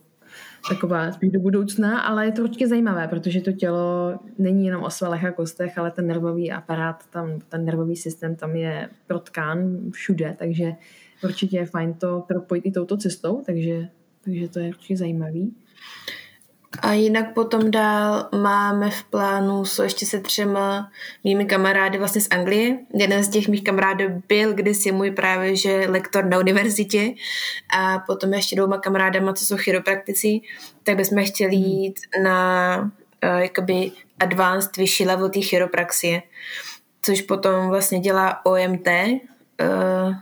taková 0.70 1.12
spíš 1.12 1.32
do 1.32 1.40
budoucna, 1.40 2.00
ale 2.00 2.26
je 2.26 2.32
to 2.32 2.44
určitě 2.44 2.68
zajímavé, 2.68 3.08
protože 3.08 3.42
to 3.42 3.52
tělo 3.52 4.20
není 4.38 4.66
jenom 4.66 4.84
o 4.84 4.90
svalech 4.90 5.26
a 5.26 5.32
kostech, 5.32 5.78
ale 5.78 5.92
ten 5.92 6.08
nervový 6.08 6.52
aparát, 6.52 7.10
tam, 7.10 7.40
ten 7.50 7.66
nervový 7.66 7.96
systém 7.96 8.36
tam 8.36 8.56
je 8.56 8.90
protkán 9.08 9.92
všude, 9.92 10.36
takže 10.40 10.72
určitě 11.24 11.58
je 11.58 11.66
fajn 11.66 11.94
to 11.94 12.24
propojit 12.28 12.66
i 12.66 12.72
touto 12.72 12.98
cestou, 12.98 13.42
takže, 13.46 13.90
takže 14.24 14.50
to 14.50 14.60
je 14.60 14.70
určitě 14.70 14.98
zajímavý. 14.98 15.54
A 16.80 16.94
jinak 16.94 17.34
potom 17.34 17.72
dál 17.72 18.30
máme 18.42 18.92
v 18.92 19.04
plánu 19.04 19.66
so 19.66 19.84
ještě 19.84 20.06
se 20.06 20.20
třema 20.20 20.92
mými 21.24 21.46
kamarády 21.46 21.98
vlastně 21.98 22.22
z 22.22 22.28
Anglie. 22.32 22.78
Jeden 22.94 23.24
z 23.24 23.30
těch 23.30 23.48
mých 23.48 23.64
kamarádů 23.64 24.24
byl 24.28 24.54
kdysi 24.54 24.92
můj 24.92 25.12
právě 25.12 25.56
že 25.56 25.86
lektor 25.90 26.26
na 26.26 26.40
univerzitě 26.40 27.14
a 27.78 28.00
potom 28.00 28.34
ještě 28.34 28.56
dvouma 28.56 28.78
kamarádama, 28.78 29.34
co 29.34 29.46
jsou 29.46 29.58
chiropraktici, 29.58 30.40
tak 30.84 30.96
bychom 30.96 31.26
chtěli 31.26 31.56
hmm. 31.56 31.66
jít 31.66 32.00
na 32.24 32.80
uh, 32.82 33.40
jakoby 33.40 33.92
advanced 34.20 34.78
vyšší 34.78 35.06
level 35.06 35.30
té 35.30 35.42
chiropraxie. 35.42 36.22
což 37.02 37.22
potom 37.22 37.70
vlastně 37.70 38.00
dělá 38.00 38.46
OMT, 38.46 38.88
uh, 38.88 40.16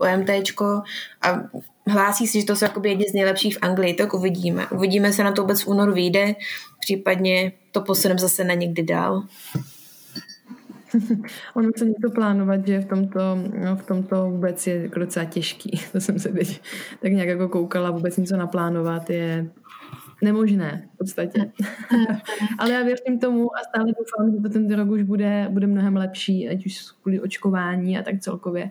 OMTčko 0.00 0.82
a 1.22 1.42
hlásí 1.86 2.26
si, 2.26 2.40
že 2.40 2.46
to 2.46 2.56
jsou 2.56 2.64
jakoby 2.64 2.88
jedni 2.88 3.04
z 3.08 3.14
nejlepších 3.14 3.58
v 3.58 3.62
Anglii, 3.62 3.94
tak 3.94 4.14
uvidíme. 4.14 4.66
Uvidíme 4.66 5.12
se 5.12 5.24
na 5.24 5.32
to 5.32 5.42
vůbec 5.42 5.62
v 5.62 5.68
únoru 5.68 5.92
vyjde, 5.92 6.34
případně 6.80 7.52
to 7.72 7.80
posunem 7.80 8.18
zase 8.18 8.44
na 8.44 8.54
někdy 8.54 8.82
dál. 8.82 9.22
ono 11.54 11.70
se 11.76 11.84
něco 11.84 12.10
plánovat, 12.14 12.66
že 12.66 12.80
v 12.80 12.88
tomto, 12.88 13.20
no, 13.64 13.76
v 13.76 13.86
tomto 13.86 14.30
vůbec 14.30 14.66
je 14.66 14.82
jako 14.82 14.98
docela 14.98 15.24
těžký. 15.24 15.80
To 15.92 16.00
jsem 16.00 16.18
se 16.18 16.28
teď 16.28 16.60
tak 17.02 17.12
nějak 17.12 17.28
jako 17.28 17.48
koukala, 17.48 17.90
vůbec 17.90 18.16
něco 18.16 18.36
naplánovat 18.36 19.10
je 19.10 19.50
nemožné 20.22 20.88
v 20.94 20.98
podstatě. 20.98 21.50
Ale 22.58 22.72
já 22.72 22.82
věřím 22.82 23.18
tomu 23.18 23.56
a 23.56 23.58
stále 23.68 23.92
doufám, 23.98 24.36
že 24.36 24.42
to 24.42 24.48
ten 24.48 24.74
rok 24.74 24.88
už 24.88 25.02
bude, 25.02 25.46
bude 25.50 25.66
mnohem 25.66 25.96
lepší, 25.96 26.48
ať 26.48 26.66
už 26.66 26.80
kvůli 27.02 27.20
očkování 27.20 27.98
a 27.98 28.02
tak 28.02 28.20
celkově. 28.20 28.70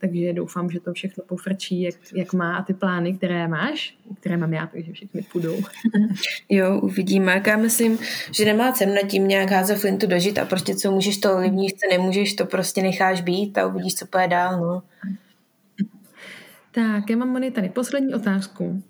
Takže 0.00 0.32
doufám, 0.32 0.70
že 0.70 0.80
to 0.80 0.92
všechno 0.92 1.24
pofrčí, 1.24 1.82
jak, 1.82 1.94
jak 2.14 2.32
má 2.32 2.56
a 2.56 2.62
ty 2.62 2.74
plány, 2.74 3.14
které 3.14 3.48
máš, 3.48 3.96
které 4.20 4.36
mám 4.36 4.52
já, 4.52 4.66
takže 4.66 4.92
všechny 4.92 5.22
půjdou. 5.32 5.56
jo, 6.48 6.80
uvidíme. 6.80 7.42
Já 7.46 7.56
myslím, 7.56 7.98
že 8.30 8.44
nemá 8.44 8.72
cenu 8.72 8.94
nad 8.94 9.10
tím 9.10 9.28
nějak 9.28 9.50
házet 9.50 9.76
flintu 9.76 10.06
dožit 10.06 10.38
a 10.38 10.44
prostě 10.44 10.74
co 10.74 10.92
můžeš, 10.92 11.18
to 11.18 11.32
ovlivníš, 11.32 11.72
co 11.72 11.98
nemůžeš, 11.98 12.34
to 12.34 12.46
prostě 12.46 12.82
necháš 12.82 13.20
být 13.20 13.58
a 13.58 13.66
uvidíš, 13.66 13.94
co 13.94 14.06
půjde 14.06 14.28
dál. 14.28 14.60
No. 14.60 14.82
Tak, 16.72 17.10
já 17.10 17.16
mám 17.16 17.52
tady 17.52 17.68
poslední 17.68 18.14
otázku. 18.14 18.82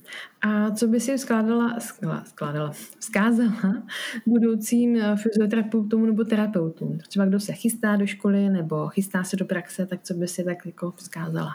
A 0.43 0.71
co 0.71 0.87
by 0.87 1.01
si 1.01 1.19
skládala, 1.19 1.77
skládala, 2.25 2.73
vzkázala 2.99 3.83
budoucím 4.27 4.97
eh, 4.97 5.17
fyzioterapeutům 5.17 6.07
nebo 6.07 6.25
terapeutům? 6.25 6.99
Třeba 7.09 7.25
kdo 7.25 7.41
se 7.41 7.53
chystá 7.53 7.97
do 7.97 8.07
školy 8.07 8.49
nebo 8.49 8.89
chystá 8.89 9.25
se 9.25 9.37
do 9.37 9.45
praxe, 9.45 9.87
tak 9.87 10.01
co 10.03 10.15
by 10.15 10.29
si 10.29 10.45
tak 10.45 10.67
jako 10.67 10.91
vzkázala? 10.97 11.51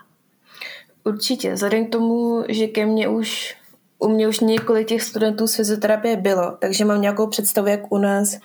Určitě, 1.04 1.54
vzhledem 1.54 1.86
k 1.88 1.92
tomu, 1.92 2.44
že 2.50 2.68
ke 2.68 2.86
mně 2.86 3.08
už 3.08 3.56
u 4.00 4.10
mě 4.10 4.28
už 4.28 4.40
několik 4.40 4.88
těch 4.88 5.04
studentů 5.04 5.48
z 5.48 5.56
fyzioterapie 5.56 6.18
bylo, 6.18 6.58
takže 6.60 6.86
mám 6.86 7.02
nějakou 7.02 7.28
představu, 7.28 7.68
jak 7.68 7.92
u 7.92 7.98
nás 7.98 8.34
uh, 8.34 8.40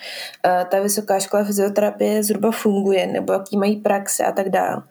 ta 0.70 0.80
vysoká 0.80 1.20
škola 1.20 1.45
fyzioterapie 1.45 2.24
zhruba 2.24 2.51
funguje, 2.51 3.07
nebo 3.07 3.32
jaký 3.32 3.59
mají 3.59 3.76
praxe 3.76 4.24
a 4.24 4.32
tak 4.32 4.49
dále 4.49 4.82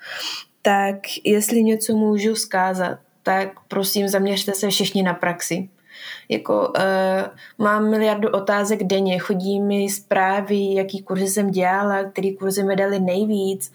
tak 0.62 0.97
jestli 1.24 1.64
něco 1.64 1.95
můžu 1.95 2.36
zkázat, 2.36 3.00
tak 3.30 3.50
prosím 3.68 4.08
zaměřte 4.08 4.54
se 4.54 4.70
všichni 4.70 5.04
na 5.04 5.14
praxi. 5.14 5.70
Jako, 6.30 6.68
uh, 6.68 7.64
mám 7.66 7.90
miliardu 7.90 8.30
otázek 8.30 8.84
denně, 8.84 9.20
chodí 9.20 9.60
mi 9.60 9.90
zprávy, 9.90 10.74
jaký 10.74 11.04
kurzy 11.04 11.28
jsem 11.28 11.52
dělala, 11.52 12.04
který 12.04 12.36
kurzy 12.36 12.64
mi 12.64 12.76
dali 12.76 13.00
nejvíc, 13.00 13.72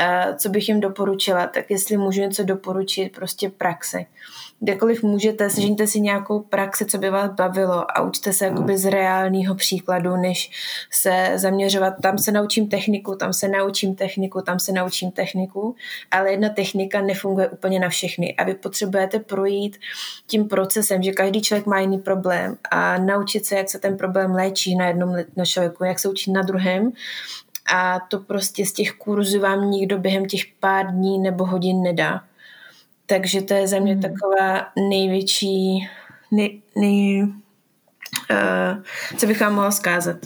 uh, 0.00 0.36
co 0.36 0.48
bych 0.48 0.68
jim 0.68 0.80
doporučila, 0.80 1.46
tak 1.46 1.70
jestli 1.70 1.96
můžu 1.96 2.20
něco 2.20 2.44
doporučit, 2.44 3.14
prostě 3.14 3.48
praxe 3.50 4.04
kdekoliv 4.60 5.02
můžete, 5.02 5.50
sežeňte 5.50 5.86
si 5.86 6.00
nějakou 6.00 6.40
praxi, 6.40 6.86
co 6.86 6.98
by 6.98 7.10
vás 7.10 7.30
bavilo 7.30 7.98
a 7.98 8.02
učte 8.02 8.32
se 8.32 8.44
jakoby 8.44 8.78
z 8.78 8.90
reálného 8.90 9.54
příkladu, 9.54 10.16
než 10.16 10.50
se 10.90 11.32
zaměřovat, 11.34 11.94
tam 12.02 12.18
se 12.18 12.32
naučím 12.32 12.68
techniku, 12.68 13.14
tam 13.14 13.32
se 13.32 13.48
naučím 13.48 13.94
techniku, 13.94 14.40
tam 14.40 14.58
se 14.58 14.72
naučím 14.72 15.10
techniku, 15.10 15.74
ale 16.10 16.30
jedna 16.30 16.48
technika 16.48 17.00
nefunguje 17.00 17.48
úplně 17.48 17.80
na 17.80 17.88
všechny. 17.88 18.34
A 18.34 18.44
vy 18.44 18.54
potřebujete 18.54 19.18
projít 19.18 19.78
tím 20.26 20.48
procesem, 20.48 21.02
že 21.02 21.12
každý 21.12 21.42
člověk 21.42 21.66
má 21.66 21.80
jiný 21.80 21.98
problém 21.98 22.56
a 22.70 22.98
naučit 22.98 23.46
se, 23.46 23.56
jak 23.56 23.70
se 23.70 23.78
ten 23.78 23.96
problém 23.96 24.30
léčí 24.30 24.76
na 24.76 24.86
jednom 24.86 25.16
na 25.36 25.44
člověku, 25.44 25.84
jak 25.84 25.98
se 25.98 26.08
učí 26.08 26.32
na 26.32 26.42
druhém. 26.42 26.92
A 27.74 28.00
to 28.00 28.18
prostě 28.18 28.66
z 28.66 28.72
těch 28.72 28.92
kurzů 28.92 29.40
vám 29.40 29.70
nikdo 29.70 29.98
během 29.98 30.26
těch 30.26 30.42
pár 30.60 30.86
dní 30.86 31.18
nebo 31.18 31.46
hodin 31.46 31.82
nedá. 31.82 32.20
Takže 33.06 33.42
to 33.42 33.54
je 33.54 33.68
za 33.68 33.78
mě 33.78 33.94
mm. 33.94 34.00
taková 34.00 34.66
největší, 34.88 35.88
nej, 36.32 36.62
nej, 36.76 37.22
uh, 38.30 38.82
co 39.16 39.26
bych 39.26 39.40
vám 39.40 39.54
mohla 39.54 39.70
zkázat. 39.70 40.16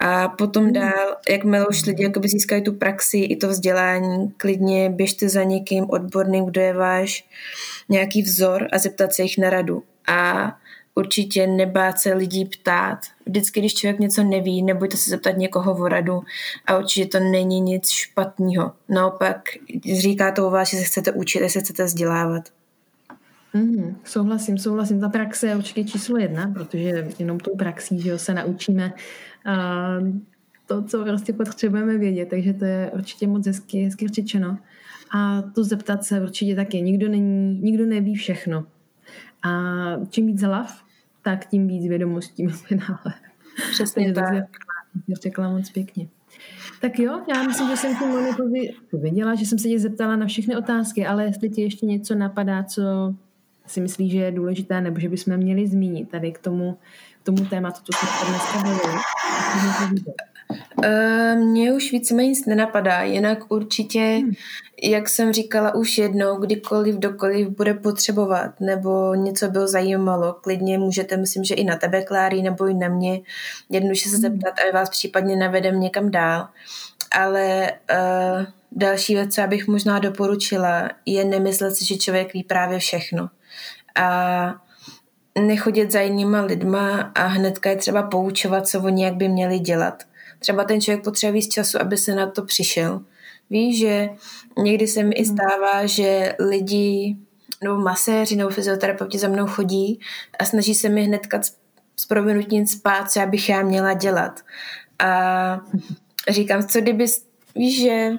A 0.00 0.28
potom 0.28 0.64
mm. 0.64 0.72
dál, 0.72 1.16
jakmile 1.28 1.66
už 1.66 1.86
lidi 1.86 2.02
jakoby 2.02 2.28
získají 2.28 2.62
tu 2.62 2.72
praxi 2.72 3.18
i 3.18 3.36
to 3.36 3.48
vzdělání, 3.48 4.30
klidně 4.36 4.90
běžte 4.90 5.28
za 5.28 5.42
někým 5.42 5.90
odborným, 5.90 6.44
kdo 6.44 6.60
je 6.60 6.74
váš 6.74 7.28
nějaký 7.88 8.22
vzor 8.22 8.68
a 8.72 8.78
zeptat 8.78 9.12
se 9.12 9.22
jich 9.22 9.38
na 9.38 9.50
radu. 9.50 9.82
A 10.08 10.52
určitě 10.94 11.46
nebát 11.46 11.98
se 11.98 12.14
lidí 12.14 12.44
ptát. 12.44 12.98
Vždycky, 13.26 13.60
když 13.60 13.74
člověk 13.74 14.00
něco 14.00 14.22
neví, 14.22 14.62
nebojte 14.62 14.96
se 14.96 15.10
zeptat 15.10 15.36
někoho 15.36 15.76
o 15.76 15.88
radu 15.88 16.22
a 16.66 16.78
určitě 16.78 17.18
to 17.18 17.24
není 17.24 17.60
nic 17.60 17.88
špatného. 17.88 18.72
Naopak 18.88 19.48
říká 20.00 20.32
to 20.32 20.46
o 20.46 20.50
vás, 20.50 20.70
že 20.70 20.76
se 20.76 20.84
chcete 20.84 21.12
učit, 21.12 21.38
že 21.38 21.48
se 21.48 21.60
chcete 21.60 21.84
vzdělávat. 21.84 22.42
Mm, 23.54 23.96
souhlasím, 24.04 24.58
souhlasím. 24.58 25.00
Ta 25.00 25.08
praxe 25.08 25.46
je 25.46 25.56
určitě 25.56 25.84
číslo 25.84 26.16
jedna, 26.18 26.50
protože 26.54 27.08
jenom 27.18 27.40
tou 27.40 27.56
praxí 27.56 28.00
že 28.00 28.10
jo, 28.10 28.18
se 28.18 28.34
naučíme 28.34 28.92
uh, 29.46 30.08
to, 30.66 30.82
co 30.82 31.04
prostě 31.04 31.32
potřebujeme 31.32 31.98
vědět, 31.98 32.28
takže 32.28 32.52
to 32.52 32.64
je 32.64 32.90
určitě 32.94 33.26
moc 33.26 33.46
hezky, 33.46 33.84
hezky 33.84 34.08
řečeno. 34.08 34.58
A 35.14 35.42
to 35.42 35.64
zeptat 35.64 36.04
se 36.04 36.20
určitě 36.20 36.56
taky. 36.56 36.82
Nikdo, 36.82 37.08
není, 37.08 37.60
nikdo 37.60 37.86
neví 37.86 38.14
všechno. 38.14 38.66
A 39.42 39.50
čím 40.10 40.26
víc 40.26 40.42
hlav, 40.42 40.84
tak 41.22 41.46
tím 41.46 41.68
víc 41.68 41.88
vědomostí 41.88 42.46
ve 42.46 42.52
finále. 42.52 43.14
Přesně 43.70 44.12
tak. 44.12 44.44
To 45.06 45.14
řekla 45.22 45.50
moc 45.50 45.70
pěkně. 45.70 46.08
Tak 46.80 46.98
jo, 46.98 47.20
já 47.34 47.42
myslím, 47.42 47.68
že 47.68 47.76
jsem 47.76 47.96
ti 47.96 48.04
Monikovi 48.04 48.74
viděla, 48.92 49.34
že 49.34 49.46
jsem 49.46 49.58
se 49.58 49.68
tě 49.68 49.78
zeptala 49.78 50.16
na 50.16 50.26
všechny 50.26 50.56
otázky, 50.56 51.06
ale 51.06 51.24
jestli 51.24 51.50
ti 51.50 51.62
ještě 51.62 51.86
něco 51.86 52.14
napadá, 52.14 52.62
co 52.62 52.82
si 53.66 53.80
myslíš, 53.80 54.12
že 54.12 54.18
je 54.18 54.32
důležité, 54.32 54.80
nebo 54.80 55.00
že 55.00 55.08
bychom 55.08 55.36
měli 55.36 55.66
zmínit 55.66 56.10
tady 56.10 56.32
k 56.32 56.38
tomu, 56.38 56.78
k 57.22 57.26
tomu 57.26 57.44
tématu, 57.44 57.80
co 57.84 57.98
jsme 57.98 58.28
dneska 58.28 58.58
mluvili. 58.58 59.00
Uh, 60.76 61.38
mně 61.38 61.72
už 61.72 61.92
víceméně 61.92 62.28
nic 62.28 62.46
nenapadá, 62.46 63.02
jinak 63.02 63.38
určitě, 63.48 64.00
hmm. 64.00 64.32
jak 64.82 65.08
jsem 65.08 65.32
říkala 65.32 65.74
už 65.74 65.98
jednou, 65.98 66.36
kdykoliv, 66.36 66.94
dokoliv 66.94 67.48
bude 67.48 67.74
potřebovat, 67.74 68.60
nebo 68.60 69.14
něco 69.14 69.48
bylo 69.48 69.68
zajímalo, 69.68 70.32
klidně 70.32 70.78
můžete, 70.78 71.16
myslím, 71.16 71.44
že 71.44 71.54
i 71.54 71.64
na 71.64 71.76
tebe, 71.76 72.02
Kláry, 72.02 72.42
nebo 72.42 72.66
i 72.66 72.74
na 72.74 72.88
mě, 72.88 73.20
jednoduše 73.70 74.08
se 74.08 74.16
hmm. 74.16 74.22
zeptat 74.22 74.54
a 74.60 74.74
vás 74.74 74.90
případně 74.90 75.36
navedem 75.36 75.80
někam 75.80 76.10
dál. 76.10 76.48
Ale 77.10 77.72
uh, 77.92 78.46
další 78.72 79.14
věc, 79.14 79.34
co 79.34 79.42
bych 79.46 79.68
možná 79.68 79.98
doporučila, 79.98 80.90
je 81.06 81.24
nemyslet 81.24 81.76
si, 81.76 81.86
že 81.86 81.96
člověk 81.96 82.32
ví 82.32 82.44
právě 82.44 82.78
všechno. 82.78 83.28
A 83.94 84.54
nechodit 85.38 85.92
za 85.92 86.00
jinýma 86.00 86.40
lidma 86.40 87.12
a 87.14 87.26
hnedka 87.26 87.70
je 87.70 87.76
třeba 87.76 88.02
poučovat, 88.02 88.68
co 88.68 88.80
oni 88.80 89.04
jak 89.04 89.14
by 89.14 89.28
měli 89.28 89.58
dělat 89.58 90.02
třeba 90.42 90.64
ten 90.64 90.80
člověk 90.80 91.04
potřebuje 91.04 91.32
víc 91.32 91.54
času, 91.54 91.80
aby 91.80 91.96
se 91.96 92.14
na 92.14 92.30
to 92.30 92.42
přišel. 92.42 93.00
Víš, 93.50 93.78
že 93.78 94.08
někdy 94.58 94.86
se 94.88 95.02
mi 95.02 95.14
i 95.14 95.24
hmm. 95.24 95.36
stává, 95.36 95.86
že 95.86 96.36
lidi 96.38 97.16
nebo 97.62 97.76
maséři 97.76 98.36
nebo 98.36 98.50
fyzioterapeuti 98.50 99.18
za 99.18 99.28
mnou 99.28 99.46
chodí 99.46 100.00
a 100.38 100.44
snaží 100.44 100.74
se 100.74 100.88
mi 100.88 101.04
hnedka 101.04 101.40
s 101.96 102.06
provinutím 102.06 102.66
spát, 102.66 103.10
co 103.10 103.18
já 103.18 103.26
bych 103.26 103.48
já 103.48 103.62
měla 103.62 103.92
dělat. 103.92 104.40
A 104.98 105.60
říkám, 106.30 106.62
co 106.62 106.80
kdyby, 106.80 107.06
víš, 107.54 107.80
že 107.80 107.90
e, 107.90 108.16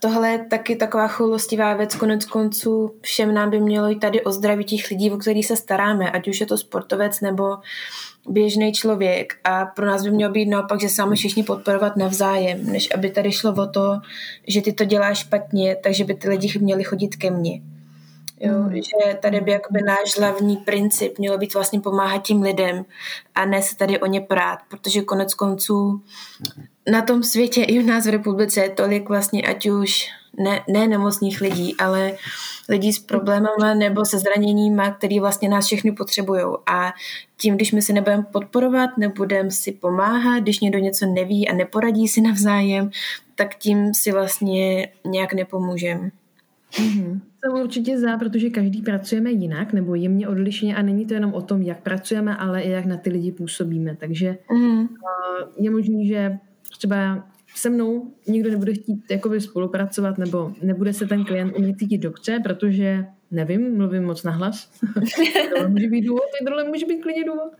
tohle 0.00 0.30
je 0.30 0.38
taky 0.38 0.76
taková 0.76 1.08
choulostivá 1.08 1.74
věc, 1.74 1.94
konec 1.94 2.24
konců 2.24 2.94
všem 3.00 3.34
nám 3.34 3.50
by 3.50 3.60
mělo 3.60 3.88
jít 3.88 3.98
tady 3.98 4.24
o 4.24 4.32
zdraví 4.32 4.64
těch 4.64 4.90
lidí, 4.90 5.10
o 5.10 5.18
kterých 5.18 5.46
se 5.46 5.56
staráme, 5.56 6.10
ať 6.10 6.28
už 6.28 6.40
je 6.40 6.46
to 6.46 6.58
sportovec 6.58 7.20
nebo 7.20 7.56
běžný 8.28 8.72
člověk 8.72 9.32
a 9.44 9.66
pro 9.66 9.86
nás 9.86 10.02
by 10.02 10.10
mělo 10.10 10.32
být 10.32 10.46
naopak, 10.46 10.80
že 10.80 10.88
se 10.88 11.02
máme 11.02 11.16
všichni 11.16 11.42
podporovat 11.42 11.96
navzájem, 11.96 12.66
než 12.66 12.88
aby 12.94 13.10
tady 13.10 13.32
šlo 13.32 13.54
o 13.54 13.66
to, 13.66 13.98
že 14.48 14.62
ty 14.62 14.72
to 14.72 14.84
děláš 14.84 15.18
špatně, 15.18 15.76
takže 15.82 16.04
by 16.04 16.14
ty 16.14 16.28
lidi 16.28 16.58
měli 16.58 16.84
chodit 16.84 17.16
ke 17.16 17.30
mně. 17.30 17.60
Jo, 18.40 18.52
mm. 18.52 18.74
že 18.74 19.14
tady 19.22 19.40
by 19.40 19.50
jakoby 19.50 19.82
náš 19.82 20.18
hlavní 20.18 20.56
princip 20.56 21.18
mělo 21.18 21.38
být 21.38 21.54
vlastně 21.54 21.80
pomáhat 21.80 22.22
tím 22.22 22.42
lidem 22.42 22.84
a 23.34 23.44
ne 23.44 23.62
se 23.62 23.76
tady 23.76 24.00
o 24.00 24.06
ně 24.06 24.20
prát, 24.20 24.58
protože 24.68 25.02
konec 25.02 25.34
konců 25.34 26.02
na 26.90 27.02
tom 27.02 27.22
světě 27.22 27.62
i 27.62 27.82
u 27.82 27.86
nás 27.86 28.06
v 28.06 28.10
republice 28.10 28.60
je 28.60 28.70
tolik 28.70 29.08
vlastně 29.08 29.42
ať 29.42 29.68
už 29.68 30.08
ne, 30.38 30.64
ne 30.68 30.88
nemocných 30.88 31.40
lidí, 31.40 31.76
ale 31.76 32.12
lidí 32.70 32.92
s 32.92 32.98
problémama 32.98 33.74
nebo 33.74 34.04
se 34.04 34.18
zraněníma, 34.18 34.90
který 34.90 35.20
vlastně 35.20 35.48
nás 35.48 35.66
všechny 35.66 35.92
potřebují. 35.92 36.42
A 36.66 36.92
tím, 37.36 37.56
když 37.56 37.72
my 37.72 37.82
si 37.82 37.92
nebudeme 37.92 38.22
podporovat, 38.32 38.90
nebudeme 38.98 39.50
si 39.50 39.72
pomáhat, 39.72 40.40
když 40.40 40.60
někdo 40.60 40.78
něco 40.78 41.06
neví 41.06 41.48
a 41.48 41.54
neporadí 41.54 42.08
si 42.08 42.20
navzájem, 42.20 42.90
tak 43.34 43.54
tím 43.54 43.94
si 43.94 44.12
vlastně 44.12 44.88
nějak 45.06 45.34
nepomůžeme. 45.34 46.10
Mm-hmm. 46.72 47.20
Jsem 47.40 47.62
určitě 47.62 47.98
za, 47.98 48.18
protože 48.18 48.50
každý 48.50 48.82
pracujeme 48.82 49.30
jinak 49.30 49.72
nebo 49.72 49.94
jemně 49.94 50.28
odlišně 50.28 50.76
a 50.76 50.82
není 50.82 51.06
to 51.06 51.14
jenom 51.14 51.34
o 51.34 51.42
tom, 51.42 51.62
jak 51.62 51.80
pracujeme, 51.80 52.36
ale 52.36 52.62
i 52.62 52.70
jak 52.70 52.84
na 52.84 52.96
ty 52.96 53.10
lidi 53.10 53.32
působíme. 53.32 53.96
Takže 53.96 54.38
mm. 54.52 54.88
je 55.56 55.70
možný, 55.70 56.08
že 56.08 56.38
třeba 56.78 57.24
se 57.60 57.70
mnou 57.70 58.12
nikdo 58.26 58.50
nebude 58.50 58.74
chtít 58.74 59.10
jakoby 59.10 59.40
spolupracovat 59.40 60.18
nebo 60.18 60.52
nebude 60.62 60.92
se 60.92 61.06
ten 61.06 61.24
klient 61.24 61.56
umět 61.56 61.78
cítit 61.78 61.98
dobře, 61.98 62.40
protože 62.42 63.06
nevím, 63.30 63.76
mluvím 63.76 64.04
moc 64.04 64.22
nahlas. 64.22 64.70
tohle 65.54 65.68
může 65.68 65.88
být 65.88 66.00
důvod, 66.00 66.22
tohle 66.46 66.64
může 66.64 66.86
být 66.86 67.02
klidně 67.02 67.24
důvod. 67.24 67.52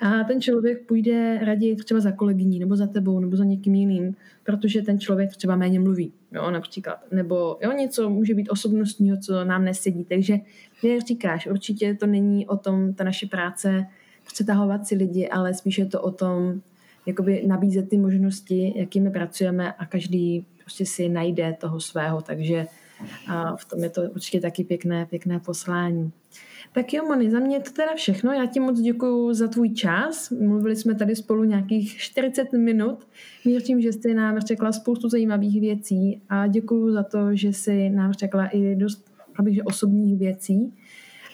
A 0.00 0.24
ten 0.24 0.40
člověk 0.40 0.86
půjde 0.86 1.38
raději 1.42 1.76
třeba 1.76 2.00
za 2.00 2.12
kolegyní, 2.12 2.58
nebo 2.58 2.76
za 2.76 2.86
tebou, 2.86 3.20
nebo 3.20 3.36
za 3.36 3.44
někým 3.44 3.74
jiným, 3.74 4.16
protože 4.44 4.82
ten 4.82 5.00
člověk 5.00 5.36
třeba 5.36 5.56
méně 5.56 5.80
mluví, 5.80 6.12
jo, 6.32 6.50
například. 6.50 7.12
Nebo 7.12 7.58
jo, 7.62 7.72
něco 7.72 8.10
může 8.10 8.34
být 8.34 8.50
osobnostního, 8.50 9.16
co 9.16 9.44
nám 9.44 9.64
nesedí. 9.64 10.04
Takže, 10.04 10.36
jak 10.82 11.06
říkáš, 11.06 11.46
určitě 11.46 11.94
to 11.94 12.06
není 12.06 12.46
o 12.46 12.56
tom, 12.56 12.94
ta 12.94 13.04
naše 13.04 13.26
práce, 13.26 13.86
přetahovat 14.26 14.86
si 14.86 14.94
lidi, 14.94 15.28
ale 15.28 15.54
spíše 15.54 15.82
je 15.82 15.86
to 15.86 16.02
o 16.02 16.10
tom, 16.10 16.60
jakoby 17.06 17.44
nabízet 17.46 17.88
ty 17.88 17.98
možnosti, 17.98 18.72
jakými 18.76 19.10
pracujeme 19.10 19.72
a 19.72 19.86
každý 19.86 20.46
prostě 20.60 20.86
si 20.86 21.08
najde 21.08 21.56
toho 21.60 21.80
svého, 21.80 22.20
takže 22.22 22.66
a 23.28 23.56
v 23.56 23.64
tom 23.64 23.84
je 23.84 23.90
to 23.90 24.02
určitě 24.02 24.40
taky 24.40 24.64
pěkné, 24.64 25.06
pěkné 25.06 25.40
poslání. 25.40 26.12
Tak 26.72 26.92
jo, 26.92 27.04
Moni, 27.04 27.30
za 27.30 27.38
mě 27.38 27.56
je 27.56 27.60
to 27.60 27.70
teda 27.70 27.94
všechno. 27.94 28.32
Já 28.32 28.46
ti 28.46 28.60
moc 28.60 28.80
děkuji 28.80 29.34
za 29.34 29.48
tvůj 29.48 29.70
čas. 29.70 30.30
Mluvili 30.30 30.76
jsme 30.76 30.94
tady 30.94 31.16
spolu 31.16 31.44
nějakých 31.44 31.96
40 31.96 32.52
minut. 32.52 33.06
Věřím, 33.44 33.80
že 33.80 33.92
jsi 33.92 34.14
nám 34.14 34.38
řekla 34.40 34.72
spoustu 34.72 35.08
zajímavých 35.08 35.60
věcí 35.60 36.22
a 36.28 36.46
děkuji 36.46 36.92
za 36.92 37.02
to, 37.02 37.34
že 37.34 37.48
jsi 37.48 37.90
nám 37.90 38.12
řekla 38.12 38.46
i 38.46 38.76
dost 38.76 39.10
abych, 39.38 39.60
osobních 39.64 40.18
věcí. 40.18 40.72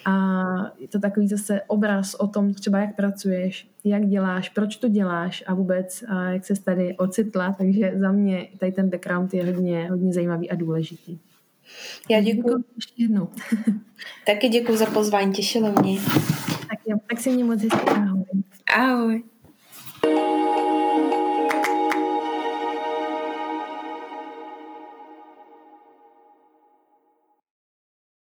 A 0.05 0.43
je 0.79 0.87
to 0.87 0.99
takový 0.99 1.27
zase 1.27 1.61
obraz 1.67 2.13
o 2.13 2.27
tom 2.27 2.53
třeba, 2.53 2.79
jak 2.79 2.95
pracuješ, 2.95 3.67
jak 3.83 4.07
děláš, 4.07 4.49
proč 4.49 4.75
to 4.75 4.89
děláš 4.89 5.43
a 5.47 5.53
vůbec 5.53 6.03
a 6.07 6.23
jak 6.23 6.45
se 6.45 6.63
tady 6.63 6.97
ocitla. 6.97 7.55
Takže 7.57 7.93
za 7.95 8.11
mě 8.11 8.47
tady 8.57 8.71
ten 8.71 8.89
background 8.89 9.33
je 9.33 9.45
hodně, 9.45 9.89
hodně 9.89 10.13
zajímavý 10.13 10.51
a 10.51 10.55
důležitý. 10.55 11.19
Já 12.09 12.21
děkuji. 12.21 12.63
Ještě 12.75 13.03
jednou. 13.03 13.27
Taky 14.25 14.49
děkuji 14.49 14.77
za 14.77 14.85
pozvání, 14.85 15.33
těšilo 15.33 15.71
mě. 15.81 15.99
Tak 16.69 16.79
jo, 16.87 16.97
tak 17.09 17.19
si 17.19 17.31
mě 17.31 17.43
moc 17.43 17.61
hezky 17.61 17.89
ahoj. 17.89 18.23
Ahoj. 18.77 19.23